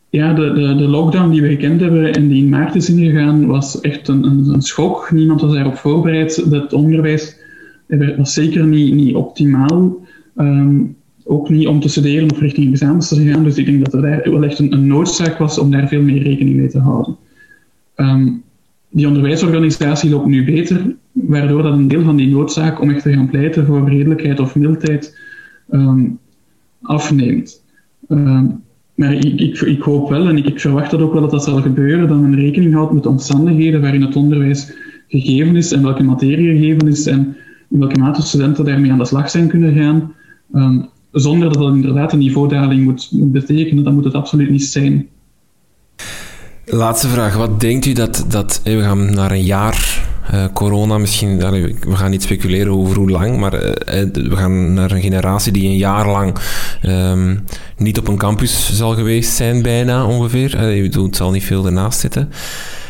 ja, 0.10 0.34
de, 0.34 0.54
de, 0.54 0.76
de, 0.76 0.88
lockdown 0.88 1.30
die 1.30 1.42
we 1.42 1.48
gekend 1.48 1.82
hebben 1.82 2.14
en 2.14 2.28
die 2.28 2.44
in 2.44 2.50
maart 2.50 2.76
is 2.76 2.90
ingegaan, 2.90 3.46
was 3.46 3.82
echt 3.82 4.08
een, 4.08 4.24
een, 4.24 4.54
een 4.54 4.62
schok. 4.62 5.12
Niemand 5.12 5.42
was 5.42 5.54
daarop 5.54 5.78
voorbereid. 5.78 6.36
Het 6.36 6.74
onderwijs 6.74 7.38
was 8.18 8.34
zeker 8.34 8.66
niet, 8.66 8.94
niet 8.94 9.16
optimaal. 9.16 9.98
Um, 10.36 10.96
ook 11.24 11.50
niet 11.50 11.68
om 11.68 11.80
te 11.80 11.90
studeren 11.90 12.32
of 12.32 12.40
richting 12.40 12.72
examens 12.72 13.08
te 13.08 13.26
gaan. 13.26 13.44
Dus 13.44 13.58
ik 13.58 13.66
denk 13.66 13.86
dat 13.86 13.94
er 13.94 14.02
daar 14.02 14.32
wel 14.32 14.44
echt 14.44 14.60
een, 14.60 14.74
een 14.74 14.88
noodzaak 14.88 15.38
was 15.38 15.60
om 15.60 15.72
daar 15.72 15.88
veel 15.88 16.02
meer 16.02 16.24
rekening 16.24 16.56
mee 16.56 16.70
te 16.70 16.80
houden. 16.80 17.18
Um, 17.96 18.44
die 18.90 19.08
onderwijsorganisatie 19.08 20.10
loopt 20.10 20.26
nu 20.26 20.46
beter, 20.46 20.96
waardoor 21.12 21.64
dat 21.64 21.74
een 21.74 21.88
deel 21.88 22.04
van 22.04 22.16
die 22.16 22.28
noodzaak 22.30 22.82
om 22.82 22.90
echt 22.90 23.02
te 23.02 23.14
gaan 23.14 23.30
pleiten 23.30 23.66
voor 23.66 23.90
redelijkheid 23.90 24.40
of 24.40 24.56
mildheid 24.56 25.18
um, 25.70 26.20
afneemt. 26.82 27.66
Um, 28.08 28.64
maar 28.96 29.14
ik, 29.14 29.40
ik, 29.40 29.62
ik, 29.62 29.82
hoop 29.82 30.10
wel 30.10 30.28
en 30.28 30.38
ik, 30.38 30.60
verwacht 30.60 30.92
dat 30.92 31.02
ook 31.02 31.14
wel 31.14 31.22
dat 31.22 31.32
dat 31.32 31.44
zal 31.44 31.62
gebeuren, 31.62 32.08
dat 32.08 32.20
men 32.20 32.36
rekening 32.36 32.74
houdt 32.74 32.94
met 32.94 33.04
de 33.04 33.10
omstandigheden 33.10 33.82
waarin 33.82 34.02
het 34.02 34.16
onderwijs 34.16 34.72
gegeven 35.08 35.56
is 35.56 35.72
en 35.72 35.84
welke 35.84 36.04
materie 36.04 36.58
gegeven 36.58 36.88
is 36.88 37.06
en 37.06 37.36
in 37.70 37.80
welke 37.80 38.00
mate 38.00 38.22
studenten 38.22 38.66
daarmee 38.66 38.92
aan 38.92 38.98
de 38.98 39.06
slag 39.06 39.30
zijn 39.30 39.48
kunnen 39.48 39.76
gaan. 39.76 40.14
Um, 40.56 40.90
zonder 41.12 41.50
dat 41.50 41.62
dat 41.62 41.74
inderdaad 41.74 42.14
een 42.14 42.20
niveaudaling 42.20 42.84
moet, 42.84 43.10
betekenen. 43.12 43.84
Dat 43.84 43.94
moet 43.94 44.04
het 44.04 44.14
absoluut 44.14 44.50
niet 44.50 44.66
zijn. 44.66 45.08
Laatste 46.66 47.08
vraag. 47.08 47.36
Wat 47.36 47.60
denkt 47.60 47.86
u 47.86 47.94
dat, 47.94 48.26
dat 48.28 48.62
we 48.64 48.82
gaan 48.82 49.14
naar 49.14 49.32
een 49.32 49.44
jaar 49.44 50.07
uh, 50.34 50.46
corona 50.54 50.98
misschien, 50.98 51.38
we 51.80 51.96
gaan 51.96 52.12
niet 52.12 52.22
speculeren 52.22 52.74
over 52.74 52.98
hoe 52.98 53.10
lang, 53.10 53.38
maar 53.38 53.54
uh, 53.54 53.62
we 54.14 54.36
gaan 54.36 54.74
naar 54.74 54.92
een 54.92 55.02
generatie 55.02 55.52
die 55.52 55.70
een 55.70 55.78
jaar 55.78 56.08
lang 56.08 56.36
um, 56.84 57.44
niet 57.78 57.98
op 57.98 58.08
een 58.08 58.18
campus 58.18 58.76
zal 58.76 58.96
geweest 58.96 59.34
zijn, 59.34 59.62
bijna 59.62 60.06
ongeveer. 60.06 60.60
Het 60.60 61.16
zal 61.16 61.32
niet 61.32 61.44
veel 61.44 61.66
ernaast 61.66 62.00
zitten. 62.00 62.30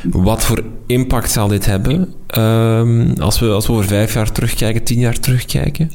Wat 0.04 0.46
voor 0.46 0.64
impact 0.86 1.32
zal 1.32 1.48
dit 1.48 1.66
hebben 1.66 2.14
um, 2.38 3.14
als, 3.20 3.40
we, 3.40 3.48
als 3.48 3.68
we 3.68 3.74
over 3.74 3.86
vijf 3.86 4.14
jaar 4.14 4.32
terugkijken, 4.32 4.84
tien 4.84 5.00
jaar 5.00 5.20
terugkijken? 5.20 5.92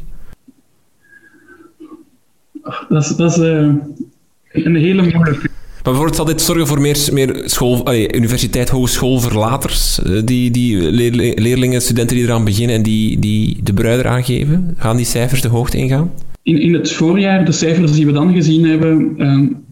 Dat 2.88 3.02
is, 3.02 3.16
dat 3.16 3.30
is 3.30 3.36
een 3.36 4.76
hele 4.76 5.02
moeilijke. 5.02 5.50
Bijvoorbeeld 5.82 6.16
zal 6.16 6.24
dit 6.24 6.40
zorgen 6.40 6.66
voor 6.66 6.80
meer, 6.80 7.08
meer 7.12 7.42
school, 7.44 7.84
allee, 7.84 8.14
universiteit, 8.14 8.68
hogeschoolverlaters? 8.68 10.00
Die, 10.24 10.50
die 10.50 10.80
leerlingen, 11.40 11.82
studenten 11.82 12.16
die 12.16 12.24
eraan 12.24 12.44
beginnen 12.44 12.76
en 12.76 12.82
die, 12.82 13.18
die 13.18 13.58
de 13.62 13.72
bruider 13.72 14.06
aangeven? 14.06 14.74
Gaan 14.76 14.96
die 14.96 15.06
cijfers 15.06 15.40
de 15.40 15.48
hoogte 15.48 15.76
ingaan? 15.76 16.10
In, 16.42 16.60
in 16.60 16.72
het 16.72 16.92
voorjaar, 16.92 17.44
de 17.44 17.52
cijfers 17.52 17.92
die 17.92 18.06
we 18.06 18.12
dan 18.12 18.32
gezien 18.32 18.64
hebben, 18.64 18.90
um, 18.90 19.64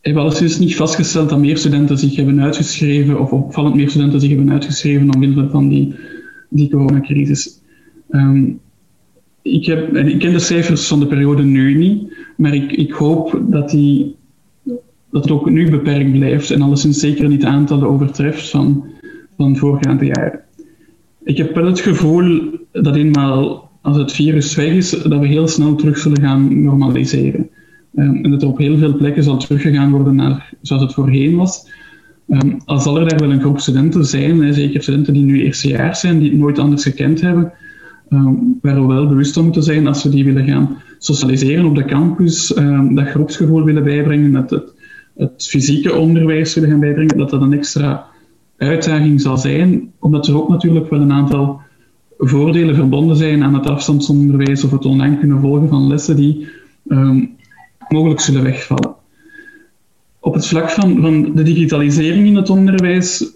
hebben 0.00 0.22
we 0.22 0.28
alleszins 0.28 0.58
niet 0.58 0.76
vastgesteld 0.76 1.28
dat 1.28 1.38
meer 1.38 1.56
studenten 1.56 1.98
zich 1.98 2.16
hebben 2.16 2.40
uitgeschreven, 2.40 3.20
of 3.20 3.30
opvallend 3.30 3.74
meer 3.74 3.90
studenten 3.90 4.20
zich 4.20 4.28
hebben 4.28 4.52
uitgeschreven 4.52 5.14
omwille 5.14 5.48
van 5.50 5.68
die, 5.68 5.94
die 6.48 6.70
coronacrisis. 6.70 7.60
Um, 8.10 8.60
ik, 9.42 9.66
heb, 9.66 9.96
ik 9.96 10.18
ken 10.18 10.32
de 10.32 10.38
cijfers 10.38 10.86
van 10.86 11.00
de 11.00 11.06
periode 11.06 11.42
nu 11.42 11.74
niet, 11.74 12.12
maar 12.36 12.54
ik, 12.54 12.72
ik 12.72 12.92
hoop 12.92 13.40
dat, 13.50 13.70
die, 13.70 14.14
dat 15.14 15.22
het 15.22 15.32
ook 15.32 15.50
nu 15.50 15.70
beperkt 15.70 16.12
blijft 16.12 16.50
en 16.50 16.62
alleszins 16.62 16.98
zeker 16.98 17.28
niet 17.28 17.44
aantallen 17.44 17.88
overtreft 17.88 18.50
van, 18.50 18.84
van 19.36 19.56
voorgaande 19.56 20.04
jaren. 20.04 20.40
Ik 21.24 21.36
heb 21.36 21.54
wel 21.54 21.66
het 21.66 21.80
gevoel 21.80 22.40
dat 22.72 22.96
eenmaal 22.96 23.70
als 23.82 23.96
het 23.96 24.12
virus 24.12 24.54
weg 24.54 24.72
is, 24.72 24.90
dat 24.90 25.20
we 25.20 25.26
heel 25.26 25.48
snel 25.48 25.74
terug 25.74 25.98
zullen 25.98 26.20
gaan 26.20 26.62
normaliseren. 26.62 27.48
Um, 27.94 28.24
en 28.24 28.30
dat 28.30 28.42
er 28.42 28.48
op 28.48 28.58
heel 28.58 28.78
veel 28.78 28.96
plekken 28.96 29.22
zal 29.22 29.36
teruggegaan 29.36 29.90
worden 29.90 30.14
naar 30.14 30.52
zoals 30.62 30.82
het 30.82 30.94
voorheen 30.94 31.36
was. 31.36 31.70
Um, 32.28 32.56
al 32.64 32.80
zal 32.80 33.00
er 33.00 33.08
daar 33.08 33.18
wel 33.18 33.32
een 33.32 33.40
groep 33.40 33.60
studenten 33.60 34.04
zijn, 34.04 34.42
hè, 34.42 34.52
zeker 34.52 34.82
studenten 34.82 35.12
die 35.12 35.24
nu 35.24 35.42
eerstejaars 35.42 36.00
zijn, 36.00 36.18
die 36.18 36.30
het 36.30 36.38
nooit 36.38 36.58
anders 36.58 36.82
gekend 36.82 37.20
hebben, 37.20 37.52
um, 38.10 38.58
waar 38.62 38.80
we 38.80 38.94
wel 38.94 39.08
bewust 39.08 39.34
van 39.34 39.44
moeten 39.44 39.62
zijn 39.62 39.86
als 39.86 40.02
we 40.02 40.08
die 40.08 40.24
willen 40.24 40.46
gaan 40.46 40.76
socialiseren 40.98 41.64
op 41.64 41.74
de 41.74 41.84
campus, 41.84 42.46
dat 42.90 43.08
groepsgevoel 43.08 43.64
willen 43.64 43.84
bijbrengen, 43.84 44.32
dat 44.32 44.50
het, 44.50 44.73
het 45.16 45.46
fysieke 45.48 45.94
onderwijs 45.94 46.54
willen 46.54 46.70
gaan 46.70 46.80
bijbrengen, 46.80 47.18
dat 47.18 47.30
dat 47.30 47.42
een 47.42 47.52
extra 47.52 48.06
uitdaging 48.56 49.20
zal 49.20 49.38
zijn, 49.38 49.92
omdat 49.98 50.26
er 50.26 50.42
ook 50.42 50.48
natuurlijk 50.48 50.90
wel 50.90 51.00
een 51.00 51.12
aantal 51.12 51.60
voordelen 52.18 52.74
verbonden 52.74 53.16
zijn 53.16 53.42
aan 53.42 53.54
het 53.54 53.66
afstandsonderwijs 53.66 54.64
of 54.64 54.70
het 54.70 54.84
online 54.84 55.18
kunnen 55.18 55.40
volgen 55.40 55.68
van 55.68 55.86
lessen 55.86 56.16
die 56.16 56.48
um, 56.88 57.36
mogelijk 57.88 58.20
zullen 58.20 58.42
wegvallen. 58.42 58.94
Op 60.20 60.34
het 60.34 60.46
vlak 60.46 60.70
van, 60.70 61.32
de 61.34 61.42
digitalisering 61.42 62.26
in 62.26 62.36
het 62.36 62.50
onderwijs, 62.50 63.32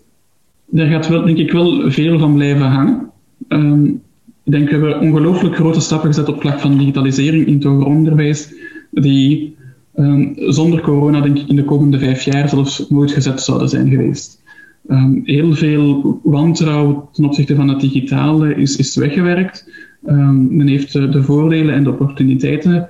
daar 0.66 0.86
gaat 0.86 1.08
wel, 1.08 1.24
denk 1.24 1.38
ik 1.38 1.52
wel 1.52 1.90
veel 1.90 2.18
van 2.18 2.34
blijven 2.34 2.66
hangen. 2.66 3.10
Um, 3.48 4.02
ik 4.44 4.52
denk 4.52 4.70
dat 4.70 4.80
we 4.80 4.98
ongelooflijk 5.00 5.54
grote 5.54 5.80
stappen 5.80 6.08
gezet 6.08 6.28
op 6.28 6.34
het 6.34 6.42
vlak 6.42 6.60
van 6.60 6.78
digitalisering 6.78 7.46
in 7.46 7.54
het 7.54 7.64
onderwijs, 7.64 8.54
die 8.90 9.56
um, 9.98 10.32
zonder 10.36 10.80
corona 10.80 11.20
denk 11.20 11.38
ik 11.38 11.48
in 11.48 11.56
de 11.56 11.64
komende 11.64 11.98
vijf 11.98 12.22
jaar 12.22 12.48
zelfs 12.48 12.88
nooit 12.88 13.10
gezet 13.10 13.40
zouden 13.40 13.68
zijn 13.68 13.88
geweest. 13.88 14.42
Um, 14.90 15.20
heel 15.24 15.54
veel 15.54 16.20
wantrouwen 16.22 17.02
ten 17.12 17.24
opzichte 17.24 17.54
van 17.54 17.68
het 17.68 17.80
digitale 17.80 18.54
is, 18.54 18.76
is 18.76 18.96
weggewerkt. 18.96 19.70
Um, 20.06 20.56
men 20.56 20.66
heeft 20.66 20.92
de, 20.92 21.08
de, 21.08 21.22
voordelen 21.22 21.74
en 21.74 21.84
de 21.84 21.90
opportuniteiten 21.90 22.88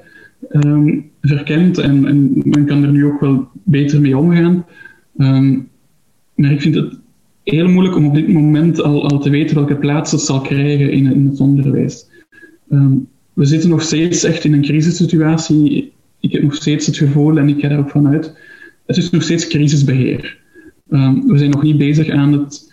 verkend 1.20 1.78
en, 1.78 2.06
en, 2.06 2.42
men 2.44 2.66
kan 2.66 2.82
er 2.82 2.90
nu 2.90 3.04
ook 3.04 3.20
wel 3.20 3.48
beter 3.62 4.00
mee 4.00 4.18
omgaan. 4.18 4.64
maar 6.34 6.52
ik 6.52 6.60
vind 6.60 6.74
het 6.74 6.98
heel 7.42 7.68
moeilijk 7.68 7.96
om 7.96 8.06
op 8.06 8.14
dit 8.14 8.28
moment 8.28 8.82
al, 8.82 9.08
al 9.08 9.18
te 9.18 9.30
weten 9.30 9.56
welke 9.56 9.76
plaats 9.76 10.12
het 10.12 10.20
zal 10.20 10.40
krijgen 10.40 10.90
in, 10.90 11.12
in 11.12 11.26
het 11.26 11.40
onderwijs. 11.40 12.06
we 13.32 13.44
zitten 13.44 13.70
nog 13.70 13.82
steeds 13.82 14.24
echt 14.24 14.44
in 14.44 14.52
een 14.52 14.62
crisissituatie. 14.62 15.92
Ik 16.20 16.32
heb 16.32 16.42
nog 16.42 16.54
steeds 16.54 16.86
het 16.86 16.96
gevoel, 16.96 17.38
en 17.38 17.48
ik 17.48 17.60
ga 17.60 17.68
daar 17.68 17.78
ook 17.78 17.90
vanuit, 17.90 18.36
het 18.86 18.96
is 18.96 19.10
nog 19.10 19.22
steeds 19.22 19.46
crisisbeheer. 19.46 20.38
Um, 20.90 21.26
we 21.26 21.38
zijn 21.38 21.50
nog 21.50 21.62
niet 21.62 21.78
bezig 21.78 22.08
aan 22.08 22.32
het, 22.32 22.72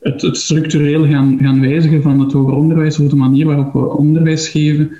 het, 0.00 0.36
structureel 0.36 1.06
gaan, 1.06 1.38
gaan 1.40 1.60
wijzigen 1.60 2.02
van 2.02 2.20
het 2.20 2.32
hoger 2.32 2.54
onderwijs 2.54 2.98
of 2.98 3.10
de 3.10 3.16
manier 3.16 3.46
waarop 3.46 3.72
we 3.72 3.96
onderwijs 3.96 4.48
geven. 4.48 4.90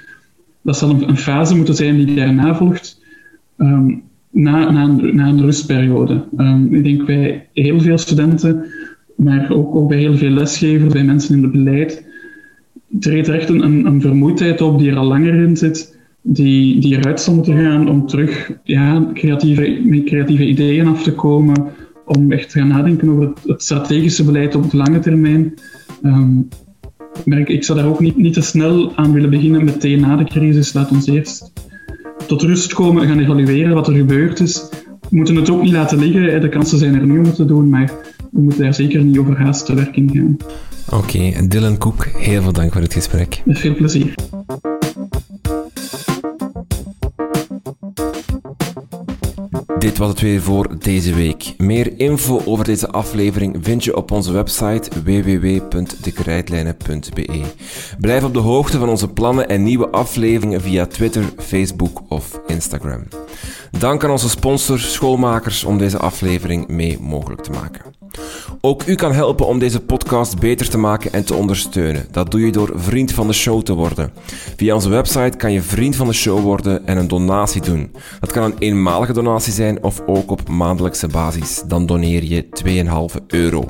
Dat 0.63 0.77
zal 0.77 1.03
een, 1.03 1.17
fase 1.17 1.57
moeten 1.57 1.75
zijn 1.75 2.05
die 2.05 2.15
daarna 2.15 2.55
volgt, 2.55 3.03
um, 3.57 4.03
na, 4.31 4.69
een, 4.69 5.15
na, 5.15 5.29
een, 5.29 5.41
rustperiode. 5.41 6.25
Um, 6.39 6.75
ik 6.75 6.85
denk 6.85 7.07
bij 7.07 7.47
heel 7.53 7.81
veel 7.81 7.99
studenten, 7.99 8.65
maar 9.17 9.51
ook, 9.51 9.75
ook 9.75 9.89
bij 9.89 9.99
heel 9.99 10.17
veel 10.17 10.31
lesgevers, 10.31 10.93
bij 10.93 11.05
mensen 11.05 11.37
in 11.37 11.43
het 11.43 11.53
beleid, 11.53 12.05
treedt 13.01 13.29
echt 13.29 13.49
een, 13.49 13.87
een, 13.87 14.01
vermoeidheid 14.01 14.61
op 14.61 14.79
die 14.79 14.91
er 14.91 14.97
al 14.97 15.07
langer 15.07 15.35
in 15.35 15.57
zit, 15.57 15.92
die, 16.23 16.81
die 16.81 16.97
eruit 16.97 17.21
zal 17.21 17.35
moeten 17.35 17.57
gaan 17.57 17.89
om 17.89 18.07
terug 18.07 18.53
ja, 18.63 19.11
creatieve, 19.15 19.81
met 19.85 20.05
creatieve 20.05 20.47
ideeën 20.47 20.87
af 20.87 21.03
te 21.03 21.13
komen, 21.13 21.67
om 22.07 22.33
echt 22.33 22.51
te 22.51 22.59
gaan 22.59 22.69
nadenken 22.69 23.09
over 23.09 23.33
het, 23.47 23.63
strategische 23.63 24.25
beleid 24.25 24.55
op 24.55 24.71
de 24.71 24.77
lange 24.77 24.99
termijn. 24.99 25.55
Um, 26.03 26.49
maar 27.25 27.39
ik, 27.39 27.65
zou 27.65 27.79
daar 27.79 27.89
ook 27.89 28.01
niet, 28.01 28.17
niet 28.17 28.35
te 28.35 28.41
snel 28.41 28.97
aan 28.97 29.13
willen 29.13 29.31
beginnen 29.31 29.65
meteen 29.65 30.01
na 30.01 30.17
de 30.17 30.25
crisis. 30.25 30.73
Laat 30.73 30.91
ons 30.91 31.07
eerst 31.07 31.53
tot 32.27 32.43
rust 32.43 32.75
komen 32.75 33.03
en 33.03 33.09
gaan 33.09 33.19
evalueren 33.19 33.75
wat 33.75 33.89
er 33.89 33.95
gebeurd 33.95 34.41
is. 34.41 34.69
We 35.01 35.17
moeten 35.17 35.37
het 35.37 35.51
ook 35.51 35.63
niet 35.63 35.73
laten 35.73 35.99
liggen. 35.99 36.41
De 36.41 36.49
kansen 36.49 36.79
zijn 36.79 36.95
er 36.95 37.07
nu 37.07 37.19
om 37.19 37.25
het 37.25 37.35
te 37.35 37.45
doen, 37.45 37.69
maar 37.69 37.93
we 38.31 38.41
moeten 38.41 38.63
daar 38.63 38.75
zeker 38.75 39.03
niet 39.03 39.19
overhaast 39.19 39.67
te 39.67 39.75
werk 39.75 39.97
in 39.97 40.11
gaan. 40.13 40.37
Oké, 40.91 41.17
okay, 41.17 41.49
Dylan 41.49 41.79
Koek, 41.79 42.05
heel 42.05 42.43
veel 42.43 42.53
dank 42.53 42.73
voor 42.73 42.83
het 42.83 42.93
gesprek. 42.93 43.43
Met 43.45 43.59
veel 43.59 43.75
plezier. 43.75 44.15
Dit 49.83 49.99
was 49.99 50.09
het 50.09 50.21
weer 50.21 50.43
voor 50.43 50.79
deze 50.79 51.15
week. 51.15 51.55
Meer 51.59 51.93
info 51.97 52.43
over 52.45 52.65
deze 52.65 52.91
aflevering 52.91 53.57
vind 53.61 53.85
je 53.85 53.97
op 53.97 54.11
onze 54.11 54.33
website 54.33 54.91
www.dekrijtlijnen.be. 55.05 57.43
Blijf 58.01 58.25
op 58.25 58.35
de 58.35 58.39
hoogte 58.39 58.79
van 58.79 58.89
onze 58.89 59.09
plannen 59.09 59.49
en 59.49 59.63
nieuwe 59.63 59.89
afleveringen 59.89 60.61
via 60.61 60.87
Twitter, 60.87 61.25
Facebook 61.39 62.03
of 62.09 62.41
Instagram. 62.47 63.03
Dank 63.71 64.05
aan 64.05 64.11
onze 64.11 64.29
sponsors, 64.29 64.93
schoolmakers, 64.93 65.65
om 65.65 65.79
deze 65.79 65.99
aflevering 65.99 66.69
mee 66.69 66.99
mogelijk 67.01 67.43
te 67.43 67.51
maken. 67.51 68.02
Ook 68.61 68.87
u 68.87 68.95
kan 68.95 69.13
helpen 69.13 69.47
om 69.47 69.59
deze 69.59 69.81
podcast 69.81 70.39
beter 70.39 70.69
te 70.69 70.79
maken 70.79 71.13
en 71.13 71.25
te 71.25 71.35
ondersteunen. 71.35 72.07
Dat 72.11 72.31
doe 72.31 72.41
je 72.41 72.53
door 72.53 72.73
vriend 72.75 73.13
van 73.13 73.27
de 73.27 73.33
show 73.33 73.63
te 73.63 73.75
worden. 73.75 74.13
Via 74.57 74.75
onze 74.75 74.89
website 74.89 75.37
kan 75.37 75.53
je 75.53 75.63
vriend 75.63 75.97
van 75.97 76.07
de 76.07 76.13
show 76.13 76.41
worden 76.41 76.87
en 76.87 76.97
een 76.97 77.09
donatie 77.09 77.61
doen. 77.61 77.93
Dat 78.21 78.33
kan 78.33 78.45
een 78.45 78.59
eenmalige 78.59 79.13
donatie 79.13 79.53
zijn 79.53 79.83
of 79.83 80.03
ook 80.07 80.31
op 80.31 80.49
maandelijkse 80.49 81.07
basis. 81.07 81.63
Dan 81.67 81.87
doneer 81.87 82.25
je 82.25 82.47
2,5 83.15 83.27
euro. 83.27 83.65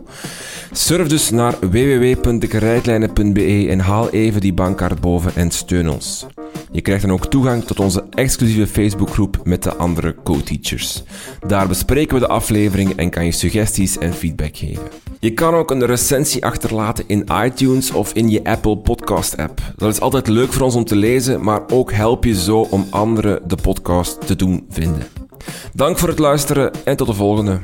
Surf 0.72 1.08
dus 1.08 1.30
naar 1.30 1.54
www.dekrijtlijnen.be 1.60 3.66
en 3.68 3.80
haal 3.80 4.10
even 4.10 4.40
die 4.40 4.54
bankkaart 4.54 5.00
boven 5.00 5.34
en 5.34 5.50
steun 5.50 5.90
ons. 5.90 6.26
Je 6.72 6.80
krijgt 6.80 7.02
dan 7.02 7.12
ook 7.12 7.26
toegang 7.26 7.64
tot 7.64 7.80
onze 7.80 8.04
exclusieve 8.10 8.66
Facebookgroep 8.66 9.40
met 9.44 9.62
de 9.62 9.76
andere 9.76 10.14
co-teachers. 10.24 11.02
Daar 11.46 11.68
bespreken 11.68 12.14
we 12.14 12.20
de 12.20 12.28
aflevering 12.28 12.96
en 12.96 13.10
kan 13.10 13.24
je 13.24 13.32
suggesties 13.32 13.98
en 13.98 14.14
geven. 14.36 14.84
Je 15.20 15.32
kan 15.32 15.54
ook 15.54 15.70
een 15.70 15.86
recensie 15.86 16.44
achterlaten 16.44 17.04
in 17.06 17.28
iTunes 17.44 17.90
of 17.90 18.12
in 18.12 18.30
je 18.30 18.44
Apple 18.44 18.76
Podcast 18.76 19.36
app. 19.36 19.60
Dat 19.76 19.92
is 19.92 20.00
altijd 20.00 20.28
leuk 20.28 20.52
voor 20.52 20.62
ons 20.62 20.74
om 20.74 20.84
te 20.84 20.96
lezen, 20.96 21.44
maar 21.44 21.62
ook 21.72 21.92
help 21.92 22.24
je 22.24 22.34
zo 22.34 22.60
om 22.60 22.86
anderen 22.90 23.40
de 23.46 23.56
podcast 23.62 24.26
te 24.26 24.36
doen 24.36 24.66
vinden. 24.68 25.02
Dank 25.74 25.98
voor 25.98 26.08
het 26.08 26.18
luisteren 26.18 26.70
en 26.84 26.96
tot 26.96 27.06
de 27.06 27.14
volgende. 27.14 27.60